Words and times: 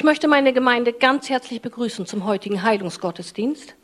Ich 0.00 0.04
möchte 0.04 0.28
meine 0.28 0.54
Gemeinde 0.54 0.94
ganz 0.94 1.28
herzlich 1.28 1.60
begrüßen 1.60 2.06
zum 2.06 2.24
heutigen 2.24 2.62
Heilungsgottesdienst. 2.62 3.74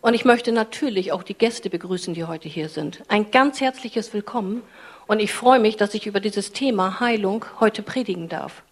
Und 0.00 0.14
ich 0.14 0.24
möchte 0.24 0.52
natürlich 0.52 1.12
auch 1.12 1.22
die 1.22 1.34
Gäste 1.34 1.68
begrüßen, 1.68 2.14
die 2.14 2.24
heute 2.24 2.48
hier 2.48 2.70
sind. 2.70 3.02
Ein 3.08 3.30
ganz 3.30 3.60
herzliches 3.60 4.14
Willkommen. 4.14 4.62
Und 5.06 5.20
ich 5.20 5.34
freue 5.34 5.60
mich, 5.60 5.76
dass 5.76 5.92
ich 5.92 6.06
über 6.06 6.20
dieses 6.20 6.52
Thema 6.52 6.98
Heilung 7.00 7.44
heute 7.60 7.82
predigen 7.82 8.30
darf. 8.30 8.62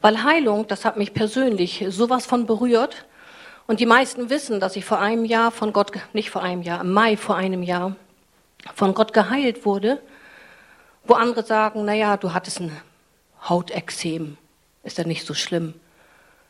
Weil 0.00 0.24
Heilung, 0.24 0.66
das 0.66 0.84
hat 0.84 0.96
mich 0.96 1.14
persönlich 1.14 1.84
sowas 1.90 2.26
von 2.26 2.46
berührt. 2.46 3.06
Und 3.68 3.78
die 3.78 3.86
meisten 3.86 4.30
wissen, 4.30 4.58
dass 4.58 4.74
ich 4.74 4.84
vor 4.84 4.98
einem 4.98 5.24
Jahr 5.24 5.52
von 5.52 5.72
Gott, 5.72 5.92
nicht 6.12 6.30
vor 6.30 6.42
einem 6.42 6.62
Jahr, 6.62 6.80
im 6.80 6.92
Mai 6.92 7.16
vor 7.16 7.36
einem 7.36 7.62
Jahr, 7.62 7.94
von 8.74 8.94
Gott 8.94 9.12
geheilt 9.12 9.64
wurde. 9.64 10.02
Wo 11.04 11.14
andere 11.14 11.44
sagen, 11.44 11.84
na 11.84 11.94
ja, 11.94 12.16
du 12.16 12.34
hattest 12.34 12.62
ein 12.62 12.76
Hautexem 13.48 14.38
ist 14.86 14.98
ja 14.98 15.04
nicht 15.04 15.26
so 15.26 15.34
schlimm. 15.34 15.74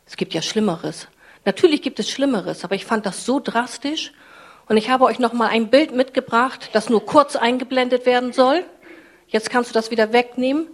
Es 0.06 0.16
gibt 0.16 0.34
ja 0.34 0.42
Schlimmeres. 0.42 1.08
Natürlich 1.44 1.82
gibt 1.82 1.98
es 1.98 2.10
Schlimmeres, 2.10 2.64
aber 2.64 2.74
ich 2.74 2.84
fand 2.84 3.06
das 3.06 3.24
so 3.24 3.40
drastisch. 3.40 4.12
Und 4.68 4.76
ich 4.76 4.90
habe 4.90 5.04
euch 5.04 5.18
noch 5.18 5.32
mal 5.32 5.48
ein 5.48 5.70
Bild 5.70 5.94
mitgebracht, 5.94 6.70
das 6.72 6.90
nur 6.90 7.04
kurz 7.04 7.36
eingeblendet 7.36 8.04
werden 8.04 8.32
soll. 8.32 8.64
Jetzt 9.28 9.50
kannst 9.50 9.70
du 9.70 9.74
das 9.74 9.90
wieder 9.90 10.12
wegnehmen. 10.12 10.68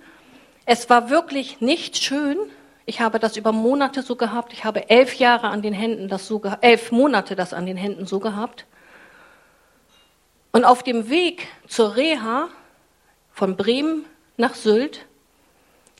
Es 0.66 0.90
war 0.90 1.10
wirklich 1.10 1.60
nicht 1.60 2.02
schön. 2.02 2.38
Ich 2.84 3.00
habe 3.00 3.18
das 3.18 3.36
über 3.36 3.52
Monate 3.52 4.02
so 4.02 4.16
gehabt. 4.16 4.52
Ich 4.52 4.64
habe 4.64 4.90
elf 4.90 5.14
Jahre 5.14 5.48
an 5.48 5.62
den 5.62 5.74
Händen 5.74 6.08
das 6.08 6.26
so 6.26 6.42
elf 6.60 6.90
Monate 6.90 7.36
das 7.36 7.52
an 7.52 7.66
den 7.66 7.76
Händen 7.76 8.06
so 8.06 8.18
gehabt. 8.18 8.66
Und 10.52 10.64
auf 10.64 10.82
dem 10.82 11.08
Weg 11.08 11.46
zur 11.66 11.96
Reha 11.96 12.48
von 13.30 13.56
Bremen 13.56 14.04
nach 14.36 14.54
Sylt 14.54 15.06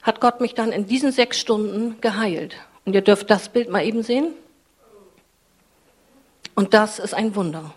hat 0.03 0.21
Gott 0.21 0.41
mich 0.41 0.55
dann 0.55 0.73
in 0.73 0.87
diesen 0.87 1.13
sechs 1.13 1.39
Stunden 1.39 2.01
geheilt. 2.01 2.57
Und 2.85 2.95
ihr 2.95 3.03
dürft 3.03 3.31
das 3.31 3.49
Bild 3.49 3.71
mal 3.71 3.85
eben 3.85 4.03
sehen. 4.03 4.33
Und 6.55 6.75
das 6.75 6.99
ist 6.99 7.15
ein 7.15 7.35
Wunder. 7.35 7.73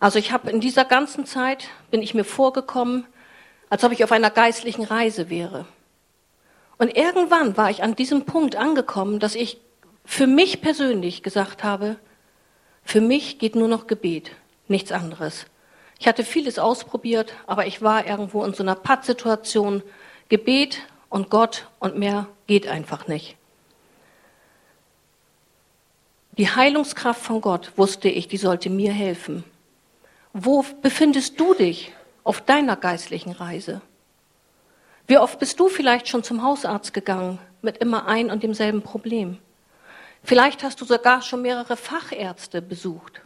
Also 0.00 0.18
ich 0.18 0.32
habe 0.32 0.50
in 0.50 0.60
dieser 0.60 0.84
ganzen 0.84 1.26
Zeit, 1.26 1.68
bin 1.90 2.02
ich 2.02 2.14
mir 2.14 2.24
vorgekommen, 2.24 3.06
als 3.68 3.82
ob 3.82 3.92
ich 3.92 4.04
auf 4.04 4.12
einer 4.12 4.30
geistlichen 4.30 4.84
Reise 4.84 5.28
wäre. 5.28 5.66
Und 6.78 6.96
irgendwann 6.96 7.56
war 7.56 7.70
ich 7.70 7.82
an 7.82 7.96
diesem 7.96 8.24
Punkt 8.24 8.54
angekommen, 8.54 9.18
dass 9.18 9.34
ich 9.34 9.60
für 10.04 10.28
mich 10.28 10.62
persönlich 10.62 11.24
gesagt 11.24 11.64
habe, 11.64 11.96
für 12.84 13.00
mich 13.00 13.38
geht 13.38 13.56
nur 13.56 13.68
noch 13.68 13.88
Gebet, 13.88 14.30
nichts 14.68 14.92
anderes. 14.92 15.46
Ich 15.98 16.06
hatte 16.06 16.24
vieles 16.24 16.60
ausprobiert, 16.60 17.34
aber 17.46 17.66
ich 17.66 17.82
war 17.82 18.06
irgendwo 18.06 18.44
in 18.44 18.54
so 18.54 18.62
einer 18.62 18.76
Pattsituation, 18.76 19.82
Gebet 20.28 20.82
und 21.08 21.30
Gott 21.30 21.68
und 21.78 21.96
mehr 21.96 22.28
geht 22.46 22.66
einfach 22.68 23.08
nicht. 23.08 23.36
Die 26.32 26.50
Heilungskraft 26.50 27.22
von 27.22 27.40
Gott, 27.40 27.72
wusste 27.76 28.10
ich, 28.10 28.28
die 28.28 28.36
sollte 28.36 28.68
mir 28.68 28.92
helfen. 28.92 29.42
Wo 30.34 30.64
befindest 30.82 31.40
du 31.40 31.54
dich 31.54 31.92
auf 32.24 32.42
deiner 32.42 32.76
geistlichen 32.76 33.32
Reise? 33.32 33.80
Wie 35.06 35.16
oft 35.16 35.38
bist 35.38 35.58
du 35.58 35.68
vielleicht 35.68 36.08
schon 36.08 36.22
zum 36.22 36.42
Hausarzt 36.42 36.92
gegangen 36.92 37.38
mit 37.62 37.78
immer 37.78 38.06
ein 38.06 38.30
und 38.30 38.42
demselben 38.42 38.82
Problem? 38.82 39.38
Vielleicht 40.22 40.62
hast 40.62 40.80
du 40.82 40.84
sogar 40.84 41.22
schon 41.22 41.40
mehrere 41.40 41.76
Fachärzte 41.78 42.60
besucht. 42.60 43.22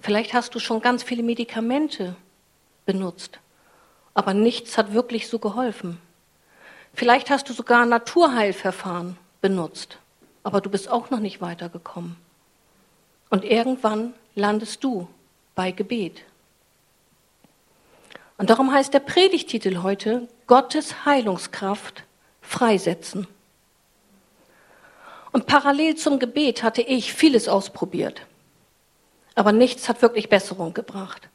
Vielleicht 0.00 0.32
hast 0.32 0.54
du 0.54 0.58
schon 0.58 0.80
ganz 0.80 1.02
viele 1.02 1.22
Medikamente 1.22 2.16
benutzt 2.86 3.38
aber 4.18 4.34
nichts 4.34 4.76
hat 4.76 4.94
wirklich 4.94 5.28
so 5.28 5.38
geholfen. 5.38 5.96
Vielleicht 6.92 7.30
hast 7.30 7.48
du 7.48 7.52
sogar 7.52 7.86
Naturheilverfahren 7.86 9.16
benutzt, 9.40 9.98
aber 10.42 10.60
du 10.60 10.68
bist 10.68 10.90
auch 10.90 11.10
noch 11.10 11.20
nicht 11.20 11.40
weitergekommen. 11.40 12.16
Und 13.30 13.44
irgendwann 13.44 14.14
landest 14.34 14.82
du 14.82 15.06
bei 15.54 15.70
Gebet. 15.70 16.24
Und 18.38 18.50
darum 18.50 18.72
heißt 18.72 18.92
der 18.92 18.98
Predigtitel 18.98 19.84
heute 19.84 20.26
Gottes 20.48 21.04
Heilungskraft 21.04 22.02
freisetzen. 22.42 23.28
Und 25.30 25.46
parallel 25.46 25.94
zum 25.94 26.18
Gebet 26.18 26.64
hatte 26.64 26.82
ich 26.82 27.12
vieles 27.12 27.46
ausprobiert, 27.46 28.22
aber 29.36 29.52
nichts 29.52 29.88
hat 29.88 30.02
wirklich 30.02 30.28
Besserung 30.28 30.74
gebracht. 30.74 31.28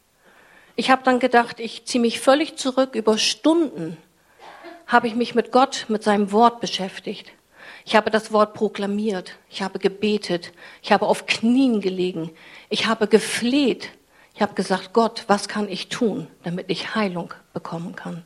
Ich 0.75 0.89
habe 0.89 1.03
dann 1.03 1.19
gedacht, 1.19 1.59
ich 1.59 1.85
ziehe 1.85 2.01
mich 2.01 2.19
völlig 2.19 2.57
zurück. 2.57 2.95
Über 2.95 3.17
Stunden 3.17 3.97
habe 4.87 5.07
ich 5.07 5.15
mich 5.15 5.35
mit 5.35 5.51
Gott, 5.51 5.85
mit 5.87 6.03
seinem 6.03 6.31
Wort 6.31 6.59
beschäftigt. 6.61 7.31
Ich 7.85 7.95
habe 7.95 8.09
das 8.09 8.31
Wort 8.31 8.53
proklamiert. 8.53 9.37
Ich 9.49 9.61
habe 9.61 9.77
gebetet. 9.77 10.51
Ich 10.81 10.91
habe 10.91 11.05
auf 11.05 11.25
Knien 11.27 11.79
gelegen. 11.79 12.31
Ich 12.69 12.87
habe 12.87 13.07
gefleht. 13.07 13.89
Ich 14.33 14.41
habe 14.41 14.55
gesagt, 14.55 14.93
Gott, 14.93 15.25
was 15.27 15.47
kann 15.47 15.69
ich 15.69 15.89
tun, 15.89 16.27
damit 16.43 16.69
ich 16.69 16.95
Heilung 16.95 17.33
bekommen 17.53 17.95
kann? 17.95 18.23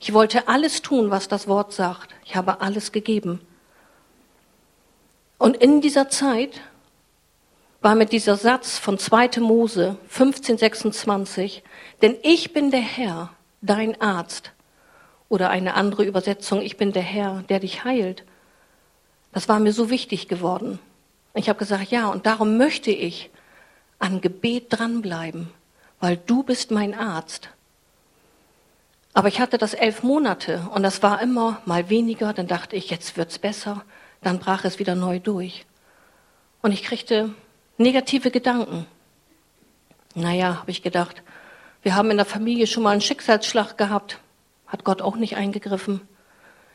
Ich 0.00 0.12
wollte 0.12 0.48
alles 0.48 0.82
tun, 0.82 1.10
was 1.10 1.28
das 1.28 1.46
Wort 1.46 1.72
sagt. 1.72 2.14
Ich 2.24 2.34
habe 2.34 2.60
alles 2.60 2.90
gegeben. 2.90 3.40
Und 5.38 5.56
in 5.56 5.80
dieser 5.80 6.08
Zeit 6.08 6.60
war 7.84 7.94
mit 7.94 8.12
dieser 8.12 8.36
Satz 8.36 8.78
von 8.78 8.98
2. 8.98 9.40
Mose 9.40 9.98
1526, 10.04 11.62
denn 12.00 12.16
ich 12.22 12.54
bin 12.54 12.70
der 12.70 12.80
Herr, 12.80 13.28
dein 13.60 14.00
Arzt. 14.00 14.52
Oder 15.28 15.50
eine 15.50 15.74
andere 15.74 16.04
Übersetzung, 16.04 16.62
ich 16.62 16.78
bin 16.78 16.92
der 16.92 17.02
Herr, 17.02 17.44
der 17.50 17.60
dich 17.60 17.84
heilt. 17.84 18.24
Das 19.32 19.50
war 19.50 19.60
mir 19.60 19.74
so 19.74 19.90
wichtig 19.90 20.28
geworden. 20.28 20.78
Ich 21.34 21.50
habe 21.50 21.58
gesagt, 21.58 21.90
ja, 21.90 22.08
und 22.08 22.24
darum 22.24 22.56
möchte 22.56 22.90
ich 22.90 23.28
an 23.98 24.22
Gebet 24.22 24.68
dranbleiben, 24.70 25.50
weil 26.00 26.16
du 26.16 26.42
bist 26.42 26.70
mein 26.70 26.94
Arzt. 26.94 27.50
Aber 29.12 29.28
ich 29.28 29.40
hatte 29.40 29.58
das 29.58 29.74
elf 29.74 30.02
Monate 30.02 30.70
und 30.72 30.82
das 30.82 31.02
war 31.02 31.20
immer 31.20 31.60
mal 31.66 31.90
weniger. 31.90 32.32
Dann 32.32 32.46
dachte 32.46 32.76
ich, 32.76 32.88
jetzt 32.88 33.18
wird's 33.18 33.38
besser. 33.38 33.84
Dann 34.22 34.38
brach 34.38 34.64
es 34.64 34.78
wieder 34.78 34.94
neu 34.94 35.20
durch. 35.20 35.66
Und 36.62 36.72
ich 36.72 36.82
kriegte 36.82 37.34
Negative 37.76 38.30
Gedanken. 38.30 38.86
Naja, 40.14 40.60
habe 40.60 40.70
ich 40.70 40.82
gedacht, 40.82 41.22
wir 41.82 41.96
haben 41.96 42.10
in 42.10 42.16
der 42.16 42.26
Familie 42.26 42.66
schon 42.66 42.84
mal 42.84 42.90
einen 42.90 43.00
Schicksalsschlag 43.00 43.76
gehabt. 43.76 44.20
Hat 44.66 44.84
Gott 44.84 45.02
auch 45.02 45.16
nicht 45.16 45.36
eingegriffen. 45.36 46.00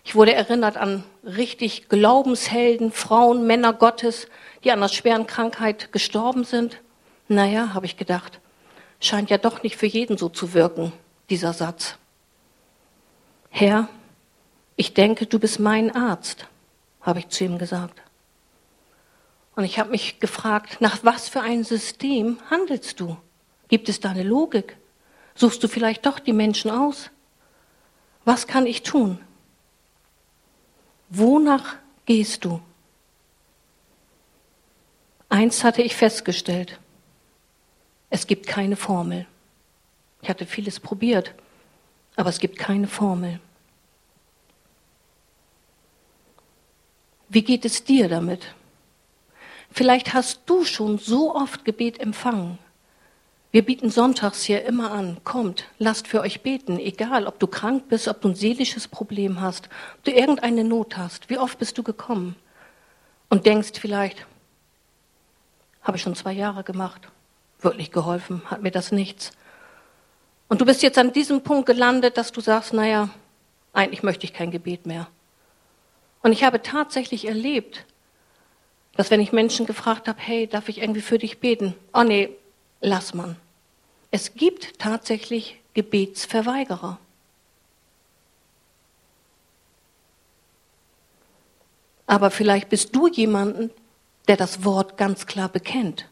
Ich 0.04 0.16
wurde 0.16 0.34
erinnert 0.34 0.76
an 0.76 1.04
richtig 1.24 1.88
Glaubenshelden, 1.88 2.92
Frauen, 2.92 3.48
Männer 3.48 3.74
Gottes, 3.74 4.28
die 4.64 4.72
an 4.72 4.80
einer 4.80 4.90
schweren 4.90 5.26
Krankheit 5.26 5.92
gestorben 5.92 6.44
sind. 6.44 6.82
Naja, 7.28 7.74
habe 7.74 7.86
ich 7.86 7.96
gedacht, 7.96 8.40
scheint 9.00 9.30
ja 9.30 9.38
doch 9.38 9.64
nicht 9.64 9.78
für 9.78 9.86
jeden 9.86 10.18
so 10.18 10.30
zu 10.30 10.54
wirken, 10.54 10.92
dieser 11.30 11.54
Satz. 11.54 11.98
Herr, 13.50 13.88
ich 14.76 14.94
denke, 14.94 15.26
du 15.26 15.40
bist 15.40 15.60
mein 15.60 15.96
Arzt, 15.96 16.48
habe 17.02 17.20
ich 17.20 17.30
zu 17.30 17.44
ihm 17.46 17.58
gesagt. 17.58 18.02
Und 19.59 19.66
ich 19.66 19.78
habe 19.78 19.90
mich 19.90 20.22
gefragt, 20.22 20.80
nach 20.80 21.00
was 21.03 21.28
für 21.28 21.42
ein 21.42 21.66
System 21.66 22.40
handelst 22.50 23.02
du? 23.02 23.18
Gibt 23.68 23.90
es 23.90 24.00
da 24.00 24.12
eine 24.12 24.24
Logik? 24.24 24.78
Suchst 25.36 25.62
du 25.62 25.68
vielleicht 25.68 26.06
doch 26.06 26.20
die 26.20 26.31
Menschen 26.31 26.72
aus? 26.72 27.09
Was 28.24 28.48
kann 28.48 28.66
ich 28.66 28.84
tun? 28.84 29.19
Wonach 31.09 31.75
gehst 32.06 32.46
du? 32.46 32.62
Eins 35.28 35.66
hatte 35.66 35.81
ich 35.81 35.94
festgestellt. 35.94 36.80
Es 38.09 38.28
gibt 38.28 38.48
keine 38.48 38.78
Formel. 38.78 39.28
Ich 40.22 40.30
hatte 40.30 40.46
vieles 40.46 40.80
probiert, 40.80 41.36
aber 42.16 42.30
es 42.30 42.40
gibt 42.40 42.58
keine 42.58 42.88
Formel. 42.88 43.42
Wie 47.28 47.42
geht 47.42 47.66
es 47.66 47.84
dir 47.84 48.07
damit? 48.07 48.56
Vielleicht 49.71 50.13
hast 50.13 50.42
du 50.45 50.63
schon 50.66 50.98
so 50.98 51.36
oft 51.36 51.66
Gebet 51.66 52.00
empfangen. 52.00 52.57
Wir 53.51 53.66
bieten 53.66 53.89
sonntags 53.89 54.44
hier 54.44 54.63
immer 54.66 54.92
an, 54.92 55.18
kommt, 55.24 55.66
lasst 55.80 56.07
für 56.07 56.21
euch 56.21 56.42
beten, 56.42 56.77
egal 56.77 57.25
ob 57.25 57.39
du 57.39 57.48
krank 57.48 57.89
bist, 57.89 58.07
ob 58.07 58.21
du 58.21 58.30
ein 58.30 58.36
seelisches 58.36 58.88
Problem 58.88 59.42
hast, 59.42 59.69
ob 59.98 60.04
du 60.04 60.12
irgendeine 60.12 60.63
Not 60.63 60.98
hast. 60.98 61.31
Wie 61.31 61.39
oft 61.39 61.57
bist 61.57 61.77
du 61.77 61.83
gekommen 61.83 62.36
und 63.30 63.48
denkst 63.48 63.80
vielleicht, 63.80 64.27
habe 65.81 65.98
ich 65.98 66.04
schon 66.04 66.15
zwei 66.15 66.33
Jahre 66.33 66.63
gemacht, 66.63 67.07
wirklich 67.62 67.92
geholfen, 67.92 68.44
hat 68.45 68.62
mir 68.62 68.72
das 68.72 68.92
nichts. 68.92 69.31
Und 70.48 70.62
du 70.62 70.65
bist 70.65 70.83
jetzt 70.83 71.00
an 71.00 71.12
diesem 71.13 71.42
Punkt 71.42 71.65
gelandet, 71.65 72.18
dass 72.18 72.31
du 72.31 72.42
sagst, 72.42 72.74
naja, 72.74 73.10
eigentlich 73.74 74.04
möchte 74.04 74.25
ich 74.25 74.33
kein 74.33 74.51
Gebet 74.51 74.86
mehr. 74.86 75.07
Und 76.22 76.33
ich 76.33 76.44
habe 76.44 76.62
tatsächlich 76.62 77.27
erlebt, 77.27 77.86
dass 79.00 79.12
wenn 79.12 79.22
ich 79.22 79.31
Menschen 79.31 79.66
gefragt 79.66 80.10
habe, 80.10 80.19
hey, 80.19 80.46
darf 80.46 80.68
ich 80.68 80.80
irgendwie 80.80 81.00
für 81.00 81.18
dich 81.18 81.40
beten? 81.40 81.74
Oh 81.94 82.04
nee, 82.04 82.36
lass 82.81 83.13
man. 83.13 83.38
Es 84.12 84.34
gibt 84.34 84.78
tatsächlich 84.78 85.57
Gebetsverweigerer. 85.74 87.00
Aber 92.07 92.30
vielleicht 92.30 92.68
bist 92.68 92.94
du 92.94 93.07
jemanden, 93.07 93.72
der 94.28 94.36
das 94.36 94.66
Wort 94.66 94.98
ganz 94.98 95.25
klar 95.25 95.48
bekennt. 95.48 96.06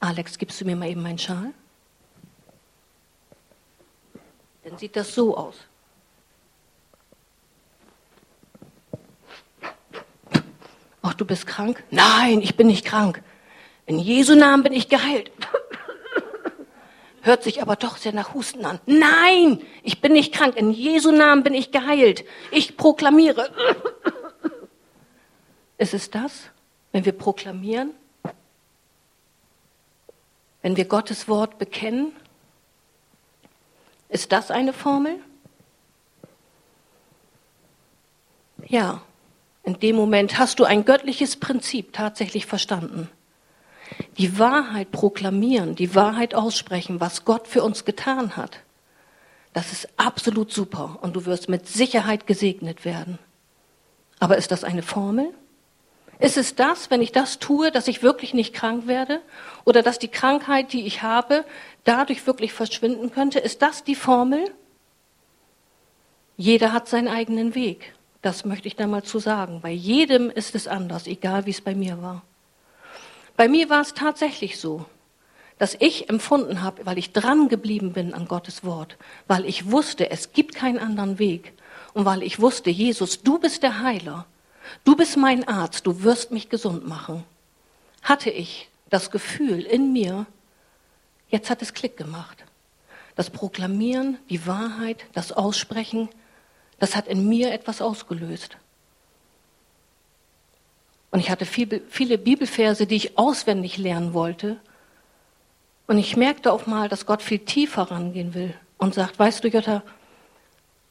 Alex, 0.00 0.38
gibst 0.38 0.58
du 0.58 0.64
mir 0.64 0.74
mal 0.74 0.88
eben 0.88 1.02
meinen 1.02 1.18
Schal? 1.18 1.52
Dann 4.64 4.78
sieht 4.78 4.96
das 4.96 5.14
so 5.14 5.36
aus. 5.36 5.56
Ach, 11.02 11.14
du 11.14 11.24
bist 11.24 11.46
krank? 11.46 11.82
Nein, 11.90 12.40
ich 12.40 12.56
bin 12.56 12.68
nicht 12.68 12.84
krank. 12.84 13.22
In 13.86 13.98
Jesu 13.98 14.36
Namen 14.36 14.62
bin 14.62 14.72
ich 14.72 14.88
geheilt. 14.88 15.32
Hört 17.22 17.42
sich 17.42 17.60
aber 17.60 17.76
doch 17.76 17.96
sehr 17.96 18.12
nach 18.12 18.34
Husten 18.34 18.64
an. 18.64 18.80
Nein, 18.86 19.60
ich 19.82 20.00
bin 20.00 20.12
nicht 20.12 20.32
krank. 20.32 20.56
In 20.56 20.72
Jesu 20.72 21.10
Namen 21.10 21.42
bin 21.42 21.54
ich 21.54 21.70
geheilt. 21.70 22.24
Ich 22.50 22.76
proklamiere. 22.76 23.50
Ist 25.78 25.94
es 25.94 26.10
das, 26.10 26.50
wenn 26.92 27.04
wir 27.04 27.12
proklamieren? 27.12 27.92
Wenn 30.62 30.76
wir 30.76 30.84
Gottes 30.84 31.26
Wort 31.28 31.58
bekennen? 31.58 32.12
Ist 34.08 34.30
das 34.30 34.52
eine 34.52 34.72
Formel? 34.72 35.18
Ja, 38.68 39.02
in 39.64 39.78
dem 39.78 39.96
Moment 39.96 40.38
hast 40.38 40.58
du 40.58 40.64
ein 40.64 40.84
göttliches 40.84 41.36
Prinzip 41.36 41.92
tatsächlich 41.92 42.46
verstanden. 42.46 43.08
Die 44.18 44.38
Wahrheit 44.38 44.90
proklamieren, 44.90 45.74
die 45.74 45.94
Wahrheit 45.94 46.34
aussprechen, 46.34 47.00
was 47.00 47.24
Gott 47.24 47.46
für 47.46 47.62
uns 47.62 47.84
getan 47.84 48.36
hat. 48.36 48.60
Das 49.52 49.72
ist 49.72 49.88
absolut 49.96 50.52
super 50.52 50.98
und 51.02 51.14
du 51.14 51.26
wirst 51.26 51.48
mit 51.48 51.68
Sicherheit 51.68 52.26
gesegnet 52.26 52.84
werden. 52.84 53.18
Aber 54.18 54.36
ist 54.38 54.50
das 54.50 54.64
eine 54.64 54.82
Formel? 54.82 55.32
Ist 56.18 56.36
es 56.36 56.54
das, 56.54 56.90
wenn 56.90 57.02
ich 57.02 57.12
das 57.12 57.38
tue, 57.38 57.70
dass 57.70 57.88
ich 57.88 58.02
wirklich 58.02 58.32
nicht 58.32 58.54
krank 58.54 58.86
werde? 58.86 59.20
Oder 59.64 59.82
dass 59.82 59.98
die 59.98 60.08
Krankheit, 60.08 60.72
die 60.72 60.86
ich 60.86 61.02
habe, 61.02 61.44
dadurch 61.84 62.26
wirklich 62.26 62.52
verschwinden 62.52 63.10
könnte? 63.10 63.40
Ist 63.40 63.60
das 63.60 63.82
die 63.82 63.96
Formel? 63.96 64.44
Jeder 66.36 66.72
hat 66.72 66.88
seinen 66.88 67.08
eigenen 67.08 67.54
Weg. 67.54 67.92
Das 68.22 68.44
möchte 68.44 68.68
ich 68.68 68.76
da 68.76 68.86
mal 68.86 69.02
zu 69.02 69.18
sagen. 69.18 69.60
Bei 69.60 69.70
jedem 69.70 70.30
ist 70.30 70.54
es 70.54 70.68
anders, 70.68 71.06
egal 71.06 71.44
wie 71.46 71.50
es 71.50 71.60
bei 71.60 71.74
mir 71.74 72.00
war. 72.00 72.22
Bei 73.36 73.48
mir 73.48 73.68
war 73.68 73.80
es 73.80 73.94
tatsächlich 73.94 74.58
so, 74.58 74.86
dass 75.58 75.76
ich 75.78 76.08
empfunden 76.08 76.62
habe, 76.62 76.86
weil 76.86 76.98
ich 76.98 77.12
dran 77.12 77.48
geblieben 77.48 77.92
bin 77.92 78.14
an 78.14 78.26
Gottes 78.26 78.64
Wort, 78.64 78.96
weil 79.26 79.44
ich 79.44 79.70
wusste, 79.70 80.10
es 80.10 80.32
gibt 80.32 80.54
keinen 80.54 80.78
anderen 80.78 81.18
Weg 81.18 81.52
und 81.94 82.04
weil 82.04 82.22
ich 82.22 82.40
wusste, 82.40 82.70
Jesus, 82.70 83.22
du 83.22 83.38
bist 83.38 83.62
der 83.62 83.80
Heiler, 83.80 84.26
du 84.84 84.96
bist 84.96 85.16
mein 85.16 85.46
Arzt, 85.46 85.86
du 85.86 86.02
wirst 86.02 86.30
mich 86.30 86.48
gesund 86.48 86.86
machen, 86.86 87.24
hatte 88.02 88.30
ich 88.30 88.68
das 88.90 89.10
Gefühl 89.10 89.60
in 89.60 89.92
mir, 89.92 90.26
jetzt 91.28 91.50
hat 91.50 91.62
es 91.62 91.74
Klick 91.74 91.96
gemacht. 91.96 92.44
Das 93.14 93.30
Proklamieren, 93.30 94.18
die 94.30 94.46
Wahrheit, 94.46 95.04
das 95.12 95.32
Aussprechen, 95.32 96.08
das 96.82 96.96
hat 96.96 97.06
in 97.06 97.28
mir 97.28 97.52
etwas 97.52 97.80
ausgelöst. 97.80 98.56
Und 101.12 101.20
ich 101.20 101.30
hatte 101.30 101.46
viel, 101.46 101.80
viele 101.88 102.18
Bibelverse, 102.18 102.88
die 102.88 102.96
ich 102.96 103.16
auswendig 103.16 103.78
lernen 103.78 104.14
wollte. 104.14 104.56
Und 105.86 105.98
ich 105.98 106.16
merkte 106.16 106.52
auch 106.52 106.66
mal, 106.66 106.88
dass 106.88 107.06
Gott 107.06 107.22
viel 107.22 107.38
tiefer 107.38 107.82
rangehen 107.82 108.34
will 108.34 108.52
und 108.78 108.94
sagt, 108.94 109.16
weißt 109.16 109.44
du, 109.44 109.48
Jutta, 109.48 109.84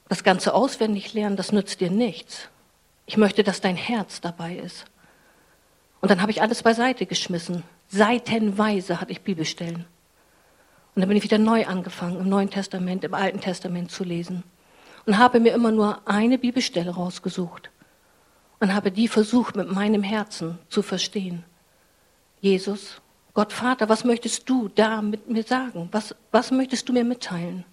das 0.07 0.23
ganze 0.23 0.53
auswendig 0.53 1.13
lernen, 1.13 1.35
das 1.35 1.51
nützt 1.51 1.81
dir 1.81 1.91
nichts. 1.91 2.47
Ich 3.05 3.17
möchte, 3.17 3.43
dass 3.43 3.59
dein 3.59 3.75
Herz 3.75 4.21
dabei 4.21 4.55
ist. 4.55 4.85
Und 5.99 6.09
dann 6.09 6.21
habe 6.21 6.31
ich 6.31 6.41
alles 6.41 6.63
beiseite 6.63 7.05
geschmissen. 7.05 7.63
Seitenweise 7.89 9.01
hatte 9.01 9.11
ich 9.11 9.23
Bibelstellen. 9.23 9.83
Und 10.95 11.01
dann 11.01 11.09
bin 11.09 11.17
ich 11.17 11.23
wieder 11.23 11.37
neu 11.37 11.65
angefangen, 11.65 12.17
im 12.17 12.29
Neuen 12.29 12.49
Testament, 12.49 13.03
im 13.03 13.13
Alten 13.13 13.41
Testament 13.41 13.91
zu 13.91 14.05
lesen. 14.05 14.45
Und 15.05 15.17
habe 15.17 15.39
mir 15.39 15.53
immer 15.53 15.71
nur 15.71 16.07
eine 16.07 16.37
Bibelstelle 16.37 16.91
rausgesucht 16.91 17.69
und 18.59 18.73
habe 18.73 18.91
die 18.91 19.07
versucht 19.07 19.55
mit 19.55 19.71
meinem 19.71 20.03
Herzen 20.03 20.59
zu 20.69 20.83
verstehen. 20.83 21.43
Jesus, 22.39 23.01
Gott 23.33 23.53
Vater, 23.53 23.89
was 23.89 24.03
möchtest 24.03 24.47
du 24.49 24.67
da 24.67 25.01
mit 25.01 25.29
mir 25.29 25.43
sagen? 25.43 25.89
Was, 25.91 26.15
was 26.31 26.51
möchtest 26.51 26.87
du 26.87 26.93
mir 26.93 27.03
mitteilen? 27.03 27.65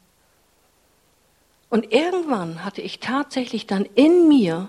Und 1.69 1.93
irgendwann 1.93 2.65
hatte 2.65 2.81
ich 2.81 3.01
tatsächlich 3.01 3.67
dann 3.67 3.85
in 3.85 4.29
mir, 4.29 4.69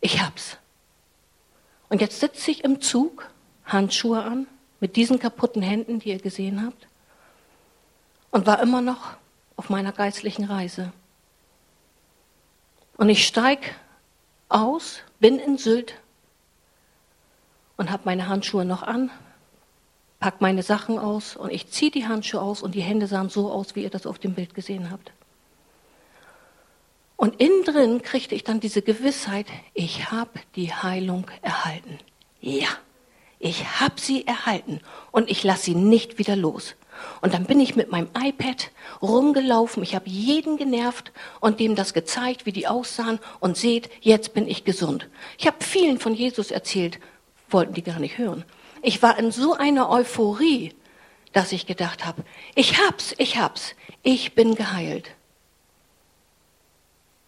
ich 0.00 0.22
hab's. 0.22 0.58
Und 1.88 2.00
jetzt 2.00 2.20
sitze 2.20 2.50
ich 2.50 2.64
im 2.64 2.80
Zug, 2.80 3.28
Handschuhe 3.64 4.22
an, 4.22 4.46
mit 4.80 4.96
diesen 4.96 5.18
kaputten 5.18 5.62
Händen, 5.62 5.98
die 5.98 6.10
ihr 6.10 6.18
gesehen 6.18 6.64
habt, 6.64 6.86
und 8.30 8.46
war 8.46 8.60
immer 8.60 8.80
noch 8.80 9.16
auf 9.56 9.70
meiner 9.70 9.92
geistlichen 9.92 10.44
Reise. 10.44 10.92
Und 13.02 13.08
ich 13.08 13.26
steige 13.26 13.66
aus, 14.48 15.00
bin 15.18 15.40
in 15.40 15.58
Sylt 15.58 15.94
und 17.76 17.90
habe 17.90 18.02
meine 18.04 18.28
Handschuhe 18.28 18.64
noch 18.64 18.84
an, 18.84 19.10
pack 20.20 20.40
meine 20.40 20.62
Sachen 20.62 21.00
aus 21.00 21.34
und 21.34 21.50
ich 21.50 21.68
ziehe 21.68 21.90
die 21.90 22.06
Handschuhe 22.06 22.40
aus 22.40 22.62
und 22.62 22.76
die 22.76 22.80
Hände 22.80 23.08
sahen 23.08 23.28
so 23.28 23.50
aus, 23.50 23.74
wie 23.74 23.82
ihr 23.82 23.90
das 23.90 24.06
auf 24.06 24.20
dem 24.20 24.34
Bild 24.34 24.54
gesehen 24.54 24.92
habt. 24.92 25.10
Und 27.16 27.40
innen 27.40 27.64
drin 27.64 28.02
kriegte 28.02 28.36
ich 28.36 28.44
dann 28.44 28.60
diese 28.60 28.82
Gewissheit, 28.82 29.46
ich 29.74 30.12
habe 30.12 30.38
die 30.54 30.72
Heilung 30.72 31.28
erhalten. 31.40 31.98
Ja, 32.40 32.68
ich 33.40 33.80
habe 33.80 34.00
sie 34.00 34.28
erhalten 34.28 34.80
und 35.10 35.28
ich 35.28 35.42
lasse 35.42 35.64
sie 35.64 35.74
nicht 35.74 36.18
wieder 36.18 36.36
los. 36.36 36.76
Und 37.20 37.34
dann 37.34 37.44
bin 37.44 37.60
ich 37.60 37.76
mit 37.76 37.90
meinem 37.90 38.08
iPad 38.20 38.70
rumgelaufen, 39.00 39.82
ich 39.82 39.94
habe 39.94 40.08
jeden 40.08 40.56
genervt 40.56 41.12
und 41.40 41.60
dem 41.60 41.74
das 41.74 41.94
gezeigt, 41.94 42.46
wie 42.46 42.52
die 42.52 42.66
aussahen 42.66 43.18
und 43.40 43.56
seht, 43.56 43.90
jetzt 44.00 44.34
bin 44.34 44.46
ich 44.46 44.64
gesund. 44.64 45.08
Ich 45.38 45.46
habe 45.46 45.56
vielen 45.60 45.98
von 45.98 46.14
Jesus 46.14 46.50
erzählt, 46.50 46.98
wollten 47.48 47.74
die 47.74 47.82
gar 47.82 47.98
nicht 47.98 48.18
hören. 48.18 48.44
Ich 48.82 49.02
war 49.02 49.18
in 49.18 49.30
so 49.30 49.54
einer 49.54 49.90
Euphorie, 49.90 50.74
dass 51.32 51.52
ich 51.52 51.66
gedacht 51.66 52.04
habe, 52.04 52.22
ich 52.54 52.78
hab's, 52.78 53.14
ich 53.18 53.38
hab's, 53.38 53.74
ich 54.02 54.34
bin 54.34 54.54
geheilt. 54.54 55.10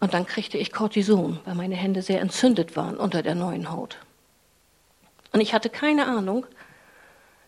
Und 0.01 0.13
dann 0.13 0.27
kriegte 0.27 0.59
ich 0.59 0.73
Cortison, 0.73 1.41
weil 1.45 1.55
meine 1.55 1.77
Hände 1.77 2.03
sehr 2.03 2.21
entzündet 2.21 2.77
waren 2.77 2.97
unter 2.97 3.23
der 3.23 3.35
neuen 3.35 3.71
Haut. 3.71 3.97
Und 5.33 5.41
ich 5.41 5.55
hatte 5.55 5.71
keine 5.71 6.07
Ahnung, 6.07 6.47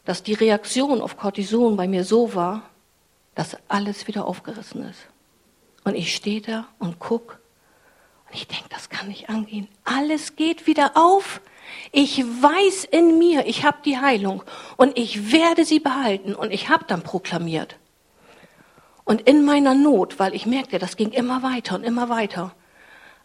dass 0.07 0.23
die 0.23 0.35
Reaktion 0.35 1.03
auf 1.03 1.19
Cortison 1.19 1.77
bei 1.77 1.87
mir 1.87 2.05
so 2.05 2.35
war, 2.35 2.63
dass 3.35 3.57
alles 3.69 4.07
wieder 4.07 4.25
aufgerissen 4.27 4.83
ist. 4.89 5.07
Und 5.85 5.95
ich 5.95 6.15
stehe 6.15 6.41
da 6.41 6.67
und 6.79 6.99
guck 6.99 7.39
und 8.29 8.35
ich 8.35 8.49
denke, 8.49 8.69
das 8.71 8.89
kann 8.89 9.09
nicht 9.09 9.29
angehen. 9.29 9.69
Alles 9.85 10.37
geht 10.37 10.67
wieder 10.67 10.93
auf. 10.95 11.41
Ich 11.93 12.25
weiß 12.25 12.85
in 12.85 13.19
mir, 13.19 13.47
ich 13.47 13.65
habe 13.65 13.79
die 13.85 13.99
Heilung 13.99 14.43
und 14.77 14.97
ich 14.97 15.33
werde 15.33 15.65
sie 15.65 15.81
behalten 15.81 16.35
und 16.35 16.51
ich 16.53 16.69
habe 16.69 16.85
dann 16.87 17.03
proklamiert. 17.03 17.77
Und 19.05 19.23
in 19.23 19.45
meiner 19.45 19.75
Not, 19.75 20.19
weil 20.19 20.35
ich 20.35 20.47
merkte, 20.47 20.79
das 20.79 20.97
ging 20.97 21.11
immer 21.11 21.43
weiter 21.43 21.77
und 21.77 21.85
immer 21.85 22.09
weiter. 22.09 22.53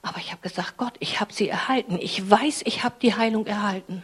Aber 0.03 0.17
ich 0.17 0.31
habe 0.31 0.41
gesagt, 0.41 0.77
Gott, 0.77 0.93
ich 0.99 1.19
habe 1.19 1.33
sie 1.33 1.47
erhalten. 1.47 1.97
Ich 1.99 2.29
weiß, 2.29 2.61
ich 2.65 2.83
habe 2.83 2.95
die 3.01 3.15
Heilung 3.15 3.45
erhalten. 3.45 4.03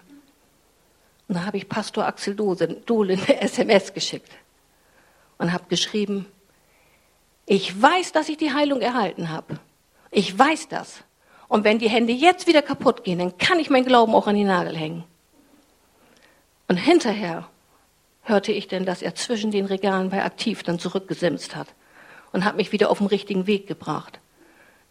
Und 1.27 1.35
da 1.35 1.45
habe 1.45 1.57
ich 1.57 1.67
Pastor 1.67 2.05
Axel 2.05 2.35
Dohle 2.35 3.13
eine 3.13 3.41
SMS 3.41 3.93
geschickt 3.93 4.31
und 5.37 5.51
habe 5.51 5.65
geschrieben, 5.69 6.25
ich 7.45 7.81
weiß, 7.81 8.11
dass 8.11 8.29
ich 8.29 8.37
die 8.37 8.53
Heilung 8.53 8.81
erhalten 8.81 9.29
habe. 9.29 9.59
Ich 10.11 10.37
weiß 10.37 10.67
das. 10.67 11.03
Und 11.47 11.63
wenn 11.63 11.79
die 11.79 11.89
Hände 11.89 12.11
jetzt 12.11 12.47
wieder 12.47 12.61
kaputt 12.61 13.03
gehen, 13.03 13.19
dann 13.19 13.37
kann 13.37 13.59
ich 13.59 13.69
meinen 13.69 13.85
Glauben 13.85 14.13
auch 14.13 14.27
an 14.27 14.35
die 14.35 14.43
Nagel 14.43 14.75
hängen. 14.75 15.03
Und 16.67 16.75
hinterher 16.75 17.47
hörte 18.23 18.51
ich 18.51 18.67
denn, 18.67 18.85
dass 18.85 19.01
er 19.01 19.15
zwischen 19.15 19.51
den 19.51 19.65
Regalen 19.65 20.09
bei 20.09 20.23
Aktiv 20.23 20.63
dann 20.63 20.79
zurückgesimst 20.79 21.55
hat 21.55 21.67
und 22.33 22.43
hat 22.43 22.57
mich 22.57 22.73
wieder 22.73 22.89
auf 22.89 22.97
den 22.97 23.07
richtigen 23.07 23.47
Weg 23.47 23.67
gebracht. 23.67 24.19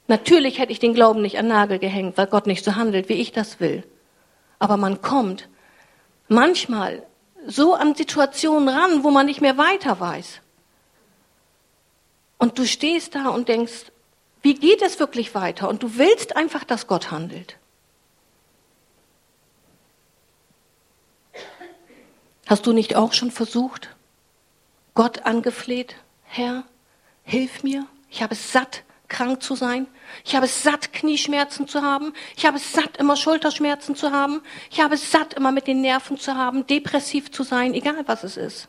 Natürlich 0.08 0.58
hätte 0.58 0.72
ich 0.72 0.78
den 0.78 0.94
Glauben 0.94 1.20
nicht 1.20 1.38
an 1.38 1.48
Nagel 1.48 1.78
gehängt, 1.78 2.16
weil 2.16 2.26
Gott 2.26 2.46
nicht 2.46 2.64
so 2.64 2.76
handelt, 2.76 3.08
wie 3.08 3.14
ich 3.14 3.32
das 3.32 3.60
will. 3.60 3.84
Aber 4.58 4.78
man 4.78 5.02
kommt 5.02 5.48
manchmal 6.28 7.06
so 7.46 7.74
an 7.74 7.94
Situationen 7.94 8.68
ran, 8.68 9.04
wo 9.04 9.10
man 9.10 9.26
nicht 9.26 9.40
mehr 9.40 9.56
weiter 9.56 10.00
weiß. 10.00 10.40
Und 12.38 12.58
du 12.58 12.66
stehst 12.66 13.14
da 13.14 13.28
und 13.28 13.48
denkst, 13.48 13.92
wie 14.42 14.54
geht 14.54 14.82
es 14.82 15.00
wirklich 15.00 15.34
weiter? 15.34 15.68
Und 15.68 15.82
du 15.82 15.96
willst 15.96 16.36
einfach, 16.36 16.64
dass 16.64 16.86
Gott 16.86 17.10
handelt. 17.10 17.56
Hast 22.46 22.66
du 22.66 22.72
nicht 22.72 22.94
auch 22.94 23.12
schon 23.12 23.32
versucht, 23.32 23.96
Gott 24.94 25.26
angefleht, 25.26 25.96
Herr, 26.24 26.64
hilf 27.24 27.64
mir, 27.64 27.86
ich 28.08 28.22
habe 28.22 28.34
es 28.34 28.52
satt, 28.52 28.84
krank 29.08 29.42
zu 29.42 29.54
sein. 29.54 29.86
Ich 30.24 30.34
habe 30.34 30.46
es 30.46 30.62
satt, 30.62 30.92
Knieschmerzen 30.92 31.68
zu 31.68 31.82
haben. 31.82 32.12
Ich 32.36 32.46
habe 32.46 32.56
es 32.56 32.72
satt, 32.72 32.96
immer 32.96 33.16
Schulterschmerzen 33.16 33.96
zu 33.96 34.12
haben. 34.12 34.42
Ich 34.70 34.80
habe 34.80 34.94
es 34.94 35.10
satt, 35.10 35.34
immer 35.34 35.52
mit 35.52 35.66
den 35.66 35.80
Nerven 35.80 36.18
zu 36.18 36.34
haben, 36.34 36.66
depressiv 36.66 37.30
zu 37.30 37.42
sein, 37.42 37.74
egal 37.74 38.02
was 38.06 38.24
es 38.24 38.36
ist. 38.36 38.68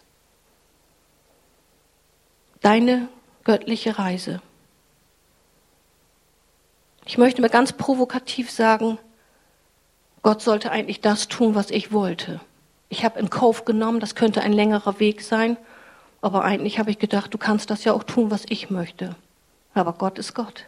Deine 2.62 3.08
göttliche 3.44 3.98
Reise. 3.98 4.41
Ich 7.06 7.17
möchte 7.17 7.41
mir 7.41 7.50
ganz 7.50 7.72
provokativ 7.72 8.51
sagen, 8.51 8.98
Gott 10.24 10.41
sollte 10.41 10.72
eigentlich 10.72 11.00
das 11.00 11.29
tun, 11.29 11.56
was 11.56 11.72
ich 11.72 11.94
wollte. 11.94 12.41
Ich 12.89 13.06
habe 13.06 13.20
in 13.20 13.29
Kauf 13.29 13.63
genommen, 13.63 14.00
das 14.00 14.15
könnte 14.15 14.41
ein 14.41 14.51
längerer 14.51 15.00
Weg 15.00 15.22
sein, 15.22 15.58
aber 16.22 16.44
eigentlich 16.44 16.79
habe 16.79 16.91
ich 16.91 17.00
gedacht, 17.00 17.34
du 17.34 17.38
kannst 17.38 17.70
das 17.70 17.86
ja 17.86 17.94
auch 17.94 18.03
tun, 18.03 18.32
was 18.32 18.44
ich 18.50 18.70
möchte. 18.70 19.15
Aber 19.77 19.93
Gott 19.93 20.17
ist 20.17 20.34
Gott. 20.34 20.65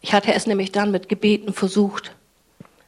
Ich 0.00 0.14
hatte 0.14 0.32
es 0.32 0.46
nämlich 0.46 0.72
dann 0.72 0.90
mit 0.90 1.10
Gebeten 1.10 1.52
versucht, 1.52 2.16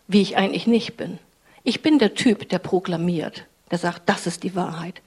wie 0.08 0.22
ich 0.22 0.38
eigentlich 0.38 0.66
nicht 0.66 0.96
bin. 0.96 1.18
Ich 1.64 1.82
bin 1.82 1.98
der 1.98 2.14
Typ, 2.14 2.48
der 2.48 2.58
proklamiert, 2.58 3.46
der 3.70 3.76
sagt, 3.76 4.08
das 4.08 4.26
ist 4.26 4.42
die 4.42 4.54
Wahrheit. 4.54 5.02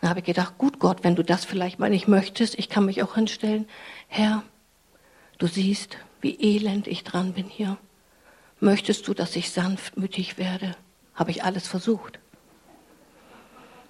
Dann 0.00 0.08
habe 0.08 0.20
ich 0.20 0.26
gedacht, 0.26 0.56
gut 0.56 0.78
Gott, 0.78 1.04
wenn 1.04 1.14
du 1.14 1.22
das 1.22 1.44
vielleicht 1.44 1.78
mal 1.78 1.90
nicht 1.90 2.08
möchtest, 2.08 2.58
ich 2.58 2.70
kann 2.70 2.86
mich 2.86 3.02
auch 3.02 3.16
hinstellen, 3.16 3.68
Herr, 4.08 4.42
du 5.36 5.46
siehst, 5.46 5.98
wie 6.22 6.40
elend 6.40 6.86
ich 6.86 7.04
dran 7.04 7.34
bin 7.34 7.46
hier. 7.46 7.76
Möchtest 8.60 9.06
du, 9.08 9.12
dass 9.12 9.36
ich 9.36 9.50
sanftmütig 9.50 10.38
werde? 10.38 10.74
Habe 11.14 11.32
ich 11.32 11.44
alles 11.44 11.68
versucht. 11.68 12.18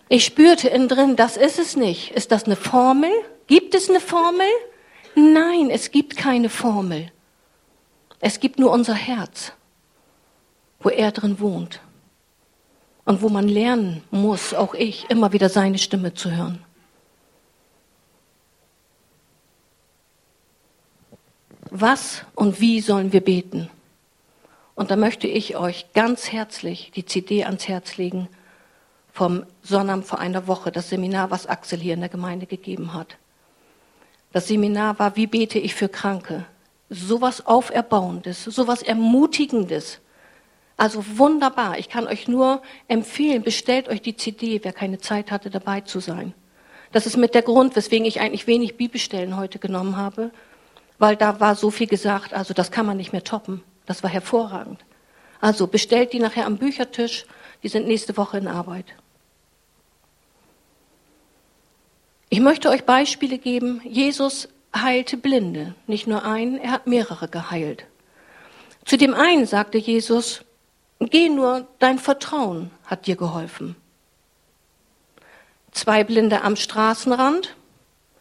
Ich 0.08 0.24
spürte 0.24 0.68
innen 0.68 0.88
drin, 0.88 1.16
das 1.16 1.36
ist 1.36 1.58
es 1.58 1.76
nicht. 1.76 2.10
Ist 2.12 2.30
das 2.30 2.44
eine 2.44 2.56
Formel? 2.56 3.10
Gibt 3.46 3.74
es 3.74 3.88
eine 3.88 4.00
Formel? 4.00 4.46
Nein, 5.14 5.70
es 5.70 5.90
gibt 5.90 6.16
keine 6.16 6.48
Formel. 6.48 7.10
Es 8.20 8.40
gibt 8.40 8.58
nur 8.58 8.70
unser 8.70 8.94
Herz, 8.94 9.52
wo 10.80 10.88
er 10.88 11.12
drin 11.12 11.40
wohnt 11.40 11.80
und 13.04 13.22
wo 13.22 13.28
man 13.28 13.48
lernen 13.48 14.02
muss, 14.10 14.54
auch 14.54 14.74
ich, 14.74 15.08
immer 15.10 15.32
wieder 15.32 15.48
seine 15.48 15.78
Stimme 15.78 16.14
zu 16.14 16.30
hören. 16.30 16.64
Was 21.70 22.24
und 22.34 22.60
wie 22.60 22.80
sollen 22.80 23.12
wir 23.12 23.20
beten? 23.20 23.68
Und 24.74 24.90
da 24.90 24.96
möchte 24.96 25.26
ich 25.26 25.56
euch 25.56 25.92
ganz 25.92 26.32
herzlich 26.32 26.92
die 26.94 27.04
CD 27.04 27.44
ans 27.44 27.68
Herz 27.68 27.96
legen 27.96 28.28
vom 29.14 29.46
Sonnabend 29.62 30.04
vor 30.04 30.18
einer 30.18 30.48
Woche, 30.48 30.72
das 30.72 30.88
Seminar, 30.88 31.30
was 31.30 31.46
Axel 31.46 31.78
hier 31.78 31.94
in 31.94 32.00
der 32.00 32.08
Gemeinde 32.08 32.46
gegeben 32.46 32.94
hat. 32.94 33.16
Das 34.32 34.48
Seminar 34.48 34.98
war, 34.98 35.14
wie 35.14 35.28
bete 35.28 35.60
ich 35.60 35.76
für 35.76 35.88
Kranke? 35.88 36.46
Sowas 36.90 37.46
Auferbauendes, 37.46 38.42
sowas 38.42 38.82
Ermutigendes. 38.82 40.00
Also 40.76 41.04
wunderbar. 41.16 41.78
Ich 41.78 41.88
kann 41.88 42.08
euch 42.08 42.26
nur 42.26 42.60
empfehlen, 42.88 43.44
bestellt 43.44 43.88
euch 43.88 44.02
die 44.02 44.16
CD, 44.16 44.58
wer 44.64 44.72
keine 44.72 44.98
Zeit 44.98 45.30
hatte, 45.30 45.48
dabei 45.48 45.82
zu 45.82 46.00
sein. 46.00 46.34
Das 46.90 47.06
ist 47.06 47.16
mit 47.16 47.36
der 47.36 47.42
Grund, 47.42 47.76
weswegen 47.76 48.06
ich 48.06 48.20
eigentlich 48.20 48.48
wenig 48.48 48.76
Bibelstellen 48.76 49.36
heute 49.36 49.60
genommen 49.60 49.96
habe, 49.96 50.32
weil 50.98 51.14
da 51.14 51.38
war 51.38 51.54
so 51.54 51.70
viel 51.70 51.86
gesagt, 51.86 52.34
also 52.34 52.52
das 52.52 52.72
kann 52.72 52.84
man 52.84 52.96
nicht 52.96 53.12
mehr 53.12 53.22
toppen. 53.22 53.62
Das 53.86 54.02
war 54.02 54.10
hervorragend. 54.10 54.84
Also 55.40 55.68
bestellt 55.68 56.12
die 56.12 56.18
nachher 56.18 56.46
am 56.46 56.58
Büchertisch, 56.58 57.26
die 57.62 57.68
sind 57.68 57.86
nächste 57.86 58.16
Woche 58.16 58.38
in 58.38 58.48
Arbeit. 58.48 58.86
Ich 62.28 62.40
möchte 62.40 62.70
euch 62.70 62.84
Beispiele 62.84 63.38
geben. 63.38 63.80
Jesus 63.84 64.48
heilte 64.74 65.16
Blinde, 65.16 65.74
nicht 65.86 66.06
nur 66.06 66.24
einen, 66.24 66.58
er 66.58 66.72
hat 66.72 66.86
mehrere 66.86 67.28
geheilt. 67.28 67.84
Zu 68.84 68.96
dem 68.96 69.14
einen 69.14 69.46
sagte 69.46 69.78
Jesus, 69.78 70.44
geh 70.98 71.28
nur, 71.28 71.66
dein 71.78 71.98
Vertrauen 71.98 72.70
hat 72.84 73.06
dir 73.06 73.16
geholfen. 73.16 73.76
Zwei 75.70 76.04
Blinde 76.04 76.42
am 76.42 76.56
Straßenrand, 76.56 77.56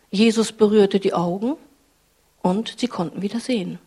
Jesus 0.09 0.51
berührte 0.51 0.99
die 0.99 1.13
Augen 1.13 1.55
und 2.41 2.75
sie 2.77 2.87
konnten 2.87 3.21
wieder 3.21 3.39
sehen. 3.39 3.79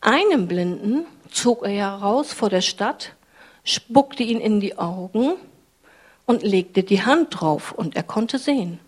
Einem 0.00 0.48
Blinden 0.48 1.06
zog 1.30 1.64
er 1.64 1.70
heraus 1.70 2.32
vor 2.32 2.50
der 2.50 2.60
Stadt, 2.60 3.14
spuckte 3.64 4.22
ihn 4.22 4.40
in 4.40 4.60
die 4.60 4.78
Augen 4.78 5.34
und 6.26 6.42
legte 6.42 6.82
die 6.82 7.04
Hand 7.04 7.40
drauf 7.40 7.72
und 7.72 7.96
er 7.96 8.02
konnte 8.02 8.38
sehen. 8.38 8.80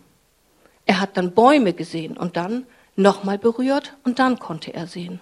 Er 0.86 1.00
hat 1.00 1.16
dann 1.16 1.32
Bäume 1.32 1.72
gesehen 1.72 2.16
und 2.16 2.36
dann 2.36 2.66
nochmal 2.94 3.38
berührt 3.38 3.94
und 4.04 4.18
dann 4.18 4.38
konnte 4.38 4.72
er 4.72 4.86
sehen. 4.86 5.20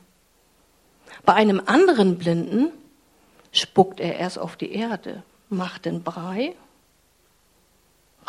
Bei 1.25 1.35
einem 1.35 1.63
anderen 1.65 2.19
Blinden 2.19 2.71
spuckt 3.53 4.01
er 4.01 4.17
erst 4.17 4.39
auf 4.39 4.57
die 4.57 4.73
Erde, 4.73 5.23
macht 5.49 5.85
den 5.87 6.03
Brei 6.03 6.55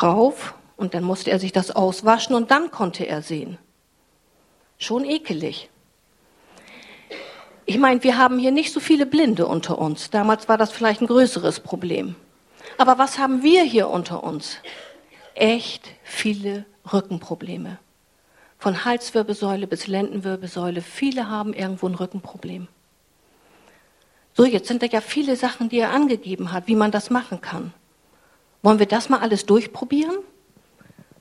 rauf 0.02 0.54
und 0.76 0.94
dann 0.94 1.04
musste 1.04 1.30
er 1.30 1.38
sich 1.38 1.52
das 1.52 1.70
auswaschen 1.70 2.34
und 2.34 2.50
dann 2.50 2.70
konnte 2.70 3.06
er 3.06 3.22
sehen. 3.22 3.58
Schon 4.78 5.04
ekelig. 5.04 5.70
Ich 7.64 7.78
meine, 7.78 8.02
wir 8.04 8.16
haben 8.16 8.38
hier 8.38 8.52
nicht 8.52 8.72
so 8.72 8.78
viele 8.78 9.06
Blinde 9.06 9.46
unter 9.46 9.78
uns. 9.78 10.10
Damals 10.10 10.48
war 10.48 10.58
das 10.58 10.70
vielleicht 10.70 11.00
ein 11.00 11.06
größeres 11.06 11.60
Problem. 11.60 12.14
Aber 12.78 12.98
was 12.98 13.18
haben 13.18 13.42
wir 13.42 13.62
hier 13.62 13.88
unter 13.88 14.22
uns? 14.24 14.58
Echt 15.34 15.88
viele 16.02 16.64
Rückenprobleme. 16.92 17.78
Von 18.58 18.84
Halswirbelsäule 18.84 19.66
bis 19.66 19.86
Lendenwirbelsäule. 19.86 20.80
Viele 20.82 21.28
haben 21.28 21.52
irgendwo 21.52 21.88
ein 21.88 21.94
Rückenproblem. 21.94 22.68
So, 24.34 24.44
jetzt 24.44 24.68
sind 24.68 24.82
da 24.82 24.86
ja 24.86 25.00
viele 25.00 25.36
Sachen, 25.36 25.68
die 25.68 25.78
er 25.78 25.92
angegeben 25.92 26.52
hat, 26.52 26.66
wie 26.66 26.76
man 26.76 26.90
das 26.90 27.10
machen 27.10 27.40
kann. 27.40 27.72
Wollen 28.62 28.78
wir 28.78 28.86
das 28.86 29.08
mal 29.08 29.20
alles 29.20 29.46
durchprobieren? 29.46 30.16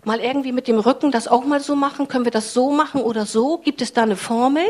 Mal 0.03 0.19
irgendwie 0.19 0.51
mit 0.51 0.67
dem 0.67 0.79
Rücken 0.79 1.11
das 1.11 1.27
auch 1.27 1.45
mal 1.45 1.59
so 1.59 1.75
machen? 1.75 2.07
Können 2.07 2.25
wir 2.25 2.31
das 2.31 2.53
so 2.53 2.71
machen 2.71 3.01
oder 3.01 3.25
so? 3.25 3.57
Gibt 3.57 3.81
es 3.81 3.93
da 3.93 4.03
eine 4.03 4.15
Formel? 4.15 4.65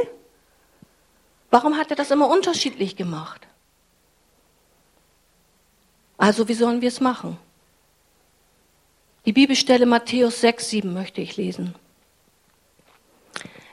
Warum 1.50 1.78
hat 1.78 1.90
er 1.90 1.96
das 1.96 2.12
immer 2.12 2.30
unterschiedlich 2.30 2.96
gemacht? 2.96 3.48
Also 6.18 6.48
wie 6.48 6.54
sollen 6.54 6.82
wir 6.82 6.88
es 6.88 7.02
machen? 7.02 7.38
Die 9.26 9.34
Bibelstelle 9.34 9.86
Matthäus 9.86 10.42
6, 10.42 10.70
7 10.70 10.94
möchte 10.94 11.22
ich 11.22 11.36
lesen. 11.36 11.76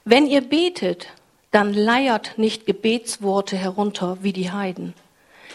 Wenn 0.04 0.26
ihr 0.26 0.40
betet, 0.40 1.08
dann 1.50 1.74
leiert 1.74 2.38
nicht 2.38 2.66
Gebetsworte 2.66 3.56
herunter 3.56 4.18
wie 4.22 4.32
die 4.32 4.50
Heiden. 4.50 4.94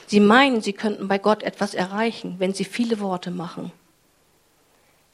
Sie 0.06 0.20
meinen, 0.20 0.62
sie 0.62 0.74
könnten 0.74 1.08
bei 1.08 1.18
Gott 1.18 1.44
etwas 1.44 1.74
erreichen, 1.74 2.36
wenn 2.38 2.54
sie 2.54 2.64
viele 2.64 3.00
Worte 3.00 3.32
machen. 3.32 3.72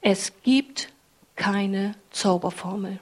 Es 0.02 0.32
gibt 0.42 0.90
keine 1.34 1.94
Zauberformel. 2.10 3.00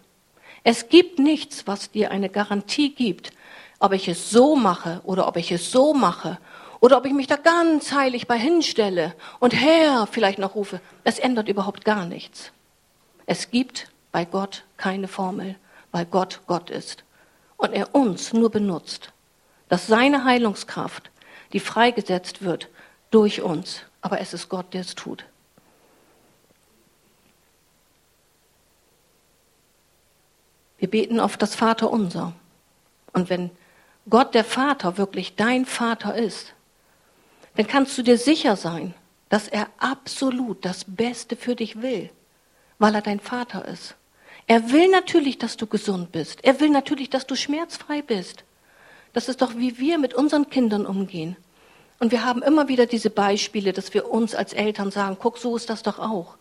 Es 0.65 0.89
gibt 0.89 1.19
nichts, 1.19 1.67
was 1.67 1.91
dir 1.91 2.13
eine 2.13 2.29
Garantie 2.29 2.95
gibt, 2.95 3.33
ob 3.81 3.93
ich 3.93 4.07
es 4.09 4.31
so 4.31 4.55
mache 4.55 5.01
oder 5.05 5.27
ob 5.27 5.37
ich 5.37 5.51
es 5.51 5.73
so 5.73 5.93
mache 5.93 6.39
oder 6.83 6.99
ob 6.99 7.07
ich 7.07 7.13
mich 7.13 7.29
da 7.29 7.37
ganz 7.37 7.93
heilig 7.93 8.27
bei 8.27 8.37
hinstelle 8.37 9.15
und 9.39 9.55
Herr 9.55 10.09
vielleicht 10.09 10.41
noch 10.41 10.57
rufe, 10.57 10.81
es 11.05 11.21
ändert 11.21 11.49
überhaupt 11.49 11.85
gar 11.85 12.07
nichts. 12.07 12.51
Es 13.25 13.53
gibt 13.53 13.89
bei 14.11 14.25
Gott 14.25 14.65
keine 14.77 15.07
Formel, 15.07 15.55
weil 15.93 16.07
Gott 16.07 16.41
Gott 16.49 16.71
ist 16.71 17.05
und 17.57 17.73
er 17.73 17.95
uns 17.95 18.33
nur 18.33 18.51
benutzt, 18.51 19.13
dass 19.69 19.87
seine 19.87 20.25
Heilungskraft, 20.25 21.13
die 21.53 21.61
freigesetzt 21.61 22.43
wird 22.43 22.69
durch 23.13 23.43
uns, 23.43 23.83
aber 24.01 24.19
es 24.19 24.35
ist 24.35 24.49
Gott, 24.49 24.75
der 24.75 24.81
es 24.81 24.97
tut. 24.97 25.25
Wir 30.79 30.91
beten 30.91 31.21
auf 31.21 31.37
das 31.37 31.55
Vaterunser. 31.55 32.33
Und 33.13 33.31
wenn 33.31 33.51
Gott 34.11 34.35
der 34.35 34.43
Vater 34.43 34.99
wirklich 34.99 35.37
dein 35.37 35.65
Vater 35.65 36.17
ist, 36.17 36.55
dann 37.57 37.67
kannst 37.67 37.97
du 37.99 38.03
dir 38.03 38.19
sicher 38.19 38.57
sein, 38.57 38.95
dass 39.29 39.49
er 39.49 39.69
absolut 39.79 40.65
das 40.65 40.85
Beste 40.87 41.37
für 41.37 41.55
dich 41.55 41.81
will, 41.81 42.11
weil 42.79 42.95
er 42.95 43.03
dein 43.03 43.21
Vater 43.21 43.67
ist. 43.67 43.95
Er 44.47 44.73
will 44.73 44.89
natürlich, 44.89 45.39
dass 45.39 45.57
du 45.57 45.67
gesund 45.67 46.13
bist. 46.13 46.45
Er 46.45 46.61
will 46.61 46.71
natürlich, 46.71 47.11
dass 47.11 47.27
du 47.27 47.37
schmerzfrei 47.37 48.03
bist. 48.03 48.45
Das 49.13 49.29
ist 49.29 49.43
doch, 49.43 49.57
wie 49.57 49.79
wir 49.79 49.99
mit 49.99 50.15
unseren 50.15 50.49
Kindern 50.51 50.87
umgehen. 50.87 51.37
Und 52.01 52.11
wir 52.11 52.25
haben 52.25 52.43
immer 52.43 52.69
wieder 52.69 52.87
diese 52.87 53.11
Beispiele, 53.11 53.73
dass 53.73 53.95
wir 53.95 54.11
uns 54.11 54.35
als 54.35 54.53
Eltern 54.53 54.91
sagen, 54.91 55.17
guck, 55.21 55.39
so 55.39 55.57
ist 55.57 55.71
das 55.71 55.83
doch 55.83 55.99
auch. 55.99 56.37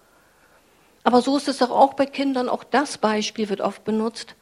Aber 1.04 1.22
so 1.22 1.38
ist 1.38 1.48
es 1.48 1.60
doch 1.60 1.72
auch 1.72 1.94
bei 1.94 2.06
Kindern, 2.06 2.50
auch 2.50 2.64
das 2.64 2.98
Beispiel 2.98 3.50
wird 3.50 3.62
oft 3.62 3.84
benutzt. 3.84 4.36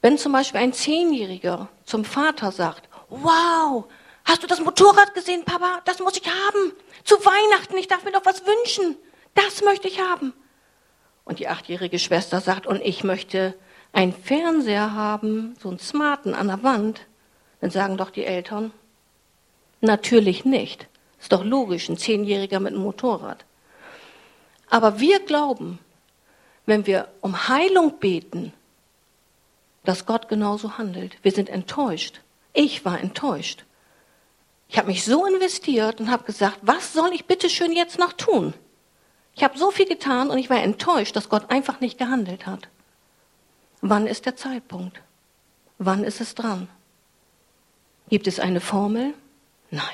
Wenn 0.00 0.18
zum 0.18 0.32
Beispiel 0.32 0.60
ein 0.60 0.72
Zehnjähriger 0.72 1.68
zum 1.84 2.04
Vater 2.04 2.50
sagt, 2.50 2.88
wow, 3.08 3.84
Hast 4.24 4.42
du 4.42 4.46
das 4.46 4.60
Motorrad 4.60 5.14
gesehen, 5.14 5.44
Papa? 5.44 5.80
Das 5.84 5.98
muss 5.98 6.16
ich 6.16 6.26
haben. 6.26 6.72
Zu 7.04 7.16
Weihnachten, 7.16 7.76
ich 7.76 7.88
darf 7.88 8.04
mir 8.04 8.12
doch 8.12 8.24
was 8.24 8.42
wünschen. 8.46 8.96
Das 9.34 9.62
möchte 9.62 9.88
ich 9.88 10.00
haben. 10.00 10.32
Und 11.24 11.38
die 11.38 11.48
achtjährige 11.48 11.98
Schwester 11.98 12.40
sagt, 12.40 12.66
und 12.66 12.80
ich 12.82 13.04
möchte 13.04 13.54
einen 13.92 14.12
Fernseher 14.12 14.94
haben, 14.94 15.54
so 15.60 15.68
einen 15.68 15.78
smarten 15.78 16.34
an 16.34 16.48
der 16.48 16.62
Wand. 16.62 17.02
Dann 17.60 17.70
sagen 17.70 17.96
doch 17.96 18.10
die 18.10 18.24
Eltern, 18.24 18.72
natürlich 19.80 20.44
nicht. 20.44 20.88
Ist 21.20 21.32
doch 21.32 21.44
logisch, 21.44 21.88
ein 21.88 21.96
Zehnjähriger 21.96 22.58
mit 22.58 22.72
einem 22.72 22.82
Motorrad. 22.82 23.44
Aber 24.68 24.98
wir 24.98 25.20
glauben, 25.20 25.78
wenn 26.66 26.86
wir 26.86 27.08
um 27.20 27.48
Heilung 27.48 27.98
beten, 27.98 28.52
dass 29.84 30.06
Gott 30.06 30.28
genauso 30.28 30.78
handelt. 30.78 31.16
Wir 31.22 31.32
sind 31.32 31.48
enttäuscht. 31.48 32.20
Ich 32.52 32.84
war 32.84 33.00
enttäuscht. 33.00 33.64
Ich 34.72 34.78
habe 34.78 34.88
mich 34.88 35.04
so 35.04 35.26
investiert 35.26 36.00
und 36.00 36.10
habe 36.10 36.24
gesagt, 36.24 36.60
was 36.62 36.94
soll 36.94 37.12
ich 37.12 37.26
bitte 37.26 37.50
schön 37.50 37.72
jetzt 37.72 37.98
noch 37.98 38.14
tun? 38.14 38.54
Ich 39.34 39.44
habe 39.44 39.58
so 39.58 39.70
viel 39.70 39.86
getan 39.86 40.30
und 40.30 40.38
ich 40.38 40.48
war 40.48 40.62
enttäuscht, 40.62 41.14
dass 41.14 41.28
Gott 41.28 41.50
einfach 41.50 41.80
nicht 41.80 41.98
gehandelt 41.98 42.46
hat. 42.46 42.68
Wann 43.82 44.06
ist 44.06 44.24
der 44.24 44.34
Zeitpunkt? 44.34 45.02
Wann 45.76 46.04
ist 46.04 46.22
es 46.22 46.34
dran? 46.34 46.70
Gibt 48.08 48.26
es 48.26 48.40
eine 48.40 48.62
Formel? 48.62 49.12
Nein. 49.70 49.84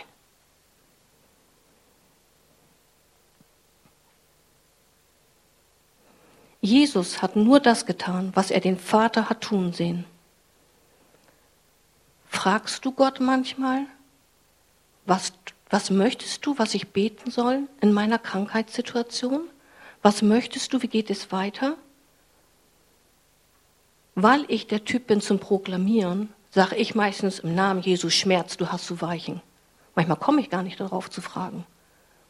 Jesus 6.60 7.20
hat 7.20 7.34
nur 7.34 7.58
das 7.58 7.84
getan, 7.84 8.30
was 8.34 8.52
er 8.52 8.60
den 8.60 8.78
Vater 8.78 9.28
hat 9.28 9.40
tun 9.40 9.72
sehen. 9.72 10.04
Fragst 12.28 12.84
du 12.84 12.92
Gott 12.92 13.18
manchmal, 13.18 13.86
was, 15.08 15.32
was 15.70 15.90
möchtest 15.90 16.44
du, 16.44 16.58
was 16.58 16.74
ich 16.74 16.88
beten 16.88 17.30
soll 17.30 17.68
in 17.80 17.92
meiner 17.92 18.18
Krankheitssituation? 18.18 19.48
Was 20.02 20.22
möchtest 20.22 20.72
du, 20.72 20.82
wie 20.82 20.88
geht 20.88 21.10
es 21.10 21.32
weiter? 21.32 21.76
Weil 24.14 24.44
ich 24.48 24.66
der 24.66 24.84
Typ 24.84 25.06
bin 25.06 25.20
zum 25.20 25.38
Proklamieren, 25.38 26.32
sage 26.50 26.76
ich 26.76 26.94
meistens 26.94 27.38
im 27.38 27.54
Namen 27.54 27.80
Jesus 27.80 28.14
Schmerz, 28.14 28.56
du 28.56 28.68
hast 28.68 28.86
zu 28.86 29.00
weichen. 29.00 29.40
Manchmal 29.94 30.18
komme 30.18 30.40
ich 30.40 30.50
gar 30.50 30.62
nicht 30.62 30.78
darauf 30.78 31.10
zu 31.10 31.20
fragen, 31.20 31.64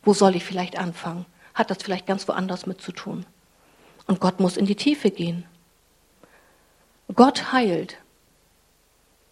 wo 0.03 0.15
soll 0.15 0.37
ich 0.37 0.45
vielleicht 0.45 0.79
anfangen? 0.79 1.27
Hat 1.55 1.71
das 1.71 1.79
vielleicht 1.83 2.07
ganz 2.07 2.29
woanders 2.29 2.67
mit 2.67 2.81
zu 2.81 2.93
tun? 2.93 3.27
Und 4.07 4.21
Gott 4.21 4.41
muss 4.41 4.57
in 4.57 4.67
die 4.67 4.77
Tiefe 4.77 5.11
gehen. 5.11 5.45
Gott 7.15 7.53
heilt, 7.53 7.97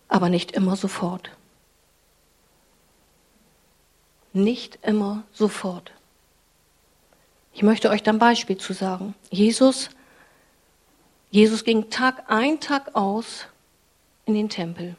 aber 0.08 0.28
nicht 0.28 0.52
immer 0.52 0.76
sofort. 0.76 1.30
Nicht 4.36 4.78
immer 4.82 5.22
sofort. 5.32 5.92
Ich 7.54 7.62
möchte 7.62 7.88
euch 7.88 8.02
dann 8.02 8.18
Beispiel 8.18 8.58
zu 8.58 8.74
sagen. 8.74 9.14
Jesus, 9.30 9.88
Jesus 11.30 11.64
ging 11.64 11.88
Tag 11.88 12.30
ein, 12.30 12.60
Tag 12.60 12.94
aus 12.94 13.46
in 14.26 14.34
den 14.34 14.50
Tempel. 14.50 14.94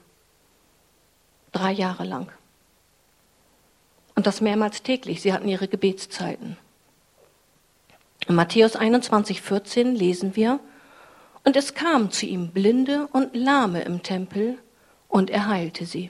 Drei 1.51 1.71
Jahre 1.71 2.03
lang. 2.03 2.31
Und 4.15 4.25
das 4.25 4.41
mehrmals 4.41 4.81
täglich. 4.81 5.21
Sie 5.21 5.31
hatten 5.31 5.47
ihre 5.47 5.67
Gebetszeiten. 5.67 6.57
In 8.27 8.33
Matthäus 8.33 8.75
21, 8.75 9.43
14 9.43 9.93
lesen 9.93 10.35
wir, 10.35 10.59
und 11.43 11.55
es 11.55 11.75
kamen 11.75 12.09
zu 12.09 12.25
ihm 12.25 12.49
Blinde 12.49 13.07
und 13.11 13.35
Lahme 13.35 13.83
im 13.83 14.01
Tempel, 14.01 14.57
und 15.07 15.29
er 15.29 15.45
heilte 15.45 15.85
sie. 15.85 16.09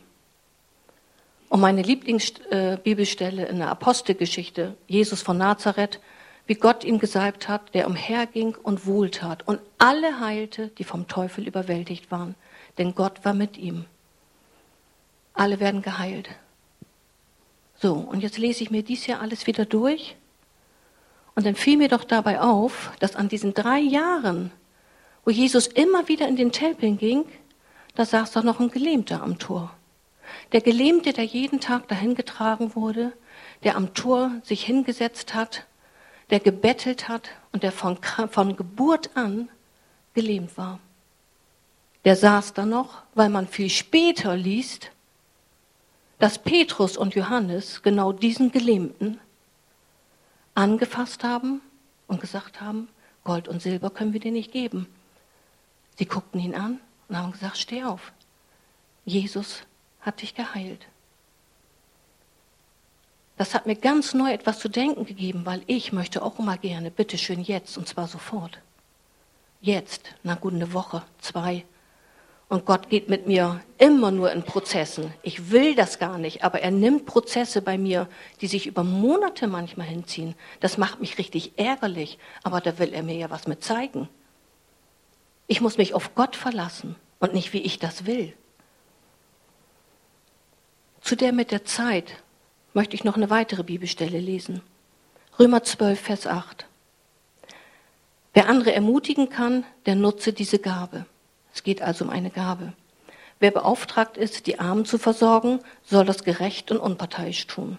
Und 1.50 1.62
meine 1.62 1.82
Lieblingsbibelstelle 1.82 3.46
in 3.46 3.58
der 3.58 3.70
Apostelgeschichte, 3.70 4.76
Jesus 4.88 5.22
von 5.22 5.38
Nazareth, 5.38 6.02
wie 6.46 6.56
Gott 6.56 6.84
ihm 6.84 7.00
gesagt 7.00 7.48
hat, 7.48 7.74
der 7.74 7.88
umherging 7.88 8.56
und 8.56 8.86
wohltat 8.86 9.48
und 9.48 9.60
alle 9.78 10.20
heilte, 10.20 10.70
die 10.70 10.84
vom 10.84 11.08
Teufel 11.08 11.48
überwältigt 11.48 12.10
waren, 12.12 12.36
denn 12.78 12.96
Gott 12.96 13.24
war 13.26 13.34
mit 13.34 13.58
ihm. 13.58 13.86
Alle 15.34 15.60
werden 15.60 15.82
geheilt. 15.82 16.30
So, 17.80 17.94
und 17.94 18.24
jetzt 18.24 18.38
lese 18.38 18.64
ich 18.64 18.72
mir 18.72 18.82
dies 18.82 19.04
hier 19.04 19.22
alles 19.22 19.46
wieder 19.46 19.66
durch 19.66 20.16
und 21.36 21.46
dann 21.46 21.56
fiel 21.56 21.78
mir 21.78 21.90
doch 21.90 22.04
dabei 22.04 22.42
auf, 22.42 22.92
dass 23.00 23.16
an 23.16 23.30
diesen 23.30 23.54
drei 23.54 23.80
Jahren, 23.80 24.52
wo 25.24 25.32
Jesus 25.32 25.68
immer 25.68 26.08
wieder 26.08 26.28
in 26.28 26.36
den 26.36 26.52
Tempeln 26.52 26.98
ging, 26.98 27.26
da 27.94 28.06
saß 28.06 28.32
doch 28.32 28.44
noch 28.44 28.60
ein 28.60 28.72
Gelähmter 28.72 29.22
am 29.22 29.38
Tor. 29.38 29.77
Der 30.52 30.62
Gelähmte, 30.62 31.14
der 31.14 31.26
jeden 31.26 31.60
Tag 31.60 31.88
dahin 31.88 32.16
getragen 32.16 32.76
wurde, 32.76 33.14
der 33.64 33.76
am 33.76 33.94
Tor 33.94 34.32
sich 34.44 34.66
hingesetzt 34.66 35.34
hat, 35.34 35.66
der 36.30 36.40
gebettelt 36.40 37.08
hat 37.08 37.30
und 37.52 37.64
der 37.64 37.72
von, 37.72 37.98
von 38.30 38.56
Geburt 38.56 39.16
an 39.16 39.50
gelähmt 40.14 40.58
war. 40.58 40.80
Der 42.06 42.16
saß 42.16 42.54
da 42.54 42.66
noch, 42.66 43.04
weil 43.16 43.30
man 43.30 43.48
viel 43.48 43.70
später 43.70 44.36
liest, 44.36 44.92
dass 46.20 46.40
Petrus 46.40 46.98
und 46.98 47.16
Johannes 47.16 47.84
genau 47.84 48.12
diesen 48.12 48.52
Gelähmten 48.52 49.20
angefasst 50.56 51.24
haben 51.24 51.62
und 52.08 52.20
gesagt 52.20 52.62
haben, 52.62 52.90
Gold 53.24 53.48
und 53.48 53.62
Silber 53.62 53.90
können 53.90 54.14
wir 54.14 54.20
dir 54.20 54.32
nicht 54.32 54.52
geben. 54.52 54.88
Sie 55.98 56.06
guckten 56.06 56.40
ihn 56.40 56.56
an 56.56 56.80
und 57.08 57.18
haben 57.18 57.32
gesagt, 57.32 57.58
steh 57.58 57.84
auf. 57.84 58.12
Jesus 59.06 59.64
hat 60.08 60.22
dich 60.22 60.34
geheilt. 60.34 60.88
Das 63.38 63.54
hat 63.54 63.68
mir 63.68 63.76
ganz 63.76 64.16
neu 64.16 64.32
etwas 64.32 64.58
zu 64.58 64.68
denken 64.70 65.06
gegeben, 65.06 65.46
weil 65.46 65.62
ich 65.68 65.94
möchte 65.94 66.24
auch 66.24 66.40
immer 66.40 66.58
gerne, 66.58 66.90
bitteschön 66.90 67.42
jetzt, 67.42 67.78
und 67.78 67.88
zwar 67.88 68.08
sofort. 68.08 68.60
Jetzt, 69.62 70.16
na 70.24 70.34
gut, 70.34 70.54
eine 70.54 70.74
Woche, 70.74 71.04
zwei, 71.20 71.64
und 72.50 72.66
Gott 72.66 72.90
geht 72.90 73.10
mit 73.10 73.28
mir 73.28 73.62
immer 73.78 74.10
nur 74.10 74.32
in 74.32 74.44
Prozessen. 74.44 75.14
Ich 75.22 75.52
will 75.52 75.76
das 75.76 76.00
gar 76.00 76.18
nicht, 76.18 76.46
aber 76.46 76.62
er 76.62 76.72
nimmt 76.72 77.06
Prozesse 77.06 77.62
bei 77.62 77.78
mir, 77.78 78.08
die 78.40 78.48
sich 78.48 78.68
über 78.68 78.86
Monate 78.86 79.48
manchmal 79.48 79.88
hinziehen. 79.88 80.34
Das 80.62 80.78
macht 80.78 81.02
mich 81.02 81.18
richtig 81.18 81.60
ärgerlich, 81.60 82.18
aber 82.44 82.62
da 82.62 82.80
will 82.80 82.94
er 82.94 83.04
mir 83.04 83.18
ja 83.18 83.30
was 83.30 83.48
mit 83.48 83.64
zeigen. 83.64 84.08
Ich 85.48 85.60
muss 85.60 85.78
mich 85.78 85.94
auf 85.94 86.16
Gott 86.16 86.38
verlassen 86.38 86.96
und 87.20 87.34
nicht, 87.34 87.52
wie 87.52 87.62
ich 87.62 87.80
das 87.80 88.06
will. 88.06 88.34
Zu 91.08 91.16
der 91.16 91.32
mit 91.32 91.52
der 91.52 91.64
Zeit 91.64 92.22
möchte 92.74 92.94
ich 92.94 93.06
noch 93.06 93.16
eine 93.16 93.30
weitere 93.30 93.64
Bibelstelle 93.64 94.20
lesen. 94.20 94.62
Römer 95.40 95.64
12, 95.64 95.98
Vers 95.98 96.28
8. 96.28 96.66
Wer 98.34 98.50
andere 98.50 98.74
ermutigen 98.74 99.30
kann, 99.30 99.64
der 99.86 99.96
nutze 99.96 100.34
diese 100.34 100.60
Gabe. 100.60 101.06
Es 101.54 101.64
geht 101.64 101.82
also 101.82 102.04
um 102.04 102.12
eine 102.12 102.30
Gabe. 102.30 102.74
Wer 103.40 103.52
beauftragt 103.52 104.18
ist, 104.18 104.48
die 104.48 104.60
Armen 104.60 104.84
zu 104.84 104.98
versorgen, 104.98 105.62
soll 105.86 106.04
das 106.04 106.26
gerecht 106.26 106.72
und 106.72 106.78
unparteiisch 106.78 107.48
tun. 107.48 107.78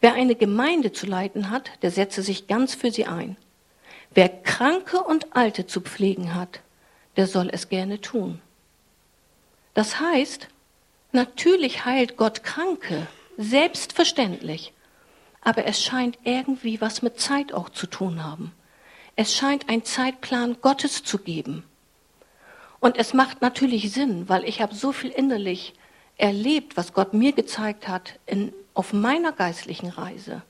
Wer 0.00 0.14
eine 0.14 0.34
Gemeinde 0.34 0.92
zu 0.92 1.04
leiten 1.04 1.50
hat, 1.50 1.70
der 1.82 1.90
setze 1.90 2.22
sich 2.22 2.46
ganz 2.46 2.74
für 2.74 2.90
sie 2.90 3.04
ein. 3.04 3.36
Wer 4.14 4.30
Kranke 4.30 5.02
und 5.02 5.36
Alte 5.36 5.66
zu 5.66 5.82
pflegen 5.82 6.34
hat, 6.34 6.60
der 7.18 7.26
soll 7.26 7.50
es 7.52 7.68
gerne 7.68 8.00
tun. 8.00 8.40
Das 9.74 10.00
heißt, 10.00 10.48
natürlich 11.16 11.84
heilt 11.84 12.16
Gott 12.16 12.44
Kranke, 12.44 13.08
selbstverständlich, 13.36 14.72
aber 15.40 15.64
es 15.64 15.82
scheint 15.82 16.18
irgendwie 16.22 16.80
was 16.80 17.02
mit 17.02 17.18
Zeit 17.18 17.52
auch 17.52 17.70
zu 17.70 17.88
tun 17.88 18.22
haben. 18.22 18.52
Es 19.16 19.34
scheint 19.34 19.68
ein 19.68 19.84
Zeitplan 19.84 20.58
Gottes 20.60 21.02
zu 21.02 21.18
geben. 21.18 21.64
Und 22.78 22.98
es 22.98 23.14
macht 23.14 23.42
natürlich 23.42 23.92
Sinn, 23.92 24.28
weil 24.28 24.44
ich 24.44 24.60
habe 24.60 24.74
so 24.74 24.92
viel 24.92 25.10
innerlich 25.10 25.74
erlebt, 26.18 26.76
was 26.76 26.92
Gott 26.92 27.14
mir 27.14 27.32
gezeigt 27.32 27.88
hat 27.88 28.18
in, 28.26 28.52
auf 28.74 28.92
meiner 28.92 29.32
geistlichen 29.32 29.88
Reise, 29.88 30.42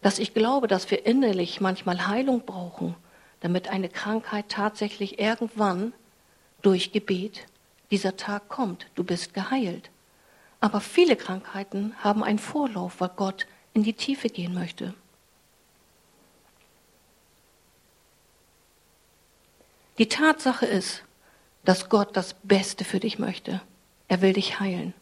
dass 0.00 0.18
ich 0.18 0.32
glaube, 0.32 0.68
dass 0.68 0.90
wir 0.90 1.06
innerlich 1.06 1.60
manchmal 1.60 2.06
Heilung 2.06 2.46
brauchen, 2.46 2.94
damit 3.40 3.68
eine 3.68 3.88
Krankheit 3.88 4.48
tatsächlich 4.48 5.18
irgendwann 5.18 5.92
durch 6.62 6.92
Gebet 6.92 7.46
dieser 7.94 8.16
Tag 8.16 8.48
kommt. 8.48 8.88
Du 8.96 9.04
bist 9.04 9.34
geheilt. 9.34 9.88
Aber 10.58 10.80
viele 10.80 11.14
Krankheiten 11.14 11.94
haben 12.02 12.24
einen 12.24 12.40
Vorlauf, 12.40 13.00
weil 13.00 13.10
Gott 13.14 13.46
in 13.72 13.84
die 13.84 13.92
Tiefe 13.92 14.28
gehen 14.28 14.52
möchte. 14.52 14.94
Die 19.98 20.08
Tatsache 20.08 20.66
ist, 20.66 21.04
dass 21.64 21.88
Gott 21.88 22.16
das 22.16 22.34
Beste 22.42 22.84
für 22.84 22.98
dich 22.98 23.20
möchte. 23.20 23.60
Er 24.08 24.22
will 24.22 24.32
dich 24.32 24.58
heilen. 24.58 24.92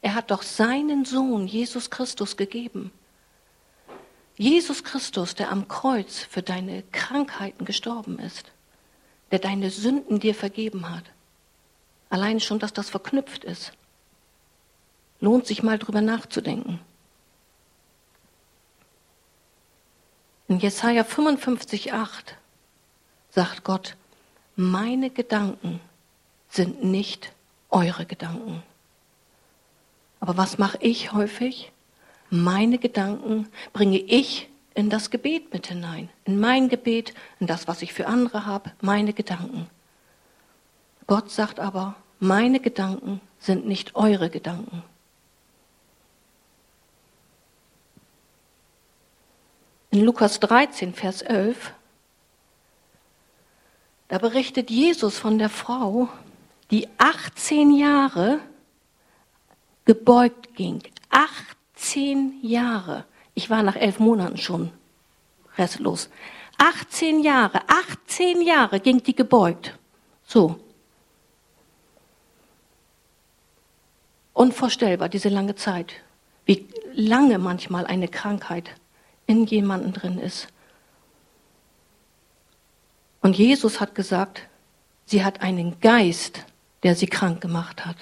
Er 0.00 0.14
hat 0.14 0.30
doch 0.30 0.40
seinen 0.40 1.04
Sohn 1.04 1.46
Jesus 1.46 1.90
Christus 1.90 2.38
gegeben. 2.38 2.92
Jesus 4.38 4.84
Christus, 4.84 5.34
der 5.34 5.52
am 5.52 5.68
Kreuz 5.68 6.20
für 6.20 6.40
deine 6.40 6.82
Krankheiten 6.92 7.66
gestorben 7.66 8.18
ist, 8.18 8.52
der 9.32 9.38
deine 9.38 9.68
Sünden 9.68 10.18
dir 10.18 10.34
vergeben 10.34 10.88
hat. 10.88 11.04
Allein 12.12 12.40
schon, 12.40 12.58
dass 12.58 12.74
das 12.74 12.90
verknüpft 12.90 13.42
ist. 13.42 13.72
Lohnt 15.20 15.46
sich 15.46 15.62
mal 15.62 15.78
drüber 15.78 16.02
nachzudenken. 16.02 16.78
In 20.46 20.58
Jesaja 20.58 21.04
55,8 21.04 22.34
sagt 23.30 23.64
Gott, 23.64 23.96
meine 24.56 25.08
Gedanken 25.08 25.80
sind 26.50 26.84
nicht 26.84 27.32
eure 27.70 28.04
Gedanken. 28.04 28.62
Aber 30.20 30.36
was 30.36 30.58
mache 30.58 30.76
ich 30.82 31.14
häufig? 31.14 31.72
Meine 32.28 32.76
Gedanken 32.76 33.48
bringe 33.72 33.96
ich 33.96 34.50
in 34.74 34.90
das 34.90 35.08
Gebet 35.08 35.54
mit 35.54 35.68
hinein. 35.68 36.10
In 36.26 36.38
mein 36.38 36.68
Gebet, 36.68 37.14
in 37.40 37.46
das, 37.46 37.68
was 37.68 37.80
ich 37.80 37.94
für 37.94 38.06
andere 38.06 38.44
habe, 38.44 38.70
meine 38.82 39.14
Gedanken. 39.14 39.70
Gott 41.06 41.30
sagt 41.30 41.58
aber, 41.58 41.96
meine 42.22 42.60
Gedanken 42.60 43.20
sind 43.40 43.66
nicht 43.66 43.96
eure 43.96 44.30
Gedanken. 44.30 44.84
In 49.90 50.04
Lukas 50.04 50.38
13, 50.38 50.94
Vers 50.94 51.22
11, 51.22 51.74
da 54.06 54.18
berichtet 54.18 54.70
Jesus 54.70 55.18
von 55.18 55.36
der 55.36 55.48
Frau, 55.48 56.08
die 56.70 56.88
18 56.96 57.74
Jahre 57.74 58.38
gebeugt 59.84 60.54
ging. 60.54 60.80
18 61.10 62.38
Jahre. 62.40 63.04
Ich 63.34 63.50
war 63.50 63.64
nach 63.64 63.76
elf 63.76 63.98
Monaten 63.98 64.38
schon 64.38 64.70
restlos. 65.58 66.08
18 66.58 67.20
Jahre, 67.24 67.62
18 67.66 68.42
Jahre 68.42 68.78
ging 68.78 69.02
die 69.02 69.16
gebeugt. 69.16 69.76
So. 70.24 70.61
Unvorstellbar, 74.42 75.08
diese 75.08 75.28
lange 75.28 75.54
Zeit. 75.54 75.92
Wie 76.46 76.66
lange 76.94 77.38
manchmal 77.38 77.86
eine 77.86 78.08
Krankheit 78.08 78.72
in 79.28 79.46
jemandem 79.46 79.92
drin 79.92 80.18
ist. 80.18 80.48
Und 83.20 83.38
Jesus 83.38 83.80
hat 83.80 83.94
gesagt, 83.94 84.48
sie 85.06 85.22
hat 85.24 85.42
einen 85.42 85.78
Geist, 85.78 86.44
der 86.82 86.96
sie 86.96 87.06
krank 87.06 87.40
gemacht 87.40 87.86
hat. 87.86 87.94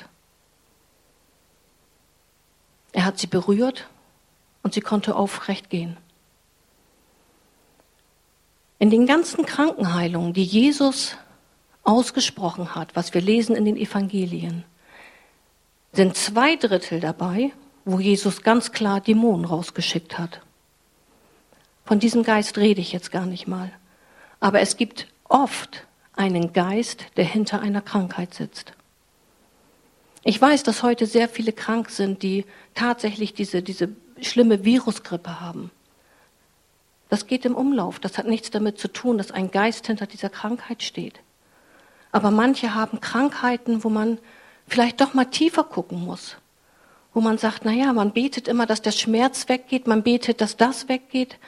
Er 2.93 3.05
hat 3.05 3.19
sie 3.19 3.27
berührt 3.27 3.87
und 4.63 4.73
sie 4.73 4.81
konnte 4.81 5.17
aufrecht 5.17 5.69
gehen. 5.69 5.99
In 8.79 8.89
den 8.89 9.05
ganzen 9.05 9.45
Krankenheilungen, 9.45 10.33
die 10.33 10.45
Jesus 10.45 11.19
ausgesprochen 11.85 12.75
hat, 12.75 12.97
was 12.97 13.13
wir 13.13 13.21
lesen 13.21 13.55
in 13.55 13.67
den 13.67 13.77
Evangelien, 13.77 14.65
sind 15.93 16.17
zwei 16.17 16.57
Drittel 16.57 17.01
dabei, 17.01 17.53
wo 17.85 17.99
Jesus 17.99 18.43
ganz 18.43 18.73
klar 18.73 19.01
Dämonen 19.01 19.45
rausgeschickt 19.45 20.19
hat. 20.19 20.41
Von 21.85 21.99
diesem 21.99 22.23
Geist 22.23 22.59
rede 22.59 22.81
ich 22.81 22.93
jetzt 22.93 23.11
gar 23.11 23.27
nicht 23.27 23.49
mal. 23.49 23.73
Aber 24.39 24.61
es 24.61 24.77
gibt 24.77 25.09
oft 25.29 25.87
einen 26.15 26.53
Geist, 26.53 27.07
der 27.17 27.25
hinter 27.25 27.61
einer 27.61 27.81
Krankheit 27.81 28.35
sitzt. 28.35 28.73
Ich 30.23 30.41
weiß, 30.41 30.63
dass 30.63 30.83
heute 30.83 31.07
sehr 31.07 31.29
viele 31.29 31.53
krank 31.53 31.91
sind, 31.91 32.23
die 32.23 32.45
tatsächlich 32.75 33.33
diese, 33.33 33.63
diese 33.63 33.89
schlimme 34.21 34.65
Virusgrippe 34.65 35.41
haben. 35.41 35.71
Das 37.09 37.27
geht 37.27 37.45
im 37.45 37.55
Umlauf. 37.55 37.99
Das 37.99 38.19
hat 38.19 38.27
nichts 38.27 38.51
damit 38.51 38.79
zu 38.79 38.89
tun, 38.89 39.19
dass 39.19 39.33
ein 39.33 39.51
Geist 39.51 39.87
hinter 39.87 40.07
dieser 40.07 40.29
Krankheit 40.29 40.83
steht. 40.83 41.21
Aber 42.13 42.31
manche 42.31 42.75
haben 42.75 43.01
Krankheiten, 43.01 43.83
wo 43.83 43.89
man 43.89 44.19
vielleicht 44.71 45.01
doch 45.01 45.15
mal 45.15 45.27
tiefer 45.27 45.65
gucken 45.65 46.05
muss. 46.05 46.37
Wo 47.13 47.21
man 47.21 47.39
sagt, 47.39 47.65
na 47.65 47.73
ja, 47.73 47.93
man 47.93 48.13
betet 48.13 48.49
immer, 48.49 48.67
dass 48.67 48.83
der 48.83 48.93
Schmerz 48.93 49.49
weggeht, 49.49 49.87
man 49.87 50.03
betet, 50.03 50.41
dass 50.41 50.57
das 50.57 50.89
weggeht. 50.89 51.39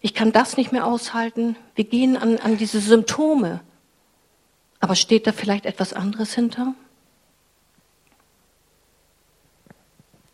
Ich 0.00 0.14
kann 0.14 0.32
das 0.32 0.56
nicht 0.56 0.72
mehr 0.72 0.86
aushalten. 0.86 1.56
Wir 1.74 1.84
gehen 1.84 2.16
an, 2.16 2.38
an 2.38 2.56
diese 2.56 2.80
Symptome. 2.80 3.60
Aber 4.78 4.94
steht 4.94 5.26
da 5.26 5.32
vielleicht 5.32 5.66
etwas 5.66 5.92
anderes 5.92 6.34
hinter? 6.34 6.74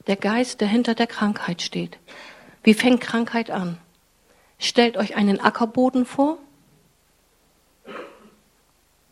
der 0.07 0.17
Geist, 0.17 0.61
der 0.61 0.69
hinter 0.69 0.95
der 0.95 1.07
Krankheit 1.07 1.63
steht. 1.63 1.99
Wie 2.63 2.75
fängt 2.75 3.01
Krankheit 3.01 3.51
an? 3.51 3.79
Stellt 4.59 4.97
euch 4.97 5.17
einen 5.17 5.41
Ackerboden 5.41 6.07
vor. 6.07 6.39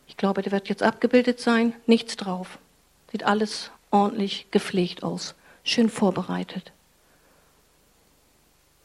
Ich 0.06 0.16
glaube, 0.16 0.42
der 0.42 0.52
wird 0.52 0.68
jetzt 0.68 0.82
abgebildet 0.82 1.40
sein. 1.40 1.74
Nichts 1.86 2.16
drauf. 2.16 2.58
Sieht 3.14 3.22
alles 3.22 3.70
ordentlich 3.92 4.48
gepflegt 4.50 5.04
aus. 5.04 5.36
Schön 5.62 5.88
vorbereitet. 5.88 6.72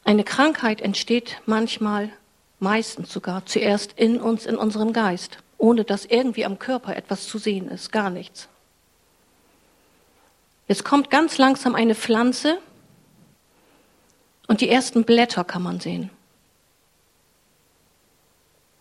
Eine 0.04 0.22
Krankheit 0.22 0.80
entsteht 0.80 1.42
manchmal, 1.46 2.10
meistens 2.60 3.12
sogar, 3.12 3.44
zuerst 3.46 3.94
in 3.98 4.20
uns, 4.20 4.46
in 4.46 4.54
unserem 4.54 4.92
Geist, 4.92 5.38
ohne 5.58 5.82
dass 5.82 6.04
irgendwie 6.04 6.44
am 6.44 6.60
Körper 6.60 6.94
etwas 6.94 7.26
zu 7.26 7.38
sehen 7.38 7.68
ist. 7.72 7.90
Gar 7.90 8.08
nichts. 8.08 8.46
Jetzt 10.68 10.84
kommt 10.84 11.10
ganz 11.10 11.36
langsam 11.36 11.74
eine 11.74 11.96
Pflanze 11.96 12.60
und 14.46 14.60
die 14.60 14.68
ersten 14.68 15.02
Blätter 15.02 15.42
kann 15.42 15.64
man 15.64 15.80
sehen. 15.80 16.08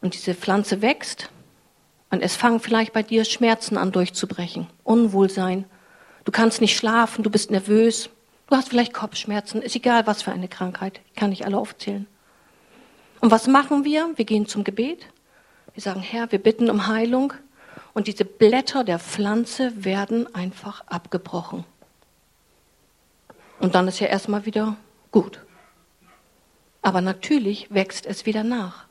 Und 0.01 0.13
diese 0.13 0.35
Pflanze 0.35 0.83
wächst 0.83 1.31
und 2.11 2.21
es 2.21 2.35
fangen 2.35 2.59
vielleicht 2.59 2.93
bei 2.93 3.03
dir 3.03 3.25
Schmerzen 3.25 3.77
an 3.77 3.91
durchzubrechen, 3.91 4.67
Unwohlsein. 4.83 5.65
Du 6.25 6.31
kannst 6.31 6.61
nicht 6.61 6.75
schlafen, 6.75 7.23
du 7.23 7.29
bist 7.29 7.51
nervös, 7.51 8.09
du 8.47 8.55
hast 8.55 8.69
vielleicht 8.69 8.93
Kopfschmerzen, 8.93 9.61
ist 9.61 9.75
egal 9.75 10.07
was 10.07 10.21
für 10.21 10.31
eine 10.31 10.47
Krankheit, 10.47 11.01
ich 11.07 11.15
kann 11.15 11.29
nicht 11.29 11.45
alle 11.45 11.57
aufzählen. 11.57 12.07
Und 13.21 13.31
was 13.31 13.47
machen 13.47 13.83
wir? 13.83 14.11
Wir 14.15 14.25
gehen 14.25 14.47
zum 14.47 14.63
Gebet. 14.63 15.05
Wir 15.73 15.83
sagen, 15.83 16.01
Herr, 16.01 16.31
wir 16.31 16.39
bitten 16.39 16.69
um 16.69 16.87
Heilung 16.87 17.33
und 17.93 18.07
diese 18.07 18.25
Blätter 18.25 18.83
der 18.83 18.99
Pflanze 18.99 19.83
werden 19.83 20.33
einfach 20.33 20.83
abgebrochen. 20.87 21.65
Und 23.59 23.75
dann 23.75 23.87
ist 23.87 23.99
ja 23.99 24.07
erstmal 24.07 24.45
wieder 24.45 24.77
gut. 25.11 25.45
Aber 26.81 27.01
natürlich 27.01 27.73
wächst 27.73 28.05
es 28.05 28.25
wieder 28.25 28.43
nach. 28.43 28.85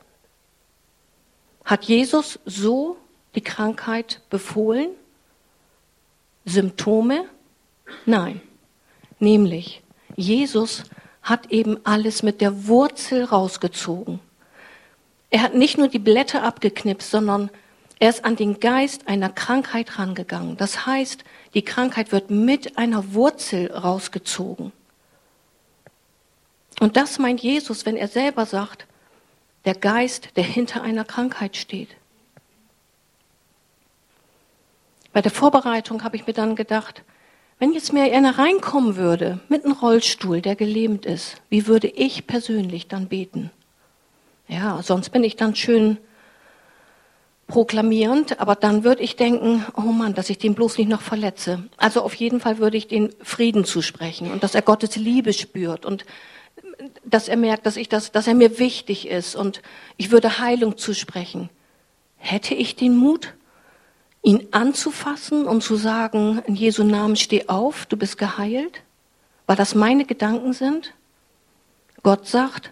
Hat 1.65 1.85
Jesus 1.85 2.39
so 2.45 2.97
die 3.35 3.41
Krankheit 3.41 4.21
befohlen? 4.29 4.89
Symptome? 6.45 7.25
Nein. 8.05 8.41
Nämlich, 9.19 9.81
Jesus 10.15 10.83
hat 11.21 11.51
eben 11.51 11.77
alles 11.83 12.23
mit 12.23 12.41
der 12.41 12.67
Wurzel 12.67 13.23
rausgezogen. 13.23 14.19
Er 15.29 15.43
hat 15.43 15.53
nicht 15.53 15.77
nur 15.77 15.87
die 15.87 15.99
Blätter 15.99 16.43
abgeknipst, 16.43 17.11
sondern 17.11 17.49
er 17.99 18.09
ist 18.09 18.23
an 18.23 18.35
den 18.35 18.59
Geist 18.59 19.07
einer 19.07 19.29
Krankheit 19.29 19.99
rangegangen. 19.99 20.55
Das 20.57 20.85
heißt, 20.85 21.23
die 21.53 21.63
Krankheit 21.63 22.11
wird 22.11 22.31
mit 22.31 22.77
einer 22.77 23.13
Wurzel 23.13 23.71
rausgezogen. 23.71 24.71
Und 26.79 26.95
das 26.95 27.19
meint 27.19 27.41
Jesus, 27.41 27.85
wenn 27.85 27.97
er 27.97 28.07
selber 28.07 28.45
sagt, 28.45 28.87
der 29.65 29.75
Geist, 29.75 30.29
der 30.37 30.45
hinter 30.45 30.81
einer 30.81 31.03
Krankheit 31.03 31.57
steht. 31.57 31.89
Bei 35.13 35.21
der 35.21 35.31
Vorbereitung 35.31 36.03
habe 36.03 36.15
ich 36.15 36.27
mir 36.27 36.33
dann 36.33 36.55
gedacht, 36.55 37.03
wenn 37.57 37.73
jetzt 37.73 37.91
mir 37.91 38.03
einer 38.03 38.37
reinkommen 38.37 38.95
würde 38.95 39.39
mit 39.49 39.65
einem 39.65 39.73
Rollstuhl, 39.73 40.41
der 40.41 40.55
gelähmt 40.55 41.05
ist, 41.05 41.41
wie 41.49 41.67
würde 41.67 41.87
ich 41.87 42.25
persönlich 42.25 42.87
dann 42.87 43.07
beten? 43.07 43.51
Ja, 44.47 44.81
sonst 44.81 45.09
bin 45.09 45.23
ich 45.23 45.35
dann 45.35 45.55
schön 45.55 45.97
proklamierend, 47.47 48.39
aber 48.39 48.55
dann 48.55 48.83
würde 48.83 49.03
ich 49.03 49.15
denken, 49.15 49.65
oh 49.75 49.91
Mann, 49.91 50.13
dass 50.13 50.29
ich 50.29 50.37
den 50.37 50.53
bloß 50.55 50.77
nicht 50.77 50.87
noch 50.87 51.01
verletze. 51.01 51.67
Also 51.77 52.01
auf 52.01 52.13
jeden 52.13 52.39
Fall 52.39 52.59
würde 52.59 52.77
ich 52.77 52.87
den 52.87 53.09
Frieden 53.21 53.65
zusprechen 53.65 54.31
und 54.31 54.43
dass 54.43 54.55
er 54.55 54.61
Gottes 54.61 54.95
Liebe 54.95 55.33
spürt 55.33 55.85
und 55.85 56.05
dass 57.03 57.27
er 57.27 57.37
merkt, 57.37 57.65
dass 57.65 57.75
ich 57.75 57.89
das, 57.89 58.11
dass 58.11 58.27
er 58.27 58.35
mir 58.35 58.59
wichtig 58.59 59.07
ist 59.07 59.35
und 59.35 59.61
ich 59.97 60.11
würde 60.11 60.39
Heilung 60.39 60.77
zusprechen. 60.77 61.49
Hätte 62.17 62.53
ich 62.53 62.75
den 62.75 62.95
Mut, 62.95 63.33
ihn 64.29 64.47
anzufassen 64.51 65.47
und 65.47 65.63
zu 65.63 65.75
sagen, 65.75 66.43
in 66.45 66.55
Jesu 66.55 66.83
Namen 66.83 67.15
steh 67.15 67.47
auf, 67.47 67.87
du 67.87 67.97
bist 67.97 68.19
geheilt? 68.19 68.83
Weil 69.47 69.55
das 69.55 69.73
meine 69.73 70.05
Gedanken 70.05 70.53
sind? 70.53 70.93
Gott 72.03 72.27
sagt, 72.27 72.71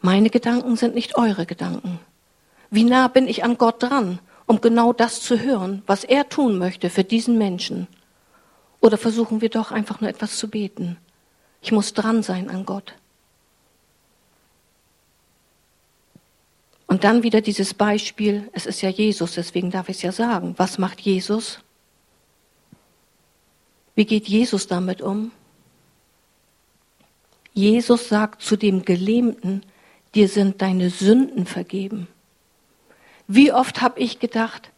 meine 0.00 0.30
Gedanken 0.30 0.76
sind 0.76 0.94
nicht 0.94 1.16
eure 1.18 1.44
Gedanken. 1.44 1.98
Wie 2.70 2.84
nah 2.84 3.08
bin 3.08 3.26
ich 3.26 3.42
an 3.42 3.58
Gott 3.58 3.82
dran, 3.82 4.20
um 4.46 4.60
genau 4.60 4.92
das 4.92 5.20
zu 5.20 5.40
hören, 5.40 5.82
was 5.88 6.04
er 6.04 6.28
tun 6.28 6.56
möchte 6.56 6.88
für 6.88 7.02
diesen 7.02 7.36
Menschen? 7.36 7.88
Oder 8.80 8.96
versuchen 8.96 9.40
wir 9.40 9.48
doch 9.48 9.72
einfach 9.72 10.00
nur 10.00 10.08
etwas 10.08 10.38
zu 10.38 10.48
beten? 10.48 10.98
Ich 11.62 11.72
muss 11.72 11.94
dran 11.94 12.22
sein 12.22 12.48
an 12.48 12.64
Gott. 12.64 12.94
Und 16.86 17.04
dann 17.04 17.22
wieder 17.22 17.40
dieses 17.40 17.74
Beispiel, 17.74 18.48
es 18.52 18.66
ist 18.66 18.80
ja 18.80 18.90
Jesus, 18.90 19.34
deswegen 19.34 19.70
darf 19.70 19.88
ich 19.88 19.96
es 19.96 20.02
ja 20.02 20.12
sagen. 20.12 20.54
Was 20.56 20.78
macht 20.78 21.00
Jesus? 21.00 21.60
Wie 23.94 24.04
geht 24.04 24.28
Jesus 24.28 24.66
damit 24.66 25.02
um? 25.02 25.32
Jesus 27.54 28.08
sagt 28.08 28.42
zu 28.42 28.56
dem 28.56 28.84
Gelähmten, 28.84 29.62
dir 30.14 30.28
sind 30.28 30.60
deine 30.62 30.90
Sünden 30.90 31.46
vergeben. 31.46 32.06
Wie 33.26 33.52
oft 33.52 33.80
habe 33.80 33.98
ich 33.98 34.20
gedacht, 34.20 34.70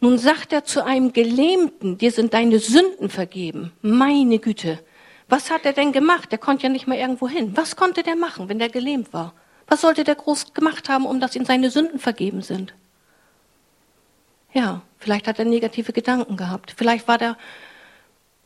nun 0.00 0.18
sagt 0.18 0.52
er 0.52 0.64
zu 0.64 0.84
einem 0.84 1.14
Gelähmten, 1.14 1.96
dir 1.96 2.12
sind 2.12 2.34
deine 2.34 2.58
Sünden 2.58 3.08
vergeben. 3.08 3.72
Meine 3.80 4.38
Güte. 4.38 4.78
Was 5.28 5.50
hat 5.50 5.64
er 5.64 5.72
denn 5.72 5.92
gemacht? 5.92 6.30
Der 6.30 6.38
konnte 6.38 6.64
ja 6.64 6.68
nicht 6.68 6.86
mal 6.86 6.98
irgendwo 6.98 7.26
hin. 7.26 7.56
Was 7.56 7.74
konnte 7.74 8.02
der 8.02 8.14
machen, 8.14 8.50
wenn 8.50 8.58
der 8.58 8.68
gelähmt 8.68 9.14
war? 9.14 9.32
Was 9.66 9.80
sollte 9.80 10.04
der 10.04 10.14
groß 10.14 10.52
gemacht 10.54 10.88
haben, 10.88 11.06
um 11.06 11.20
dass 11.20 11.36
ihm 11.36 11.44
seine 11.44 11.70
Sünden 11.70 11.98
vergeben 11.98 12.42
sind? 12.42 12.74
Ja, 14.52 14.82
vielleicht 14.98 15.26
hat 15.26 15.38
er 15.38 15.44
negative 15.44 15.92
Gedanken 15.92 16.36
gehabt. 16.36 16.74
Vielleicht 16.76 17.08
war 17.08 17.18
der 17.18 17.36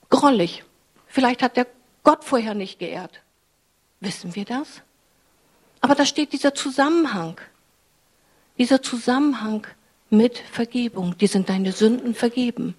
grollig. 0.08 0.64
Vielleicht 1.06 1.42
hat 1.42 1.56
der 1.56 1.66
Gott 2.02 2.24
vorher 2.24 2.54
nicht 2.54 2.78
geehrt. 2.78 3.20
Wissen 4.00 4.34
wir 4.34 4.44
das? 4.44 4.82
Aber 5.80 5.94
da 5.94 6.06
steht 6.06 6.32
dieser 6.32 6.54
Zusammenhang. 6.54 7.40
Dieser 8.56 8.82
Zusammenhang 8.82 9.66
mit 10.10 10.38
Vergebung. 10.38 11.16
Die 11.18 11.26
sind 11.26 11.48
deine 11.48 11.72
Sünden 11.72 12.14
vergeben. 12.14 12.74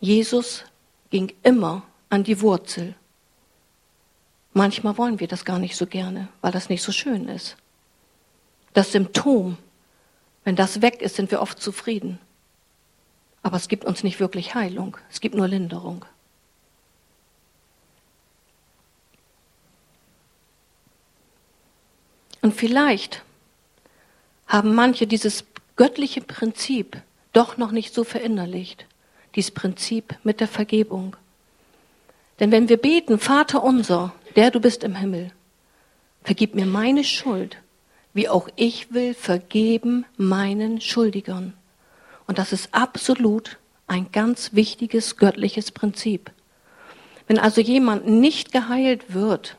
Jesus 0.00 0.64
ging 1.10 1.32
immer 1.42 1.82
an 2.08 2.24
die 2.24 2.40
Wurzel. 2.40 2.94
Manchmal 4.54 4.98
wollen 4.98 5.20
wir 5.20 5.28
das 5.28 5.44
gar 5.44 5.58
nicht 5.58 5.76
so 5.76 5.86
gerne, 5.86 6.28
weil 6.40 6.52
das 6.52 6.68
nicht 6.68 6.82
so 6.82 6.92
schön 6.92 7.28
ist. 7.28 7.56
Das 8.74 8.92
Symptom, 8.92 9.56
wenn 10.44 10.56
das 10.56 10.82
weg 10.82 11.00
ist, 11.00 11.16
sind 11.16 11.30
wir 11.30 11.40
oft 11.40 11.60
zufrieden. 11.60 12.18
Aber 13.42 13.56
es 13.56 13.68
gibt 13.68 13.84
uns 13.84 14.04
nicht 14.04 14.20
wirklich 14.20 14.54
Heilung, 14.54 14.96
es 15.10 15.20
gibt 15.20 15.34
nur 15.34 15.48
Linderung. 15.48 16.04
Und 22.42 22.54
vielleicht 22.54 23.22
haben 24.46 24.74
manche 24.74 25.06
dieses 25.06 25.44
göttliche 25.76 26.20
Prinzip 26.20 27.00
doch 27.32 27.56
noch 27.56 27.70
nicht 27.70 27.94
so 27.94 28.04
verinnerlicht, 28.04 28.86
dieses 29.34 29.52
Prinzip 29.52 30.16
mit 30.24 30.40
der 30.40 30.48
Vergebung. 30.48 31.16
Denn 32.40 32.50
wenn 32.50 32.68
wir 32.68 32.76
beten, 32.76 33.18
Vater 33.18 33.62
unser, 33.62 34.12
der 34.32 34.50
du 34.50 34.60
bist 34.60 34.84
im 34.84 34.96
Himmel, 34.96 35.30
vergib 36.22 36.54
mir 36.54 36.66
meine 36.66 37.04
Schuld, 37.04 37.56
wie 38.14 38.28
auch 38.28 38.48
ich 38.56 38.92
will 38.92 39.14
vergeben 39.14 40.04
meinen 40.16 40.80
Schuldigern. 40.80 41.54
Und 42.26 42.38
das 42.38 42.52
ist 42.52 42.72
absolut 42.72 43.58
ein 43.86 44.10
ganz 44.12 44.54
wichtiges 44.54 45.16
göttliches 45.16 45.70
Prinzip. 45.70 46.30
Wenn 47.26 47.38
also 47.38 47.60
jemand 47.60 48.06
nicht 48.06 48.52
geheilt 48.52 49.14
wird 49.14 49.56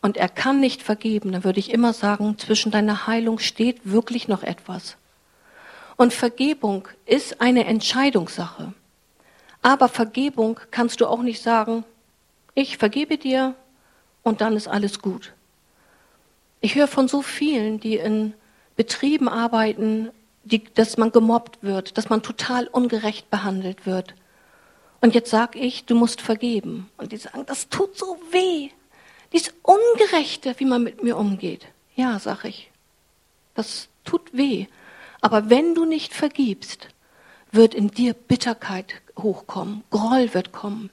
und 0.00 0.16
er 0.16 0.28
kann 0.28 0.60
nicht 0.60 0.82
vergeben, 0.82 1.32
dann 1.32 1.44
würde 1.44 1.60
ich 1.60 1.72
immer 1.72 1.92
sagen, 1.92 2.38
zwischen 2.38 2.72
deiner 2.72 3.06
Heilung 3.06 3.38
steht 3.38 3.80
wirklich 3.84 4.28
noch 4.28 4.42
etwas. 4.42 4.96
Und 5.96 6.14
Vergebung 6.14 6.88
ist 7.04 7.40
eine 7.40 7.66
Entscheidungssache. 7.66 8.72
Aber 9.62 9.88
Vergebung 9.88 10.58
kannst 10.70 11.00
du 11.00 11.06
auch 11.06 11.22
nicht 11.22 11.42
sagen, 11.42 11.84
ich 12.54 12.78
vergebe 12.78 13.18
dir 13.18 13.54
und 14.22 14.40
dann 14.40 14.56
ist 14.56 14.68
alles 14.68 15.00
gut. 15.00 15.32
Ich 16.60 16.74
höre 16.74 16.88
von 16.88 17.08
so 17.08 17.22
vielen, 17.22 17.80
die 17.80 17.96
in 17.96 18.34
Betrieben 18.76 19.28
arbeiten, 19.28 20.10
die, 20.44 20.64
dass 20.64 20.96
man 20.96 21.12
gemobbt 21.12 21.62
wird, 21.62 21.96
dass 21.98 22.08
man 22.08 22.22
total 22.22 22.66
ungerecht 22.66 23.30
behandelt 23.30 23.86
wird. 23.86 24.14
Und 25.00 25.14
jetzt 25.14 25.30
sag 25.30 25.56
ich, 25.56 25.86
du 25.86 25.94
musst 25.94 26.20
vergeben. 26.20 26.90
Und 26.98 27.12
die 27.12 27.16
sagen, 27.16 27.44
das 27.46 27.68
tut 27.68 27.96
so 27.96 28.18
weh. 28.30 28.70
Dies 29.32 29.54
Ungerechte, 29.62 30.54
wie 30.58 30.64
man 30.64 30.82
mit 30.82 31.02
mir 31.02 31.16
umgeht. 31.16 31.66
Ja, 31.96 32.18
sag 32.18 32.44
ich. 32.44 32.70
Das 33.54 33.88
tut 34.04 34.34
weh. 34.34 34.66
Aber 35.20 35.50
wenn 35.50 35.74
du 35.74 35.84
nicht 35.84 36.14
vergibst, 36.14 36.88
wird 37.52 37.74
in 37.74 37.90
dir 37.90 38.14
Bitterkeit 38.14 38.94
hochkommen, 39.18 39.84
Groll 39.90 40.32
wird 40.34 40.52
kommen. 40.52 40.90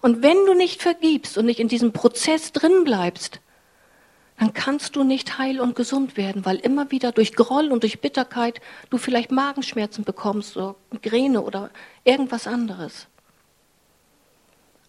Und 0.00 0.22
wenn 0.22 0.46
du 0.46 0.54
nicht 0.54 0.82
vergibst 0.82 1.36
und 1.36 1.46
nicht 1.46 1.60
in 1.60 1.68
diesem 1.68 1.92
Prozess 1.92 2.52
drin 2.52 2.84
bleibst, 2.84 3.40
dann 4.38 4.54
kannst 4.54 4.96
du 4.96 5.04
nicht 5.04 5.36
heil 5.38 5.60
und 5.60 5.76
gesund 5.76 6.16
werden, 6.16 6.46
weil 6.46 6.56
immer 6.56 6.90
wieder 6.90 7.12
durch 7.12 7.34
Groll 7.34 7.70
und 7.72 7.82
durch 7.82 8.00
Bitterkeit 8.00 8.60
du 8.88 8.96
vielleicht 8.96 9.30
Magenschmerzen 9.30 10.02
bekommst 10.04 10.56
oder 10.56 10.76
Migräne 10.90 11.42
oder 11.42 11.70
irgendwas 12.04 12.46
anderes. 12.46 13.06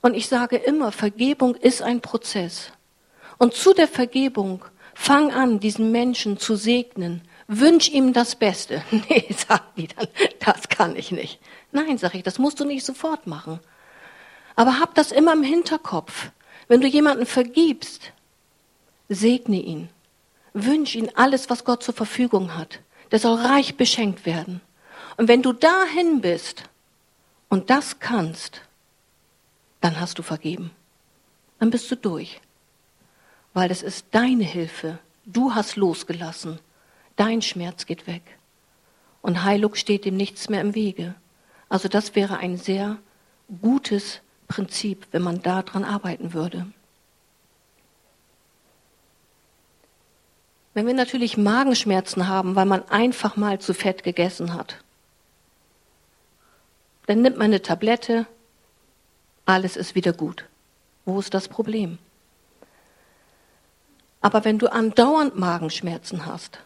Und 0.01 0.15
ich 0.15 0.27
sage 0.27 0.55
immer, 0.55 0.93
Vergebung 0.93 1.55
ist 1.55 1.81
ein 1.81 1.99
Prozess. 1.99 2.71
Und 3.37 3.53
zu 3.53 3.73
der 3.73 3.89
Vergebung 3.89 4.63
fang 4.93 5.31
an, 5.31 5.59
diesen 5.59 5.91
Menschen 5.91 6.37
zu 6.37 6.55
segnen. 6.55 7.21
Wünsch 7.47 7.89
ihm 7.89 8.13
das 8.13 8.35
Beste. 8.35 8.83
Nee, 9.09 9.25
sagt 9.35 9.77
die 9.77 9.87
dann, 9.87 10.07
das 10.39 10.69
kann 10.69 10.95
ich 10.95 11.11
nicht. 11.11 11.39
Nein, 11.71 11.97
sag 11.97 12.15
ich, 12.15 12.23
das 12.23 12.39
musst 12.39 12.59
du 12.59 12.65
nicht 12.65 12.85
sofort 12.85 13.27
machen. 13.27 13.59
Aber 14.55 14.79
hab 14.79 14.95
das 14.95 15.11
immer 15.11 15.33
im 15.33 15.43
Hinterkopf. 15.43 16.31
Wenn 16.67 16.81
du 16.81 16.87
jemanden 16.87 17.25
vergibst, 17.25 18.13
segne 19.09 19.61
ihn. 19.61 19.89
Wünsch 20.53 20.95
ihm 20.95 21.09
alles, 21.15 21.49
was 21.49 21.63
Gott 21.63 21.83
zur 21.83 21.93
Verfügung 21.93 22.55
hat. 22.55 22.79
Der 23.11 23.19
soll 23.19 23.35
reich 23.35 23.75
beschenkt 23.75 24.25
werden. 24.25 24.61
Und 25.17 25.27
wenn 25.27 25.41
du 25.41 25.53
dahin 25.53 26.21
bist 26.21 26.63
und 27.49 27.69
das 27.69 27.99
kannst, 27.99 28.61
dann 29.81 29.99
hast 29.99 30.17
du 30.17 30.23
vergeben. 30.23 30.71
Dann 31.59 31.69
bist 31.69 31.89
du 31.91 31.95
durch. 31.95 32.39
Weil 33.53 33.71
es 33.71 33.83
ist 33.83 34.07
deine 34.11 34.43
Hilfe. 34.43 34.99
Du 35.25 35.53
hast 35.53 35.75
losgelassen. 35.75 36.59
Dein 37.15 37.41
Schmerz 37.41 37.85
geht 37.85 38.07
weg. 38.07 38.23
Und 39.21 39.43
Heilung 39.43 39.75
steht 39.75 40.05
dem 40.05 40.15
nichts 40.17 40.49
mehr 40.49 40.61
im 40.61 40.73
Wege. 40.73 41.15
Also 41.69 41.87
das 41.87 42.15
wäre 42.15 42.37
ein 42.37 42.57
sehr 42.57 42.97
gutes 43.61 44.21
Prinzip, 44.51 45.07
wenn 45.11 45.21
man 45.21 45.41
daran 45.41 45.85
arbeiten 45.85 46.33
würde. 46.33 46.67
Wenn 50.73 50.87
wir 50.87 50.93
natürlich 50.93 51.37
Magenschmerzen 51.37 52.27
haben, 52.27 52.55
weil 52.55 52.65
man 52.65 52.87
einfach 52.89 53.37
mal 53.37 53.59
zu 53.59 53.73
fett 53.73 54.03
gegessen 54.03 54.53
hat, 54.53 54.75
dann 57.05 57.21
nimmt 57.21 57.37
man 57.37 57.45
eine 57.45 57.61
Tablette, 57.61 58.27
alles 59.45 59.77
ist 59.77 59.95
wieder 59.95 60.11
gut. 60.11 60.45
Wo 61.05 61.17
ist 61.19 61.33
das 61.33 61.47
Problem? 61.47 61.97
Aber 64.19 64.43
wenn 64.43 64.59
du 64.59 64.67
andauernd 64.67 65.37
Magenschmerzen 65.37 66.25
hast, 66.25 66.59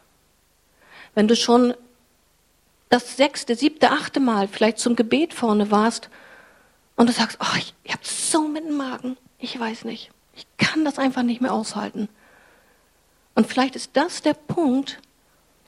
wenn 1.14 1.28
du 1.28 1.36
schon 1.36 1.76
das 2.90 3.16
sechste, 3.16 3.56
siebte, 3.56 3.92
achte 3.92 4.20
Mal 4.20 4.48
vielleicht 4.48 4.80
zum 4.80 4.96
Gebet 4.96 5.36
vorne 5.36 5.70
warst 5.70 6.10
und 6.96 7.08
du 7.08 7.14
sagst, 7.14 7.38
oh, 7.42 7.58
ich, 7.58 7.74
ich 7.84 7.94
habe 7.94 8.04
so 8.04 8.48
mit 8.48 8.66
dem 8.66 8.78
Magen, 8.78 9.18
ich 9.38 9.60
weiß 9.60 9.86
nicht, 9.86 10.12
ich 10.36 10.46
kann 10.58 10.86
das 10.86 10.98
einfach 10.98 11.24
nicht 11.24 11.42
mehr 11.42 11.54
aushalten. 11.54 12.10
Und 13.36 13.48
vielleicht 13.48 13.76
ist 13.76 13.92
das 13.94 14.22
der 14.22 14.34
Punkt, 14.34 15.00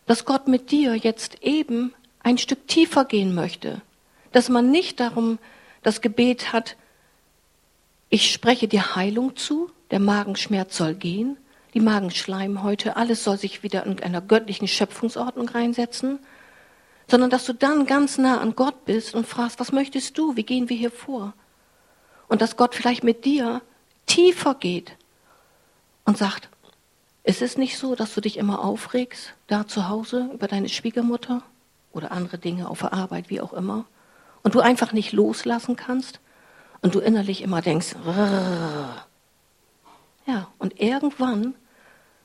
dass 0.05 0.25
Gott 0.25 0.47
mit 0.47 0.71
dir 0.71 0.95
jetzt 0.95 1.43
eben 1.43 1.93
ein 2.23 2.37
Stück 2.37 2.67
tiefer 2.67 3.05
gehen 3.05 3.35
möchte. 3.35 3.81
Dass 4.31 4.49
man 4.49 4.71
nicht 4.71 4.99
darum 4.99 5.37
das 5.83 6.01
Gebet 6.01 6.53
hat, 6.53 6.77
ich 8.09 8.31
spreche 8.31 8.67
dir 8.69 8.95
Heilung 8.95 9.35
zu, 9.35 9.69
der 9.91 9.99
Magenschmerz 9.99 10.77
soll 10.77 10.95
gehen, 10.95 11.37
die 11.73 11.81
Magenschleimhäute, 11.81 12.95
alles 12.95 13.23
soll 13.23 13.37
sich 13.37 13.63
wieder 13.63 13.85
in 13.85 14.01
einer 14.01 14.21
göttlichen 14.21 14.67
Schöpfungsordnung 14.67 15.49
reinsetzen, 15.49 16.19
sondern 17.09 17.29
dass 17.29 17.45
du 17.45 17.53
dann 17.53 17.85
ganz 17.85 18.17
nah 18.17 18.39
an 18.39 18.55
Gott 18.55 18.85
bist 18.85 19.15
und 19.15 19.27
fragst, 19.27 19.59
was 19.59 19.71
möchtest 19.71 20.17
du, 20.17 20.35
wie 20.35 20.43
gehen 20.43 20.69
wir 20.69 20.77
hier 20.77 20.91
vor? 20.91 21.33
Und 22.27 22.41
dass 22.41 22.57
Gott 22.57 22.75
vielleicht 22.75 23.03
mit 23.03 23.23
dir 23.25 23.61
tiefer 24.05 24.55
geht 24.55 24.97
und 26.05 26.17
sagt, 26.17 26.49
ist 27.23 27.41
es 27.41 27.57
nicht 27.57 27.77
so, 27.77 27.95
dass 27.95 28.13
du 28.13 28.21
dich 28.21 28.37
immer 28.37 28.63
aufregst, 28.63 29.33
da 29.47 29.67
zu 29.67 29.89
Hause 29.89 30.29
über 30.33 30.47
deine 30.47 30.69
Schwiegermutter 30.69 31.41
oder 31.91 32.11
andere 32.11 32.37
Dinge 32.37 32.69
auf 32.69 32.79
der 32.79 32.93
Arbeit, 32.93 33.29
wie 33.29 33.41
auch 33.41 33.53
immer, 33.53 33.85
und 34.43 34.55
du 34.55 34.59
einfach 34.59 34.93
nicht 34.93 35.11
loslassen 35.13 35.75
kannst 35.75 36.19
und 36.81 36.95
du 36.95 36.99
innerlich 36.99 37.41
immer 37.41 37.61
denkst, 37.61 37.95
Rrr. 38.05 39.05
ja, 40.25 40.47
und 40.57 40.79
irgendwann 40.79 41.55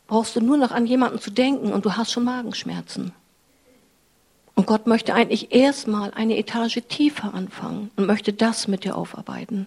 brauchst 0.06 0.36
du 0.36 0.40
nur 0.40 0.56
noch 0.56 0.72
an 0.72 0.86
jemanden 0.86 1.18
zu 1.18 1.30
denken 1.30 1.72
und 1.72 1.84
du 1.84 1.96
hast 1.96 2.12
schon 2.12 2.24
Magenschmerzen. 2.24 3.12
Und 4.54 4.66
Gott 4.66 4.86
möchte 4.86 5.14
eigentlich 5.14 5.52
erstmal 5.52 6.12
eine 6.12 6.36
Etage 6.36 6.80
tiefer 6.88 7.32
anfangen 7.34 7.90
und 7.96 8.06
möchte 8.06 8.32
das 8.32 8.68
mit 8.68 8.84
dir 8.84 8.96
aufarbeiten. 8.96 9.66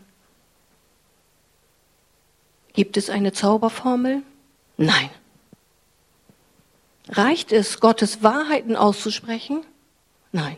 Gibt 2.73 2.97
es 2.97 3.09
eine 3.09 3.31
Zauberformel? 3.31 4.21
Nein. 4.77 5.09
Reicht 7.07 7.51
es, 7.51 7.79
Gottes 7.79 8.21
Wahrheiten 8.23 8.75
auszusprechen? 8.75 9.63
Nein. 10.31 10.57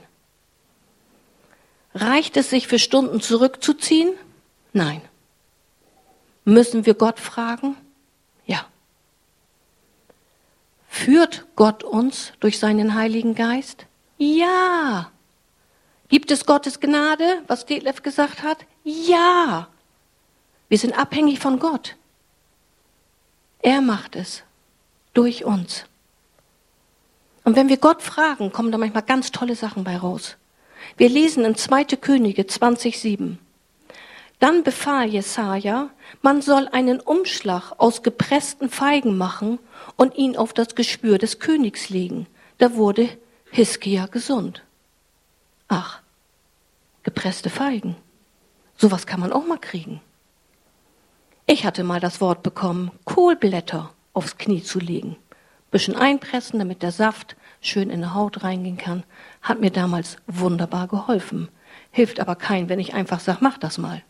Reicht 1.93 2.37
es, 2.37 2.49
sich 2.49 2.67
für 2.67 2.79
Stunden 2.79 3.21
zurückzuziehen? 3.21 4.13
Nein. 4.73 5.01
Müssen 6.45 6.85
wir 6.85 6.93
Gott 6.93 7.19
fragen? 7.19 7.75
Ja. 8.45 8.65
Führt 10.87 11.45
Gott 11.55 11.83
uns 11.83 12.33
durch 12.39 12.59
seinen 12.59 12.95
Heiligen 12.95 13.35
Geist? 13.35 13.85
Ja. 14.17 15.11
Gibt 16.09 16.31
es 16.31 16.45
Gottes 16.45 16.79
Gnade, 16.79 17.43
was 17.47 17.65
Detlef 17.65 18.01
gesagt 18.01 18.43
hat? 18.43 18.59
Ja. 18.83 19.67
Wir 20.69 20.77
sind 20.77 20.97
abhängig 20.97 21.39
von 21.39 21.59
Gott. 21.59 21.95
Er 23.61 23.81
macht 23.81 24.15
es 24.15 24.43
durch 25.13 25.45
uns. 25.45 25.85
Und 27.43 27.55
wenn 27.55 27.69
wir 27.69 27.77
Gott 27.77 28.01
fragen, 28.01 28.51
kommen 28.51 28.71
da 28.71 28.77
manchmal 28.77 29.03
ganz 29.03 29.31
tolle 29.31 29.55
Sachen 29.55 29.83
bei 29.83 29.97
raus. 29.97 30.37
Wir 30.97 31.09
lesen 31.09 31.45
in 31.45 31.55
2. 31.55 31.85
Könige 31.95 32.43
20,7. 32.43 33.37
Dann 34.39 34.63
befahl 34.63 35.07
Jesaja, 35.07 35.89
man 36.21 36.41
soll 36.41 36.67
einen 36.67 36.99
Umschlag 36.99 37.71
aus 37.77 38.03
gepressten 38.03 38.69
Feigen 38.69 39.17
machen 39.17 39.59
und 39.95 40.15
ihn 40.15 40.37
auf 40.37 40.53
das 40.53 40.75
Gespür 40.75 41.17
des 41.17 41.39
Königs 41.39 41.89
legen. 41.89 42.27
Da 42.59 42.75
wurde 42.75 43.09
Hiskia 43.51 44.07
gesund. 44.07 44.63
Ach, 45.67 46.01
gepresste 47.03 47.49
Feigen. 47.49 47.95
Sowas 48.75 49.07
kann 49.07 49.19
man 49.19 49.33
auch 49.33 49.45
mal 49.45 49.57
kriegen. 49.57 50.01
Ich 51.45 51.65
hatte 51.65 51.83
mal 51.83 51.99
das 51.99 52.21
Wort 52.21 52.43
bekommen, 52.43 52.91
Kohlblätter 53.05 53.91
aufs 54.13 54.37
Knie 54.37 54.61
zu 54.61 54.79
legen. 54.79 55.15
Bisschen 55.71 55.95
einpressen, 55.95 56.59
damit 56.59 56.83
der 56.83 56.91
Saft 56.91 57.35
schön 57.61 57.89
in 57.89 58.01
die 58.01 58.07
Haut 58.07 58.43
reingehen 58.43 58.77
kann. 58.77 59.03
Hat 59.41 59.59
mir 59.59 59.71
damals 59.71 60.17
wunderbar 60.27 60.87
geholfen. 60.87 61.49
Hilft 61.91 62.19
aber 62.19 62.35
kein, 62.35 62.69
wenn 62.69 62.79
ich 62.79 62.93
einfach 62.93 63.19
sage, 63.19 63.39
mach 63.41 63.57
das 63.57 63.77
mal. 63.77 64.03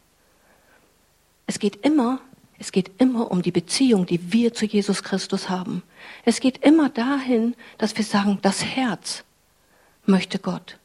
Es 1.46 1.60
geht 1.60 1.78
immer, 1.86 2.20
es 2.60 2.72
geht 2.72 2.92
immer 2.98 3.32
um 3.32 3.42
die 3.42 3.52
Beziehung, 3.52 4.06
die 4.06 4.34
wir 4.34 4.54
zu 4.54 4.66
Jesus 4.66 5.04
Christus 5.04 5.50
haben. 5.50 5.84
Es 6.26 6.40
geht 6.40 6.58
immer 6.66 6.90
dahin, 6.90 7.56
dass 7.78 7.96
wir 7.96 8.04
sagen, 8.04 8.40
das 8.42 8.66
Herz 8.66 9.24
möchte 10.08 10.40
Gott. 10.40 10.78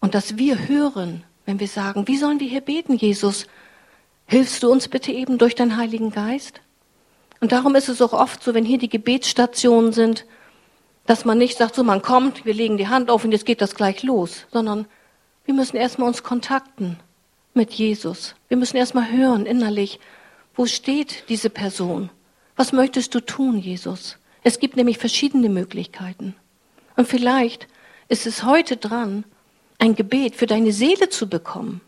Und 0.00 0.14
dass 0.14 0.36
wir 0.36 0.68
hören, 0.68 1.24
wenn 1.46 1.60
wir 1.60 1.68
sagen, 1.68 2.08
wie 2.08 2.16
sollen 2.16 2.40
wir 2.40 2.48
hier 2.48 2.60
beten, 2.60 2.94
Jesus? 2.94 3.46
Hilfst 4.26 4.62
du 4.62 4.70
uns 4.70 4.88
bitte 4.88 5.12
eben 5.12 5.38
durch 5.38 5.54
deinen 5.54 5.76
Heiligen 5.76 6.10
Geist? 6.10 6.60
Und 7.40 7.52
darum 7.52 7.74
ist 7.74 7.88
es 7.88 8.00
auch 8.00 8.12
oft 8.12 8.42
so, 8.42 8.54
wenn 8.54 8.64
hier 8.64 8.78
die 8.78 8.88
Gebetsstationen 8.88 9.92
sind, 9.92 10.24
dass 11.06 11.24
man 11.24 11.36
nicht 11.36 11.58
sagt, 11.58 11.74
so 11.74 11.84
man 11.84 12.00
kommt, 12.00 12.44
wir 12.46 12.54
legen 12.54 12.78
die 12.78 12.88
Hand 12.88 13.10
auf 13.10 13.24
und 13.24 13.32
jetzt 13.32 13.44
geht 13.44 13.60
das 13.60 13.74
gleich 13.74 14.02
los, 14.02 14.46
sondern 14.50 14.86
wir 15.44 15.54
müssen 15.54 15.76
erstmal 15.76 16.08
uns 16.08 16.22
kontakten 16.22 16.98
mit 17.52 17.72
Jesus. 17.72 18.34
Wir 18.48 18.56
müssen 18.56 18.76
erstmal 18.76 19.10
hören 19.12 19.44
innerlich, 19.44 20.00
wo 20.54 20.66
steht 20.66 21.28
diese 21.28 21.50
Person? 21.50 22.10
Was 22.56 22.72
möchtest 22.72 23.14
du 23.14 23.20
tun, 23.20 23.58
Jesus? 23.58 24.18
Es 24.42 24.58
gibt 24.58 24.76
nämlich 24.76 24.98
verschiedene 24.98 25.48
Möglichkeiten. 25.48 26.34
Und 26.96 27.08
vielleicht 27.08 27.66
ist 28.08 28.26
es 28.26 28.44
heute 28.44 28.76
dran, 28.76 29.24
ein 29.78 29.94
Gebet 29.94 30.36
für 30.36 30.46
deine 30.46 30.72
Seele 30.72 31.08
zu 31.08 31.28
bekommen, 31.28 31.80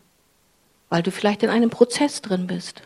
weil 0.89 1.03
du 1.03 1.11
vielleicht 1.11 1.43
in 1.43 1.49
einem 1.49 1.69
Prozess 1.69 2.21
drin 2.21 2.47
bist. 2.47 2.81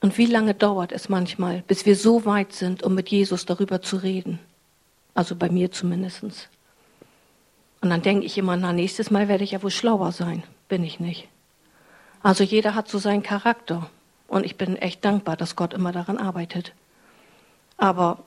Und 0.00 0.18
wie 0.18 0.26
lange 0.26 0.54
dauert 0.54 0.90
es 0.90 1.08
manchmal, 1.08 1.62
bis 1.68 1.86
wir 1.86 1.94
so 1.94 2.24
weit 2.24 2.52
sind, 2.52 2.82
um 2.82 2.94
mit 2.94 3.08
Jesus 3.08 3.46
darüber 3.46 3.82
zu 3.82 3.96
reden? 3.96 4.40
Also 5.14 5.36
bei 5.36 5.48
mir 5.48 5.70
zumindestens. 5.70 6.48
Und 7.80 7.90
dann 7.90 8.02
denke 8.02 8.26
ich 8.26 8.36
immer, 8.36 8.56
na, 8.56 8.72
nächstes 8.72 9.10
Mal 9.10 9.28
werde 9.28 9.44
ich 9.44 9.52
ja 9.52 9.62
wohl 9.62 9.70
schlauer 9.70 10.12
sein. 10.12 10.42
Bin 10.68 10.82
ich 10.82 10.98
nicht. 10.98 11.28
Also 12.22 12.42
jeder 12.42 12.74
hat 12.74 12.88
so 12.88 12.98
seinen 12.98 13.22
Charakter. 13.22 13.90
Und 14.26 14.44
ich 14.44 14.56
bin 14.56 14.76
echt 14.76 15.04
dankbar, 15.04 15.36
dass 15.36 15.56
Gott 15.56 15.74
immer 15.74 15.92
daran 15.92 16.18
arbeitet. 16.18 16.72
Aber 17.76 18.24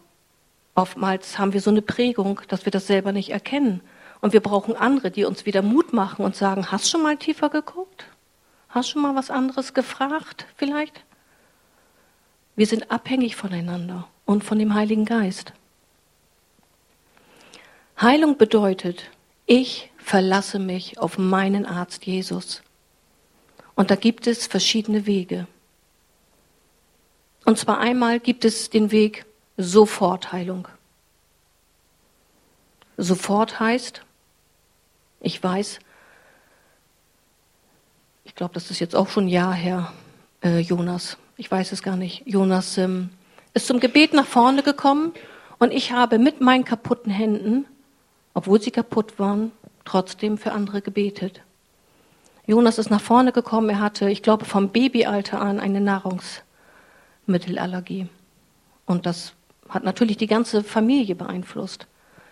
oftmals 0.76 1.40
haben 1.40 1.54
wir 1.54 1.62
so 1.62 1.72
eine 1.72 1.82
Prägung, 1.82 2.42
dass 2.48 2.66
wir 2.66 2.72
das 2.72 2.88
selber 2.88 3.12
nicht 3.12 3.30
erkennen. 3.30 3.82
Und 4.22 4.34
wir 4.34 4.42
brauchen 4.42 4.76
andere, 4.76 5.12
die 5.12 5.26
uns 5.26 5.46
wieder 5.46 5.62
Mut 5.62 5.94
machen 5.94 6.24
und 6.24 6.36
sagen, 6.36 6.72
hast 6.72 6.90
schon 6.90 7.04
mal 7.04 7.18
tiefer 7.18 7.50
geguckt? 7.50 8.06
Hast 8.70 8.90
schon 8.90 9.02
mal 9.02 9.16
was 9.16 9.32
anderes 9.32 9.74
gefragt 9.74 10.46
vielleicht? 10.56 11.04
Wir 12.56 12.68
sind 12.68 12.92
abhängig 12.92 13.36
voneinander 13.36 14.08
und 14.26 14.44
von 14.44 14.60
dem 14.60 14.74
Heiligen 14.74 15.06
Geist. 15.06 15.54
Heilung 18.00 18.38
bedeutet, 18.38 19.10
ich 19.46 19.92
verlasse 19.98 20.60
mich 20.60 21.00
auf 21.00 21.18
meinen 21.18 21.66
Arzt 21.66 22.06
Jesus. 22.06 22.62
Und 23.76 23.92
da 23.92 23.96
gibt 23.96 24.28
es 24.28 24.48
verschiedene 24.48 25.06
Wege. 25.06 25.48
Und 27.46 27.58
zwar 27.58 27.80
einmal 27.80 28.20
gibt 28.20 28.44
es 28.44 28.70
den 28.70 28.92
Weg 28.92 29.26
Sofortheilung. 29.58 30.68
Sofort 32.98 33.60
heißt, 33.60 34.04
ich 35.20 35.42
weiß, 35.42 35.80
ich 38.24 38.36
glaube, 38.36 38.54
das 38.54 38.72
ist 38.72 38.80
jetzt 38.80 38.96
auch 38.96 39.10
schon 39.10 39.26
ein 39.26 39.30
Jahr 39.30 39.54
her, 39.54 39.92
äh, 40.44 40.60
Jonas, 40.60 41.18
ich 41.38 41.50
weiß 41.50 41.72
es 41.72 41.84
gar 41.84 41.98
nicht, 41.98 42.24
Jonas 42.26 42.78
ähm, 42.78 43.10
ist 43.54 43.68
zum 43.68 43.80
Gebet 43.80 44.14
nach 44.14 44.26
vorne 44.26 44.64
gekommen 44.64 45.14
und 45.60 45.72
ich 45.72 45.92
habe 45.92 46.20
mit 46.20 46.42
meinen 46.42 46.64
kaputten 46.64 47.12
Händen 47.12 47.66
obwohl 48.36 48.62
sie 48.62 48.70
kaputt 48.70 49.18
waren, 49.18 49.52
trotzdem 49.86 50.38
für 50.38 50.52
andere 50.52 50.84
gebetet. 50.84 51.42
Jonas 52.46 52.78
ist 52.78 52.92
nach 52.92 53.02
vorne 53.02 53.32
gekommen, 53.32 53.70
er 53.70 53.80
hatte, 53.80 54.12
ich 54.12 54.22
glaube, 54.22 54.46
vom 54.46 54.70
Babyalter 54.70 55.42
an 55.42 55.60
eine 55.60 55.82
Nahrungsmittelallergie. 55.82 58.08
Und 58.86 59.08
das 59.08 59.34
hat 59.70 59.84
natürlich 59.84 60.18
die 60.18 60.28
ganze 60.28 60.64
Familie 60.64 61.16
beeinflusst. 61.16 61.88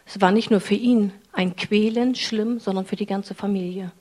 Es 0.05 0.19
war 0.21 0.31
nicht 0.31 0.51
nur 0.51 0.59
für 0.59 0.75
ihn 0.75 1.13
ein 1.31 1.55
Quälen 1.55 2.15
schlimm, 2.15 2.59
sondern 2.59 2.85
für 2.85 2.95
die 2.95 3.05
ganze 3.05 3.33
Familie. 3.33 3.91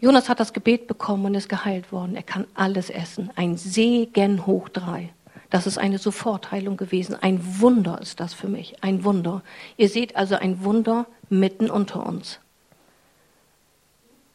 Jonas 0.00 0.28
hat 0.28 0.40
das 0.40 0.52
Gebet 0.52 0.86
bekommen 0.86 1.26
und 1.26 1.34
ist 1.34 1.48
geheilt 1.48 1.92
worden. 1.92 2.16
Er 2.16 2.22
kann 2.22 2.46
alles 2.54 2.90
essen. 2.90 3.30
Ein 3.36 3.56
Segen 3.56 4.46
hoch 4.46 4.68
drei. 4.68 5.10
Das 5.50 5.66
ist 5.66 5.76
eine 5.76 5.98
Sofortheilung 5.98 6.78
gewesen. 6.78 7.14
Ein 7.20 7.60
Wunder 7.60 8.00
ist 8.00 8.20
das 8.20 8.32
für 8.32 8.48
mich. 8.48 8.82
Ein 8.82 9.04
Wunder. 9.04 9.42
Ihr 9.76 9.90
seht 9.90 10.16
also 10.16 10.34
ein 10.34 10.64
Wunder 10.64 11.06
mitten 11.28 11.70
unter 11.70 12.06
uns. 12.06 12.40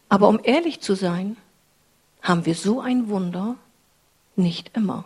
Aber 0.09 0.27
um 0.27 0.39
ehrlich 0.43 0.79
zu 0.79 0.93
sein, 0.93 1.37
haben 2.21 2.45
wir 2.45 2.55
so 2.55 2.81
ein 2.81 3.09
Wunder 3.09 3.55
nicht 4.35 4.77
immer. 4.77 5.05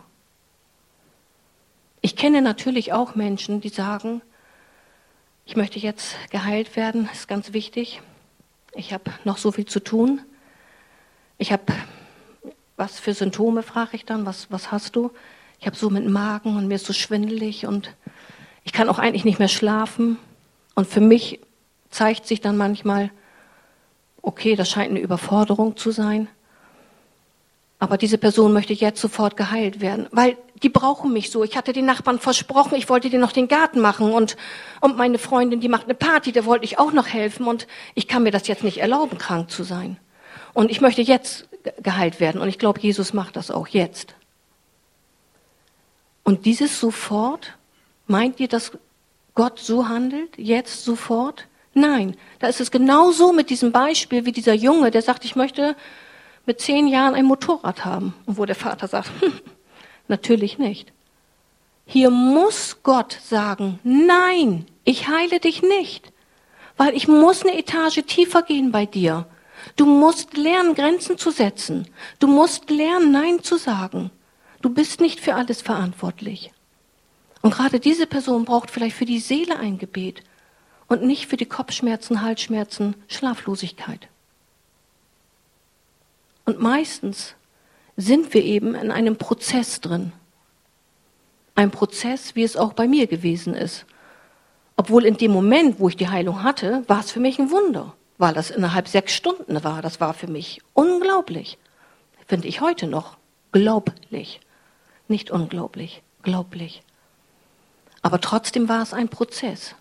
Ich 2.04 2.16
kenne 2.16 2.42
natürlich 2.42 2.92
auch 2.92 3.14
Menschen, 3.14 3.60
die 3.60 3.68
sagen, 3.68 4.22
ich 5.46 5.54
möchte 5.54 5.78
jetzt 5.78 6.16
geheilt 6.30 6.74
werden, 6.74 7.08
ist 7.12 7.28
ganz 7.28 7.52
wichtig. 7.52 8.02
Ich 8.74 8.92
habe 8.92 9.04
noch 9.22 9.38
so 9.38 9.52
viel 9.52 9.66
zu 9.66 9.78
tun. 9.78 10.20
Ich 11.38 11.52
habe, 11.52 11.62
was 12.76 12.98
für 12.98 13.14
Symptome, 13.14 13.62
frage 13.62 13.94
ich 13.94 14.04
dann, 14.04 14.26
was, 14.26 14.50
was 14.50 14.72
hast 14.72 14.96
du? 14.96 15.12
Ich 15.60 15.66
habe 15.66 15.76
so 15.76 15.90
mit 15.90 16.04
Magen 16.04 16.56
und 16.56 16.66
mir 16.66 16.74
ist 16.74 16.86
so 16.86 16.92
schwindelig 16.92 17.66
und 17.66 17.94
ich 18.64 18.72
kann 18.72 18.88
auch 18.88 18.98
eigentlich 18.98 19.24
nicht 19.24 19.38
mehr 19.38 19.46
schlafen. 19.46 20.18
Und 20.74 20.88
für 20.88 21.00
mich 21.00 21.38
zeigt 21.90 22.26
sich 22.26 22.40
dann 22.40 22.56
manchmal, 22.56 23.12
okay, 24.22 24.56
das 24.56 24.68
scheint 24.68 24.90
eine 24.90 24.98
Überforderung 24.98 25.76
zu 25.76 25.92
sein. 25.92 26.26
Aber 27.78 27.96
diese 27.96 28.18
Person 28.18 28.52
möchte 28.52 28.72
jetzt 28.72 29.00
sofort 29.00 29.36
geheilt 29.36 29.80
werden, 29.80 30.08
weil 30.10 30.36
die 30.62 30.68
brauchen 30.68 31.12
mich 31.12 31.30
so. 31.30 31.44
Ich 31.44 31.56
hatte 31.56 31.72
den 31.72 31.86
Nachbarn 31.86 32.18
versprochen, 32.18 32.76
ich 32.76 32.88
wollte 32.88 33.10
dir 33.10 33.18
noch 33.18 33.32
den 33.32 33.48
Garten 33.48 33.80
machen 33.80 34.12
und, 34.12 34.36
und 34.80 34.96
meine 34.96 35.18
Freundin, 35.18 35.60
die 35.60 35.68
macht 35.68 35.84
eine 35.84 35.94
Party, 35.94 36.32
der 36.32 36.44
wollte 36.44 36.64
ich 36.64 36.78
auch 36.78 36.92
noch 36.92 37.06
helfen 37.06 37.46
und 37.46 37.66
ich 37.94 38.08
kann 38.08 38.22
mir 38.22 38.30
das 38.30 38.46
jetzt 38.46 38.64
nicht 38.64 38.78
erlauben, 38.78 39.18
krank 39.18 39.50
zu 39.50 39.64
sein. 39.64 39.98
Und 40.54 40.70
ich 40.70 40.80
möchte 40.80 41.02
jetzt 41.02 41.48
geheilt 41.82 42.20
werden 42.20 42.40
und 42.40 42.48
ich 42.48 42.58
glaube, 42.58 42.80
Jesus 42.80 43.12
macht 43.12 43.36
das 43.36 43.50
auch 43.50 43.68
jetzt. 43.68 44.14
Und 46.24 46.44
dieses 46.46 46.78
sofort, 46.78 47.56
meint 48.06 48.38
ihr, 48.38 48.48
dass 48.48 48.72
Gott 49.34 49.58
so 49.58 49.88
handelt, 49.88 50.36
jetzt 50.36 50.84
sofort? 50.84 51.48
Nein, 51.74 52.16
da 52.38 52.48
ist 52.48 52.60
es 52.60 52.70
genauso 52.70 53.32
mit 53.32 53.50
diesem 53.50 53.72
Beispiel 53.72 54.26
wie 54.26 54.32
dieser 54.32 54.54
Junge, 54.54 54.90
der 54.90 55.02
sagt, 55.02 55.24
ich 55.24 55.36
möchte 55.36 55.74
mit 56.44 56.60
zehn 56.60 56.86
Jahren 56.86 57.14
ein 57.14 57.24
Motorrad 57.24 57.84
haben. 57.84 58.14
Und 58.26 58.36
wo 58.36 58.44
der 58.44 58.56
Vater 58.56 58.88
sagt, 58.88 59.10
natürlich 60.08 60.58
nicht. 60.58 60.92
Hier 61.86 62.10
muss 62.10 62.78
Gott 62.82 63.18
sagen, 63.24 63.78
nein, 63.82 64.66
ich 64.84 65.08
heile 65.08 65.40
dich 65.40 65.62
nicht, 65.62 66.12
weil 66.76 66.94
ich 66.94 67.08
muss 67.08 67.42
eine 67.42 67.58
Etage 67.58 68.02
tiefer 68.06 68.42
gehen 68.42 68.72
bei 68.72 68.86
dir. 68.86 69.26
Du 69.76 69.86
musst 69.86 70.36
lernen, 70.36 70.74
Grenzen 70.74 71.18
zu 71.18 71.30
setzen. 71.30 71.88
Du 72.18 72.26
musst 72.26 72.70
lernen, 72.70 73.12
Nein 73.12 73.42
zu 73.42 73.56
sagen. 73.56 74.10
Du 74.60 74.70
bist 74.70 75.00
nicht 75.00 75.20
für 75.20 75.34
alles 75.34 75.62
verantwortlich. 75.62 76.52
Und 77.42 77.54
gerade 77.54 77.80
diese 77.80 78.06
Person 78.06 78.44
braucht 78.44 78.70
vielleicht 78.70 78.96
für 78.96 79.04
die 79.04 79.18
Seele 79.18 79.58
ein 79.58 79.78
Gebet 79.78 80.22
und 80.88 81.02
nicht 81.02 81.26
für 81.26 81.36
die 81.36 81.46
Kopfschmerzen, 81.46 82.22
Halsschmerzen, 82.22 82.94
Schlaflosigkeit. 83.08 84.08
Und 86.44 86.60
meistens 86.60 87.34
sind 87.96 88.32
wir 88.34 88.42
eben 88.42 88.74
in 88.74 88.90
einem 88.90 89.16
Prozess 89.16 89.80
drin. 89.80 90.12
ein 91.54 91.70
Prozess, 91.70 92.34
wie 92.34 92.42
es 92.42 92.56
auch 92.56 92.72
bei 92.72 92.88
mir 92.88 93.06
gewesen 93.06 93.54
ist. 93.54 93.84
Obwohl 94.76 95.04
in 95.04 95.16
dem 95.16 95.32
Moment, 95.32 95.78
wo 95.78 95.88
ich 95.88 95.96
die 95.96 96.08
Heilung 96.08 96.42
hatte, 96.42 96.82
war 96.88 97.00
es 97.00 97.10
für 97.12 97.20
mich 97.20 97.38
ein 97.38 97.50
Wunder, 97.50 97.94
weil 98.18 98.34
das 98.34 98.50
innerhalb 98.50 98.88
sechs 98.88 99.14
Stunden 99.14 99.62
war. 99.62 99.82
Das 99.82 100.00
war 100.00 100.14
für 100.14 100.28
mich 100.28 100.62
unglaublich. 100.72 101.58
Finde 102.26 102.48
ich 102.48 102.60
heute 102.60 102.86
noch 102.86 103.16
glaublich. 103.52 104.40
Nicht 105.08 105.30
unglaublich, 105.30 106.02
glaublich. 106.22 106.82
Aber 108.00 108.20
trotzdem 108.20 108.68
war 108.68 108.82
es 108.82 108.94
ein 108.94 109.08
Prozess. 109.08 109.74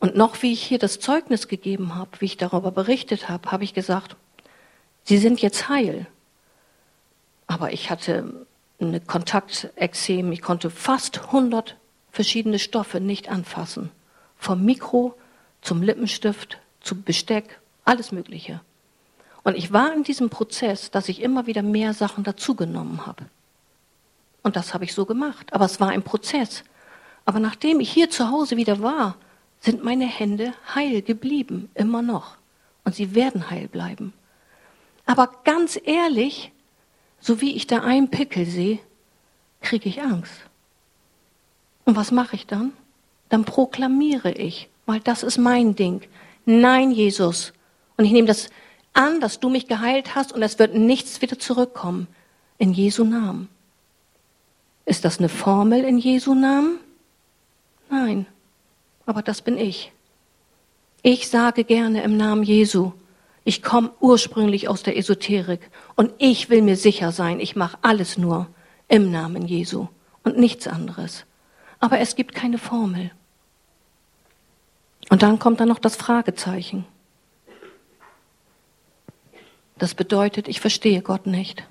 Und 0.00 0.16
noch 0.16 0.42
wie 0.42 0.52
ich 0.52 0.62
hier 0.62 0.78
das 0.78 0.98
Zeugnis 0.98 1.48
gegeben 1.48 1.94
habe, 1.94 2.10
wie 2.18 2.26
ich 2.26 2.36
darüber 2.36 2.72
berichtet 2.72 3.28
habe, 3.28 3.52
habe 3.52 3.64
ich 3.64 3.72
gesagt, 3.72 4.16
Sie 5.04 5.18
sind 5.18 5.40
jetzt 5.40 5.68
heil. 5.68 6.06
Aber 7.46 7.72
ich 7.72 7.90
hatte 7.90 8.46
eine 8.80 9.00
Kontaktexem, 9.00 10.32
ich 10.32 10.42
konnte 10.42 10.70
fast 10.70 11.26
100 11.26 11.76
verschiedene 12.10 12.58
Stoffe 12.58 13.00
nicht 13.00 13.28
anfassen. 13.28 13.90
Vom 14.36 14.64
Mikro 14.64 15.14
zum 15.60 15.82
Lippenstift, 15.82 16.58
zum 16.80 17.02
Besteck, 17.02 17.60
alles 17.84 18.12
Mögliche. 18.12 18.60
Und 19.42 19.56
ich 19.56 19.72
war 19.72 19.92
in 19.92 20.04
diesem 20.04 20.30
Prozess, 20.30 20.90
dass 20.90 21.08
ich 21.08 21.20
immer 21.20 21.46
wieder 21.46 21.62
mehr 21.62 21.92
Sachen 21.92 22.24
dazugenommen 22.24 23.06
habe. 23.06 23.26
Und 24.42 24.56
das 24.56 24.74
habe 24.74 24.84
ich 24.84 24.94
so 24.94 25.04
gemacht. 25.04 25.52
Aber 25.52 25.66
es 25.66 25.80
war 25.80 25.90
ein 25.90 26.02
Prozess. 26.02 26.64
Aber 27.24 27.40
nachdem 27.40 27.80
ich 27.80 27.90
hier 27.90 28.10
zu 28.10 28.30
Hause 28.30 28.56
wieder 28.56 28.80
war, 28.80 29.16
sind 29.60 29.84
meine 29.84 30.06
Hände 30.06 30.52
heil 30.74 31.02
geblieben, 31.02 31.70
immer 31.74 32.02
noch. 32.02 32.36
Und 32.84 32.94
sie 32.94 33.14
werden 33.14 33.50
heil 33.50 33.68
bleiben. 33.68 34.12
Aber 35.06 35.30
ganz 35.44 35.78
ehrlich, 35.84 36.52
so 37.20 37.40
wie 37.40 37.54
ich 37.54 37.66
da 37.66 37.80
einen 37.80 38.10
Pickel 38.10 38.46
sehe, 38.46 38.78
kriege 39.60 39.88
ich 39.88 40.02
Angst. 40.02 40.32
Und 41.84 41.96
was 41.96 42.10
mache 42.10 42.36
ich 42.36 42.46
dann? 42.46 42.72
Dann 43.28 43.44
proklamiere 43.44 44.32
ich, 44.32 44.68
weil 44.86 45.00
das 45.00 45.22
ist 45.22 45.38
mein 45.38 45.74
Ding. 45.74 46.02
Nein, 46.46 46.90
Jesus. 46.90 47.52
Und 47.96 48.04
ich 48.04 48.12
nehme 48.12 48.28
das 48.28 48.50
an, 48.92 49.20
dass 49.20 49.40
du 49.40 49.48
mich 49.48 49.66
geheilt 49.66 50.14
hast 50.14 50.32
und 50.32 50.42
es 50.42 50.58
wird 50.58 50.74
nichts 50.74 51.20
wieder 51.20 51.38
zurückkommen. 51.38 52.06
In 52.58 52.72
Jesu 52.72 53.04
Namen. 53.04 53.48
Ist 54.86 55.04
das 55.04 55.18
eine 55.18 55.28
Formel 55.28 55.84
in 55.84 55.98
Jesu 55.98 56.34
Namen? 56.34 56.78
Nein, 57.90 58.26
aber 59.06 59.22
das 59.22 59.42
bin 59.42 59.58
ich. 59.58 59.92
Ich 61.02 61.28
sage 61.28 61.64
gerne 61.64 62.02
im 62.02 62.16
Namen 62.16 62.42
Jesu. 62.42 62.92
Ich 63.44 63.62
komme 63.62 63.92
ursprünglich 64.00 64.68
aus 64.68 64.82
der 64.82 64.96
Esoterik 64.96 65.70
und 65.96 66.12
ich 66.18 66.48
will 66.48 66.62
mir 66.62 66.76
sicher 66.76 67.12
sein, 67.12 67.40
ich 67.40 67.56
mache 67.56 67.78
alles 67.82 68.16
nur 68.16 68.48
im 68.88 69.10
Namen 69.10 69.46
Jesu 69.46 69.88
und 70.22 70.38
nichts 70.38 70.66
anderes. 70.66 71.26
Aber 71.78 71.98
es 71.98 72.16
gibt 72.16 72.34
keine 72.34 72.56
Formel. 72.56 73.10
Und 75.10 75.22
dann 75.22 75.38
kommt 75.38 75.60
dann 75.60 75.68
noch 75.68 75.78
das 75.78 75.96
Fragezeichen. 75.96 76.86
Das 79.76 79.94
bedeutet, 79.94 80.48
ich 80.48 80.60
verstehe 80.60 81.02
Gott 81.02 81.26
nicht. 81.26 81.64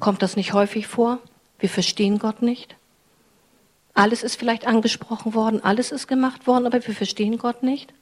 Kommt 0.00 0.22
das 0.22 0.34
nicht 0.34 0.52
häufig 0.52 0.88
vor? 0.88 1.18
Wir 1.60 1.68
verstehen 1.68 2.18
Gott 2.18 2.42
nicht. 2.42 2.76
Alles 3.94 4.24
ist 4.24 4.36
vielleicht 4.36 4.66
angesprochen 4.66 5.34
worden, 5.34 5.62
alles 5.62 5.92
ist 5.92 6.08
gemacht 6.08 6.46
worden, 6.48 6.66
aber 6.66 6.84
wir 6.84 6.94
verstehen 6.94 7.38
Gott 7.38 7.62
nicht 7.62 7.92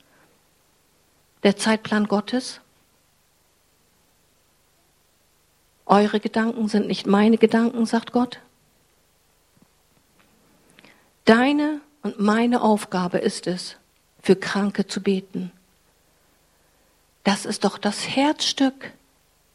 der 1.46 1.56
Zeitplan 1.56 2.08
Gottes? 2.08 2.60
Eure 5.86 6.18
Gedanken 6.18 6.66
sind 6.66 6.88
nicht 6.88 7.06
meine 7.06 7.38
Gedanken, 7.38 7.86
sagt 7.86 8.10
Gott. 8.10 8.40
Deine 11.24 11.80
und 12.02 12.18
meine 12.18 12.62
Aufgabe 12.62 13.18
ist 13.18 13.46
es, 13.46 13.76
für 14.20 14.34
Kranke 14.34 14.88
zu 14.88 15.00
beten. 15.00 15.52
Das 17.22 17.46
ist 17.46 17.62
doch 17.62 17.78
das 17.78 18.08
Herzstück, 18.08 18.92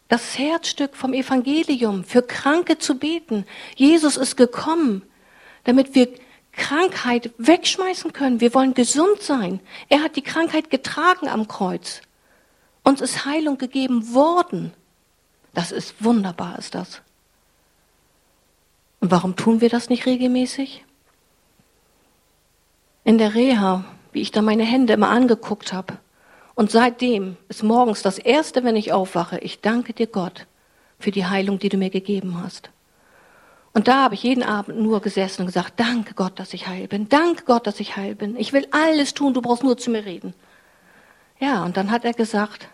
das 0.07 0.37
Herzstück 0.37 0.95
vom 0.95 1.11
Evangelium, 1.13 2.05
für 2.05 2.21
Kranke 2.21 2.77
zu 2.77 2.99
beten. 2.99 3.45
Jesus 3.75 4.15
ist 4.15 4.37
gekommen, 4.37 5.01
damit 5.65 5.93
wir 5.93 6.07
Krankheit 6.53 7.31
wegschmeißen 7.37 8.13
können. 8.13 8.41
Wir 8.41 8.53
wollen 8.53 8.73
gesund 8.73 9.21
sein. 9.21 9.59
Er 9.89 10.03
hat 10.03 10.15
die 10.15 10.21
Krankheit 10.21 10.69
getragen 10.69 11.27
am 11.27 11.47
Kreuz. 11.47 12.01
Uns 12.83 13.01
ist 13.01 13.25
Heilung 13.25 13.57
gegeben 13.57 14.13
worden. 14.13 14.73
Das 15.53 15.71
ist 15.71 16.03
wunderbar, 16.03 16.57
ist 16.59 16.75
das. 16.75 17.01
Und 18.99 19.11
warum 19.11 19.35
tun 19.35 19.61
wir 19.61 19.69
das 19.69 19.89
nicht 19.89 20.05
regelmäßig? 20.05 20.85
In 23.03 23.17
der 23.17 23.33
Reha, 23.33 23.83
wie 24.11 24.21
ich 24.21 24.31
da 24.31 24.41
meine 24.41 24.63
Hände 24.63 24.93
immer 24.93 25.09
angeguckt 25.09 25.73
habe. 25.73 25.97
Und 26.53 26.69
seitdem 26.69 27.37
ist 27.49 27.63
morgens 27.63 28.01
das 28.01 28.19
Erste, 28.19 28.63
wenn 28.63 28.75
ich 28.75 28.93
aufwache, 28.93 29.39
ich 29.39 29.61
danke 29.61 29.93
dir 29.93 30.07
Gott 30.07 30.45
für 30.99 31.11
die 31.11 31.25
Heilung, 31.25 31.57
die 31.59 31.69
du 31.69 31.77
mir 31.77 31.89
gegeben 31.89 32.41
hast. 32.43 32.69
Und 33.73 33.87
da 33.87 34.03
habe 34.03 34.15
ich 34.15 34.23
jeden 34.23 34.43
Abend 34.43 34.79
nur 34.79 35.01
gesessen 35.01 35.41
und 35.41 35.47
gesagt, 35.47 35.79
danke 35.79 36.13
Gott, 36.13 36.39
dass 36.39 36.53
ich 36.53 36.67
heil 36.67 36.87
bin. 36.87 37.07
Danke 37.07 37.45
Gott, 37.45 37.67
dass 37.67 37.79
ich 37.79 37.95
heil 37.95 38.15
bin. 38.15 38.35
Ich 38.35 38.51
will 38.51 38.67
alles 38.71 39.13
tun, 39.13 39.33
du 39.33 39.41
brauchst 39.41 39.63
nur 39.63 39.77
zu 39.77 39.91
mir 39.91 40.05
reden. 40.05 40.33
Ja, 41.39 41.63
und 41.63 41.77
dann 41.77 41.89
hat 41.89 42.03
er 42.03 42.13
gesagt, 42.13 42.67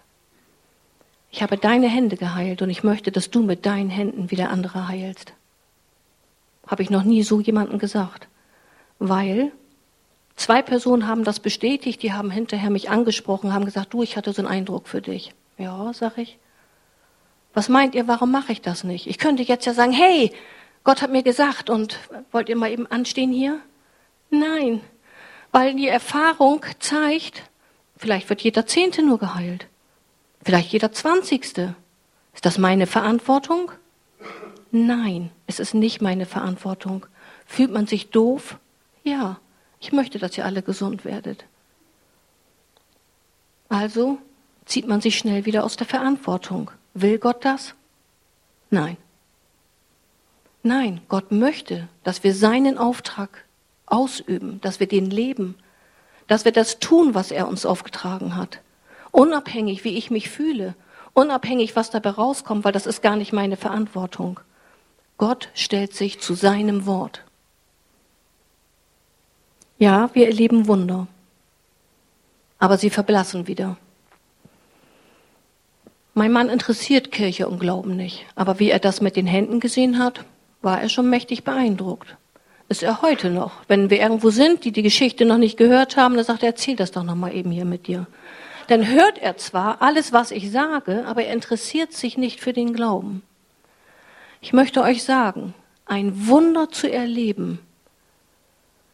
ich 1.30 1.44
habe 1.44 1.58
deine 1.58 1.88
Hände 1.88 2.18
geheilt 2.18 2.62
und 2.62 2.70
ich 2.70 2.84
möchte, 2.84 3.12
dass 3.12 3.30
du 3.30 3.44
mit 3.44 3.66
deinen 3.66 3.90
Händen 3.90 4.32
wieder 4.32 4.50
andere 4.50 4.88
heilst. 4.88 5.34
Habe 6.66 6.84
ich 6.84 6.90
noch 6.90 7.04
nie 7.04 7.22
so 7.24 7.40
jemandem 7.40 7.78
gesagt. 7.78 8.28
Weil 8.98 9.52
zwei 10.36 10.64
Personen 10.64 11.08
haben 11.08 11.24
das 11.24 11.40
bestätigt, 11.40 12.02
die 12.02 12.14
haben 12.14 12.32
hinterher 12.32 12.72
mich 12.72 12.90
angesprochen, 12.90 13.54
haben 13.54 13.66
gesagt, 13.66 13.94
du, 13.94 14.02
ich 14.02 14.18
hatte 14.18 14.34
so 14.34 14.42
einen 14.42 14.52
Eindruck 14.52 14.88
für 14.88 15.02
dich. 15.02 15.34
Ja, 15.58 15.92
sag 15.94 16.18
ich. 16.18 16.40
Was 17.54 17.70
meint 17.70 17.96
ihr, 17.96 18.08
warum 18.08 18.32
mache 18.32 18.52
ich 18.52 18.62
das 18.62 18.84
nicht? 18.84 19.08
Ich 19.08 19.18
könnte 19.18 19.44
jetzt 19.44 19.66
ja 19.66 19.74
sagen, 19.74 19.92
hey, 19.92 20.32
Gott 20.88 21.02
hat 21.02 21.12
mir 21.12 21.22
gesagt 21.22 21.70
und 21.70 22.00
wollt 22.32 22.48
ihr 22.48 22.56
mal 22.56 22.72
eben 22.72 22.88
anstehen 22.88 23.34
hier? 23.34 23.60
Nein, 24.30 24.80
weil 25.52 25.76
die 25.76 25.90
Erfahrung 25.90 26.66
zeigt, 26.80 27.44
vielleicht 27.98 28.30
wird 28.30 28.40
jeder 28.40 28.66
Zehnte 28.66 29.04
nur 29.04 29.20
geheilt, 29.20 29.68
vielleicht 30.46 30.72
jeder 30.72 30.94
Zwanzigste. 30.94 31.76
Ist 32.34 32.46
das 32.46 32.58
meine 32.58 32.88
Verantwortung? 32.88 33.74
Nein, 34.72 35.30
es 35.46 35.60
ist 35.60 35.74
nicht 35.74 36.02
meine 36.02 36.26
Verantwortung. 36.26 37.06
Fühlt 37.46 37.74
man 37.74 37.86
sich 37.86 38.12
doof? 38.12 38.58
Ja, 39.04 39.42
ich 39.82 39.92
möchte, 39.92 40.20
dass 40.20 40.38
ihr 40.38 40.46
alle 40.46 40.62
gesund 40.62 41.04
werdet. 41.04 41.44
Also 43.68 44.20
zieht 44.64 44.88
man 44.88 45.02
sich 45.02 45.18
schnell 45.18 45.44
wieder 45.44 45.66
aus 45.66 45.76
der 45.76 45.86
Verantwortung. 45.86 46.72
Will 46.94 47.18
Gott 47.18 47.44
das? 47.44 47.76
Nein. 48.70 48.96
Nein, 50.64 51.02
Gott 51.08 51.32
möchte, 51.32 51.88
dass 52.04 52.24
wir 52.24 52.34
seinen 52.34 52.78
Auftrag 52.78 53.46
ausüben, 53.86 54.60
dass 54.62 54.80
wir 54.80 54.88
den 54.88 55.10
leben, 55.10 55.56
dass 56.28 56.46
wir 56.46 56.52
das 56.52 56.80
tun, 56.80 57.16
was 57.16 57.32
er 57.32 57.48
uns 57.48 57.66
aufgetragen 57.66 58.36
hat. 58.36 58.60
Unabhängig, 59.12 59.84
wie 59.84 59.98
ich 59.98 60.12
mich 60.12 60.30
fühle, 60.30 60.76
unabhängig, 61.14 61.76
was 61.76 61.90
dabei 61.90 62.12
rauskommt, 62.12 62.66
weil 62.66 62.74
das 62.74 62.86
ist 62.86 63.02
gar 63.02 63.16
nicht 63.16 63.34
meine 63.34 63.58
Verantwortung. 63.58 64.40
Gott 65.18 65.50
stellt 65.54 65.94
sich 65.94 66.20
zu 66.20 66.36
seinem 66.36 66.86
Wort. 66.86 67.24
Ja, 69.80 70.10
wir 70.14 70.28
erleben 70.28 70.68
Wunder, 70.68 71.08
aber 72.60 72.78
sie 72.78 72.90
verblassen 72.90 73.48
wieder. 73.48 73.78
Mein 76.14 76.32
Mann 76.32 76.50
interessiert 76.50 77.12
Kirche 77.12 77.48
und 77.48 77.60
Glauben 77.60 77.96
nicht, 77.96 78.26
aber 78.36 78.60
wie 78.60 78.72
er 78.72 78.80
das 78.80 79.02
mit 79.02 79.16
den 79.16 79.28
Händen 79.28 79.60
gesehen 79.60 80.00
hat, 80.00 80.26
war 80.68 80.82
er 80.82 80.90
schon 80.90 81.10
mächtig 81.10 81.46
beeindruckt. 81.46 82.18
Ist 82.68 82.84
er 82.84 83.02
heute 83.02 83.30
noch. 83.30 83.54
Wenn 83.70 83.90
wir 83.90 84.02
irgendwo 84.02 84.32
sind, 84.32 84.66
die 84.66 84.74
die 84.74 84.82
Geschichte 84.82 85.24
noch 85.24 85.38
nicht 85.38 85.56
gehört 85.56 85.96
haben, 85.96 86.16
dann 86.16 86.26
sagt 86.26 86.44
er, 86.44 86.50
erzähl 86.50 86.76
das 86.76 86.92
doch 86.92 87.04
noch 87.04 87.16
mal 87.16 87.34
eben 87.34 87.52
hier 87.52 87.64
mit 87.64 87.88
dir. 87.88 88.06
Dann 88.68 88.86
hört 88.86 89.18
er 89.18 89.38
zwar 89.38 89.82
alles, 89.82 90.12
was 90.12 90.32
ich 90.32 90.52
sage, 90.52 91.06
aber 91.08 91.24
er 91.24 91.34
interessiert 91.34 91.94
sich 91.94 92.18
nicht 92.18 92.42
für 92.42 92.52
den 92.52 92.74
Glauben. 92.74 93.24
Ich 94.42 94.52
möchte 94.52 94.82
euch 94.82 95.06
sagen, 95.06 95.54
ein 95.86 96.28
Wunder 96.28 96.70
zu 96.70 96.92
erleben, 96.92 97.60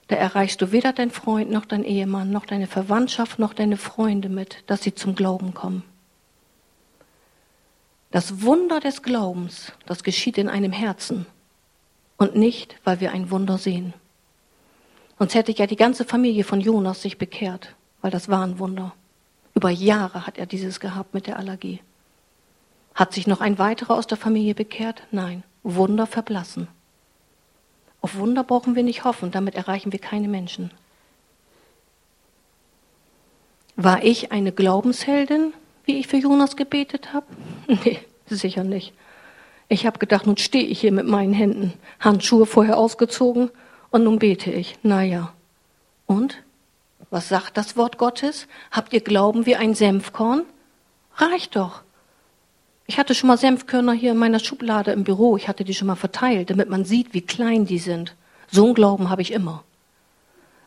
da 0.09 0.15
erreichst 0.17 0.61
du 0.61 0.71
weder 0.71 0.93
dein 0.93 1.09
Freund 1.09 1.49
noch 1.49 1.65
dein 1.65 1.83
Ehemann 1.83 2.29
noch 2.29 2.45
deine 2.45 2.67
Verwandtschaft 2.67 3.39
noch 3.39 3.55
deine 3.55 3.77
Freunde 3.77 4.29
mit, 4.29 4.63
dass 4.67 4.83
sie 4.83 4.93
zum 4.93 5.15
Glauben 5.15 5.55
kommen. 5.55 5.81
Das 8.11 8.43
Wunder 8.43 8.79
des 8.79 9.01
Glaubens, 9.01 9.71
das 9.87 10.03
geschieht 10.03 10.37
in 10.37 10.49
einem 10.49 10.71
Herzen 10.71 11.25
und 12.23 12.35
nicht, 12.35 12.75
weil 12.85 13.01
wir 13.01 13.11
ein 13.11 13.29
Wunder 13.29 13.57
sehen. 13.57 13.93
Sonst 15.19 15.35
hätte 15.35 15.51
ja 15.51 15.67
die 15.67 15.75
ganze 15.75 16.05
Familie 16.05 16.43
von 16.43 16.61
Jonas 16.61 17.01
sich 17.01 17.17
bekehrt, 17.17 17.75
weil 18.01 18.11
das 18.11 18.29
war 18.29 18.43
ein 18.43 18.59
Wunder. 18.59 18.93
Über 19.53 19.69
Jahre 19.69 20.25
hat 20.25 20.37
er 20.37 20.45
dieses 20.45 20.79
gehabt 20.79 21.13
mit 21.13 21.27
der 21.27 21.37
Allergie. 21.37 21.81
Hat 22.95 23.13
sich 23.13 23.27
noch 23.27 23.41
ein 23.41 23.59
weiterer 23.59 23.95
aus 23.95 24.07
der 24.07 24.17
Familie 24.17 24.55
bekehrt? 24.55 25.03
Nein. 25.11 25.43
Wunder 25.63 26.07
verblassen. 26.07 26.67
Auf 28.01 28.15
Wunder 28.15 28.43
brauchen 28.43 28.75
wir 28.75 28.83
nicht 28.83 29.03
hoffen, 29.03 29.31
damit 29.31 29.55
erreichen 29.55 29.91
wir 29.91 29.99
keine 29.99 30.27
Menschen. 30.27 30.71
War 33.75 34.03
ich 34.03 34.31
eine 34.31 34.51
Glaubensheldin, 34.51 35.53
wie 35.85 35.99
ich 35.99 36.07
für 36.07 36.17
Jonas 36.17 36.55
gebetet 36.55 37.13
habe? 37.13 37.25
Nee, 37.67 37.99
sicher 38.27 38.63
nicht. 38.63 38.93
Ich 39.67 39.85
habe 39.85 39.99
gedacht, 39.99 40.25
nun 40.25 40.37
stehe 40.37 40.65
ich 40.65 40.81
hier 40.81 40.91
mit 40.91 41.07
meinen 41.07 41.33
Händen, 41.33 41.73
Handschuhe 41.99 42.45
vorher 42.45 42.77
ausgezogen 42.77 43.49
und 43.91 44.03
nun 44.03 44.19
bete 44.19 44.51
ich. 44.51 44.77
Naja. 44.83 45.33
Und? 46.05 46.43
Was 47.09 47.29
sagt 47.29 47.57
das 47.57 47.77
Wort 47.77 47.97
Gottes? 47.97 48.47
Habt 48.71 48.93
ihr 48.93 49.01
Glauben 49.01 49.45
wie 49.45 49.55
ein 49.55 49.75
Senfkorn? 49.75 50.43
Reicht 51.15 51.55
doch. 51.55 51.83
Ich 52.85 52.97
hatte 52.97 53.15
schon 53.15 53.27
mal 53.27 53.37
Senfkörner 53.37 53.93
hier 53.93 54.11
in 54.11 54.17
meiner 54.17 54.39
Schublade 54.39 54.91
im 54.91 55.03
Büro. 55.03 55.37
Ich 55.37 55.47
hatte 55.47 55.63
die 55.63 55.73
schon 55.73 55.87
mal 55.87 55.95
verteilt, 55.95 56.49
damit 56.49 56.69
man 56.69 56.85
sieht, 56.85 57.13
wie 57.13 57.21
klein 57.21 57.65
die 57.65 57.79
sind. 57.79 58.15
So 58.51 58.65
einen 58.65 58.73
Glauben 58.73 59.09
habe 59.09 59.21
ich 59.21 59.31
immer. 59.31 59.63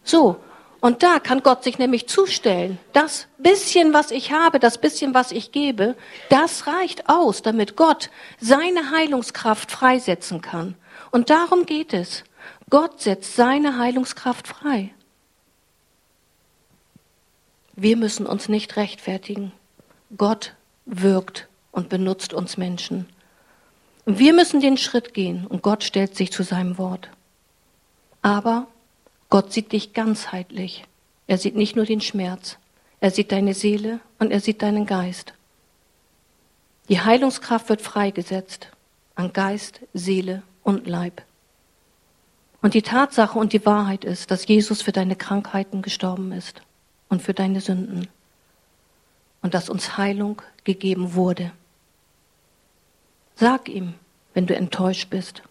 So, 0.03 0.37
und 0.81 1.03
da 1.03 1.19
kann 1.19 1.43
Gott 1.43 1.65
sich 1.65 1.79
nämlich 1.79 2.07
zustellen. 2.09 2.79
Das 2.93 3.29
bisschen, 3.39 3.93
was 3.93 4.11
ich 4.11 4.33
habe, 4.33 4.59
das 4.59 4.79
bisschen, 4.79 5.15
was 5.15 5.33
ich 5.33 5.53
gebe, 5.53 5.97
das 6.29 6.67
reicht 6.67 7.09
aus, 7.09 7.43
damit 7.43 7.77
Gott 7.77 8.11
seine 8.41 8.91
Heilungskraft 8.91 9.71
freisetzen 9.71 10.41
kann. 10.41 10.75
Und 11.11 11.31
darum 11.31 11.67
geht 11.67 11.95
es. 11.95 12.25
Gott 12.69 13.01
setzt 13.01 13.37
seine 13.37 13.79
Heilungskraft 13.79 14.49
frei. 14.49 14.93
Wir 17.75 17.97
müssen 17.97 18.27
uns 18.27 18.49
nicht 18.49 18.77
rechtfertigen. 18.77 19.53
Gott 20.17 20.55
wirkt 20.85 21.49
und 21.73 21.89
benutzt 21.89 22.33
uns 22.33 22.57
Menschen. 22.57 23.09
Wir 24.05 24.33
müssen 24.33 24.61
den 24.61 24.77
Schritt 24.77 25.15
gehen 25.15 25.47
und 25.47 25.63
Gott 25.63 25.85
stellt 25.85 26.17
sich 26.17 26.33
zu 26.33 26.43
seinem 26.43 26.79
Wort. 26.79 27.11
Aber 28.23 28.67
Gott 29.29 29.53
sieht 29.53 29.73
dich 29.73 29.93
ganzheitlich. 29.93 30.85
Er 31.27 31.39
sieht 31.39 31.57
nicht 31.57 31.77
nur 31.77 31.85
den 31.85 32.01
Schmerz, 32.01 32.59
er 33.01 33.11
sieht 33.11 33.33
deine 33.33 33.55
Seele 33.55 34.01
und 34.19 34.31
er 34.31 34.41
sieht 34.41 34.63
deinen 34.63 34.87
Geist. 34.87 35.35
Die 36.89 37.01
Heilungskraft 37.01 37.69
wird 37.69 37.83
freigesetzt 37.83 38.69
an 39.17 39.33
Geist, 39.33 39.81
Seele 39.93 40.43
und 40.63 40.87
Leib. 40.87 41.23
Und 42.63 42.75
die 42.75 42.83
Tatsache 42.83 43.39
und 43.39 43.53
die 43.53 43.67
Wahrheit 43.67 44.05
ist, 44.05 44.31
dass 44.31 44.47
Jesus 44.47 44.83
für 44.83 44.93
deine 44.93 45.17
Krankheiten 45.17 45.83
gestorben 45.83 46.33
ist 46.33 46.63
und 47.09 47.23
für 47.23 47.35
deine 47.35 47.61
Sünden 47.61 48.09
und 49.43 49.55
dass 49.55 49.69
uns 49.69 49.97
Heilung 49.97 50.43
gegeben 50.65 51.15
wurde. 51.15 51.53
Sag 53.37 53.69
ihm, 53.69 53.95
wenn 54.35 54.47
du 54.47 54.57
enttäuscht 54.57 55.11
bist. 55.11 55.43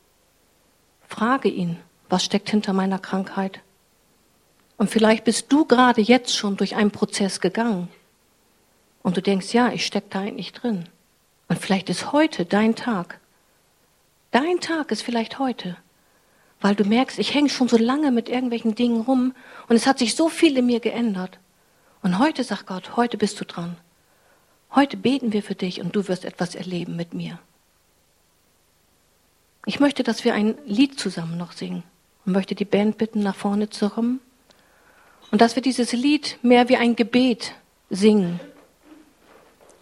Frage 1.07 1.49
ihn, 1.49 1.77
was 2.09 2.23
steckt 2.23 2.49
hinter 2.49 2.73
meiner 2.73 2.99
Krankheit? 2.99 3.61
Und 4.77 4.89
vielleicht 4.89 5.23
bist 5.23 5.51
du 5.51 5.65
gerade 5.65 6.01
jetzt 6.01 6.35
schon 6.35 6.57
durch 6.57 6.75
einen 6.75 6.91
Prozess 6.91 7.39
gegangen. 7.39 7.87
Und 9.03 9.17
du 9.17 9.21
denkst, 9.21 9.53
ja, 9.53 9.71
ich 9.71 9.85
stecke 9.85 10.07
da 10.09 10.21
eigentlich 10.21 10.51
drin. 10.51 10.89
Und 11.47 11.59
vielleicht 11.59 11.89
ist 11.89 12.11
heute 12.11 12.45
dein 12.45 12.75
Tag. 12.75 13.19
Dein 14.31 14.59
Tag 14.59 14.91
ist 14.91 15.03
vielleicht 15.03 15.39
heute. 15.39 15.77
Weil 16.59 16.75
du 16.75 16.83
merkst, 16.83 17.19
ich 17.19 17.33
hänge 17.33 17.49
schon 17.49 17.67
so 17.67 17.77
lange 17.77 18.11
mit 18.11 18.27
irgendwelchen 18.29 18.75
Dingen 18.75 19.01
rum 19.01 19.33
und 19.67 19.75
es 19.75 19.85
hat 19.87 19.99
sich 19.99 20.15
so 20.15 20.29
viel 20.29 20.57
in 20.57 20.65
mir 20.65 20.79
geändert. 20.79 21.39
Und 22.01 22.19
heute 22.19 22.43
sagt 22.43 22.67
Gott, 22.67 22.95
heute 22.95 23.17
bist 23.17 23.39
du 23.39 23.45
dran. 23.45 23.77
Heute 24.73 24.97
beten 24.97 25.31
wir 25.31 25.43
für 25.43 25.55
dich 25.55 25.81
und 25.81 25.95
du 25.95 26.07
wirst 26.07 26.25
etwas 26.25 26.55
erleben 26.55 26.95
mit 26.95 27.13
mir. 27.13 27.39
Ich 29.65 29.79
möchte, 29.79 30.03
dass 30.03 30.23
wir 30.23 30.33
ein 30.33 30.55
Lied 30.65 30.99
zusammen 30.99 31.37
noch 31.37 31.51
singen 31.51 31.83
und 32.25 32.33
möchte 32.33 32.55
die 32.55 32.65
Band 32.65 32.97
bitten, 32.97 33.21
nach 33.21 33.35
vorne 33.35 33.69
zu 33.69 33.89
kommen. 33.89 34.19
Und 35.35 35.41
dass 35.41 35.57
wir 35.57 35.61
dieses 35.61 35.91
Lied 35.91 36.39
mehr 36.43 36.69
wie 36.69 36.77
ein 36.77 36.95
Gebet 36.95 37.55
singen. 37.89 38.39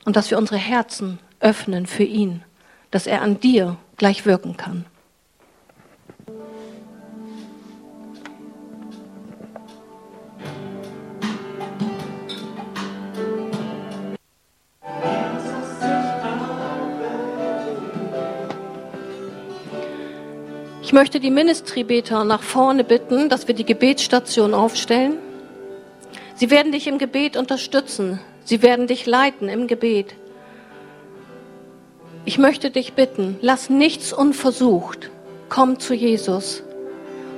Und 0.04 0.16
dass 0.16 0.32
wir 0.32 0.40
unsere 0.40 0.58
Herzen 0.58 1.20
öffnen 1.42 1.86
für 1.86 2.02
ihn, 2.02 2.44
dass 2.90 3.06
er 3.06 3.22
an 3.22 3.40
dir 3.40 3.78
gleich 3.98 4.26
wirken 4.26 4.58
kann. 4.58 4.88
Ich 20.82 20.94
möchte 20.94 21.20
die 21.20 21.30
Ministrybeter 21.30 22.24
nach 22.24 22.42
vorne 22.42 22.84
bitten, 22.84 23.30
dass 23.30 23.48
wir 23.48 23.54
die 23.54 23.66
Gebetsstation 23.66 24.56
aufstellen. 24.56 25.20
Sie 26.36 26.50
werden 26.50 26.72
dich 26.72 26.88
im 26.88 26.98
Gebet 26.98 27.38
unterstützen. 27.38 28.20
Sie 28.44 28.62
werden 28.62 28.88
dich 28.88 29.06
leiten 29.06 29.50
im 29.50 29.68
Gebet. 29.68 30.16
Ich 32.26 32.38
möchte 32.38 32.72
dich 32.72 32.94
bitten, 32.94 33.38
lass 33.42 33.70
nichts 33.70 34.14
unversucht. 34.14 35.12
Komm 35.50 35.80
zu 35.80 35.94
Jesus. 35.94 36.64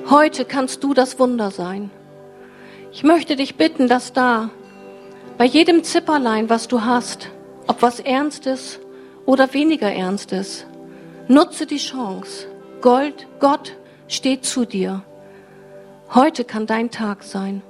Heute 0.09 0.45
kannst 0.45 0.83
du 0.83 0.93
das 0.93 1.19
Wunder 1.19 1.51
sein. 1.51 1.89
Ich 2.91 3.03
möchte 3.03 3.35
dich 3.35 3.55
bitten, 3.55 3.87
dass 3.87 4.13
da 4.13 4.51
bei 5.37 5.45
jedem 5.45 5.83
Zipperlein, 5.83 6.49
was 6.49 6.67
du 6.67 6.85
hast, 6.85 7.29
ob 7.67 7.81
was 7.81 7.99
Ernstes 7.99 8.79
oder 9.25 9.53
weniger 9.53 9.91
Ernstes, 9.91 10.65
nutze 11.27 11.65
die 11.65 11.77
Chance. 11.77 12.47
Gold, 12.81 13.27
Gott 13.39 13.75
steht 14.07 14.45
zu 14.45 14.65
dir. 14.65 15.03
Heute 16.13 16.45
kann 16.45 16.67
dein 16.67 16.91
Tag 16.91 17.23
sein. 17.23 17.63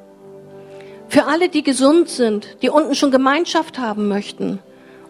Für 1.15 1.27
alle, 1.27 1.47
die 1.47 1.63
gesund 1.63 2.09
sind, 2.09 2.57
die 2.61 2.69
unten 2.69 2.93
schon 2.93 3.09
Gemeinschaft 3.09 3.79
haben 3.79 4.09
möchten, 4.09 4.59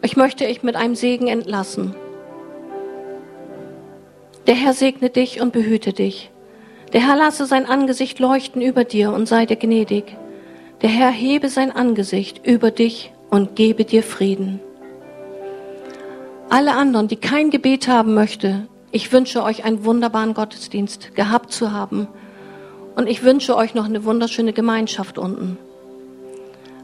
euch 0.03 0.15
möchte 0.15 0.45
ich 0.45 0.61
mit 0.61 0.75
einem 0.75 0.93
Segen 0.93 1.25
entlassen. 1.25 1.95
Der 4.45 4.53
Herr 4.53 4.73
segne 4.73 5.09
dich 5.09 5.41
und 5.41 5.51
behüte 5.51 5.93
dich. 5.93 6.29
Der 6.93 7.01
Herr 7.01 7.15
lasse 7.15 7.47
sein 7.47 7.65
Angesicht 7.65 8.19
leuchten 8.19 8.61
über 8.61 8.83
dir 8.83 9.13
und 9.13 9.27
sei 9.27 9.47
dir 9.47 9.55
gnädig. 9.55 10.15
Der 10.83 10.89
Herr 10.89 11.09
hebe 11.09 11.49
sein 11.49 11.71
Angesicht 11.71 12.45
über 12.45 12.69
dich 12.69 13.11
und 13.31 13.55
gebe 13.55 13.83
dir 13.83 14.03
Frieden. 14.03 14.59
Alle 16.49 16.73
anderen, 16.73 17.07
die 17.07 17.15
kein 17.15 17.49
Gebet 17.49 17.87
haben 17.87 18.13
möchte, 18.13 18.67
ich 18.91 19.11
wünsche 19.11 19.41
euch 19.41 19.65
einen 19.65 19.85
wunderbaren 19.85 20.35
Gottesdienst 20.35 21.15
gehabt 21.15 21.51
zu 21.51 21.71
haben. 21.71 22.07
Und 22.95 23.07
ich 23.07 23.23
wünsche 23.23 23.57
euch 23.57 23.73
noch 23.73 23.85
eine 23.85 24.03
wunderschöne 24.03 24.53
Gemeinschaft 24.53 25.17
unten. 25.17 25.57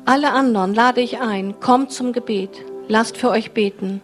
Alle 0.06 0.32
anderen 0.32 0.74
lade 0.74 1.00
ich 1.02 1.20
ein, 1.20 1.60
kommt 1.60 1.92
zum 1.92 2.12
Gebet, 2.12 2.66
lasst 2.88 3.18
für 3.18 3.30
euch 3.30 3.52
beten. 3.52 4.02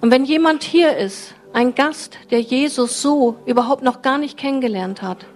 Und 0.00 0.10
wenn 0.10 0.24
jemand 0.24 0.64
hier 0.64 0.96
ist, 0.96 1.34
ein 1.52 1.74
Gast, 1.74 2.18
der 2.30 2.40
Jesus 2.40 3.00
so 3.00 3.36
überhaupt 3.46 3.82
noch 3.82 4.02
gar 4.02 4.18
nicht 4.18 4.36
kennengelernt 4.36 5.02
hat, 5.02 5.26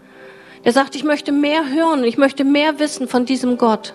der 0.65 0.73
sagt, 0.73 0.97
ich 0.97 1.05
möchte 1.05 1.31
mehr 1.31 1.71
hören, 1.71 2.05
ich 2.05 2.19
möchte 2.19 2.45
mehr 2.45 2.79
wissen 2.79 3.07
von 3.07 3.25
diesem 3.25 3.57
Gott. 3.57 3.95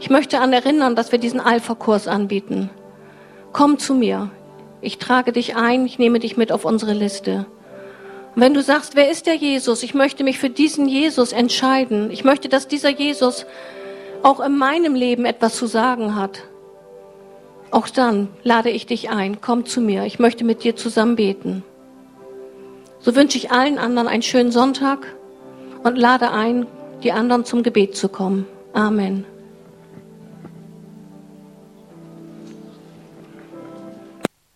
Ich 0.00 0.10
möchte 0.10 0.40
an 0.40 0.52
erinnern, 0.52 0.96
dass 0.96 1.12
wir 1.12 1.18
diesen 1.18 1.40
Alpha-Kurs 1.40 2.08
anbieten. 2.08 2.70
Komm 3.52 3.78
zu 3.78 3.94
mir. 3.94 4.30
Ich 4.80 4.98
trage 4.98 5.32
dich 5.32 5.56
ein, 5.56 5.86
ich 5.86 5.98
nehme 5.98 6.18
dich 6.18 6.36
mit 6.36 6.50
auf 6.50 6.64
unsere 6.64 6.92
Liste. 6.92 7.46
Und 8.34 8.42
wenn 8.42 8.54
du 8.54 8.62
sagst, 8.62 8.96
wer 8.96 9.10
ist 9.10 9.26
der 9.26 9.36
Jesus? 9.36 9.82
Ich 9.82 9.94
möchte 9.94 10.24
mich 10.24 10.38
für 10.38 10.50
diesen 10.50 10.88
Jesus 10.88 11.32
entscheiden. 11.32 12.10
Ich 12.10 12.24
möchte, 12.24 12.48
dass 12.48 12.66
dieser 12.66 12.90
Jesus 12.90 13.46
auch 14.24 14.40
in 14.40 14.56
meinem 14.56 14.94
Leben 14.94 15.26
etwas 15.26 15.54
zu 15.54 15.66
sagen 15.66 16.14
hat. 16.16 16.44
Auch 17.70 17.88
dann 17.88 18.28
lade 18.42 18.70
ich 18.70 18.86
dich 18.86 19.10
ein, 19.10 19.40
komm 19.42 19.66
zu 19.66 19.80
mir. 19.80 20.04
Ich 20.04 20.18
möchte 20.18 20.44
mit 20.44 20.64
dir 20.64 20.76
zusammen 20.76 21.16
beten. 21.16 21.62
So 23.00 23.14
wünsche 23.14 23.36
ich 23.36 23.52
allen 23.52 23.78
anderen 23.78 24.08
einen 24.08 24.22
schönen 24.22 24.50
Sonntag 24.50 25.06
und 25.82 25.98
lade 25.98 26.30
ein, 26.30 26.66
die 27.02 27.12
anderen 27.12 27.44
zum 27.44 27.62
Gebet 27.62 27.96
zu 27.96 28.08
kommen. 28.08 28.46
Amen. 28.72 29.26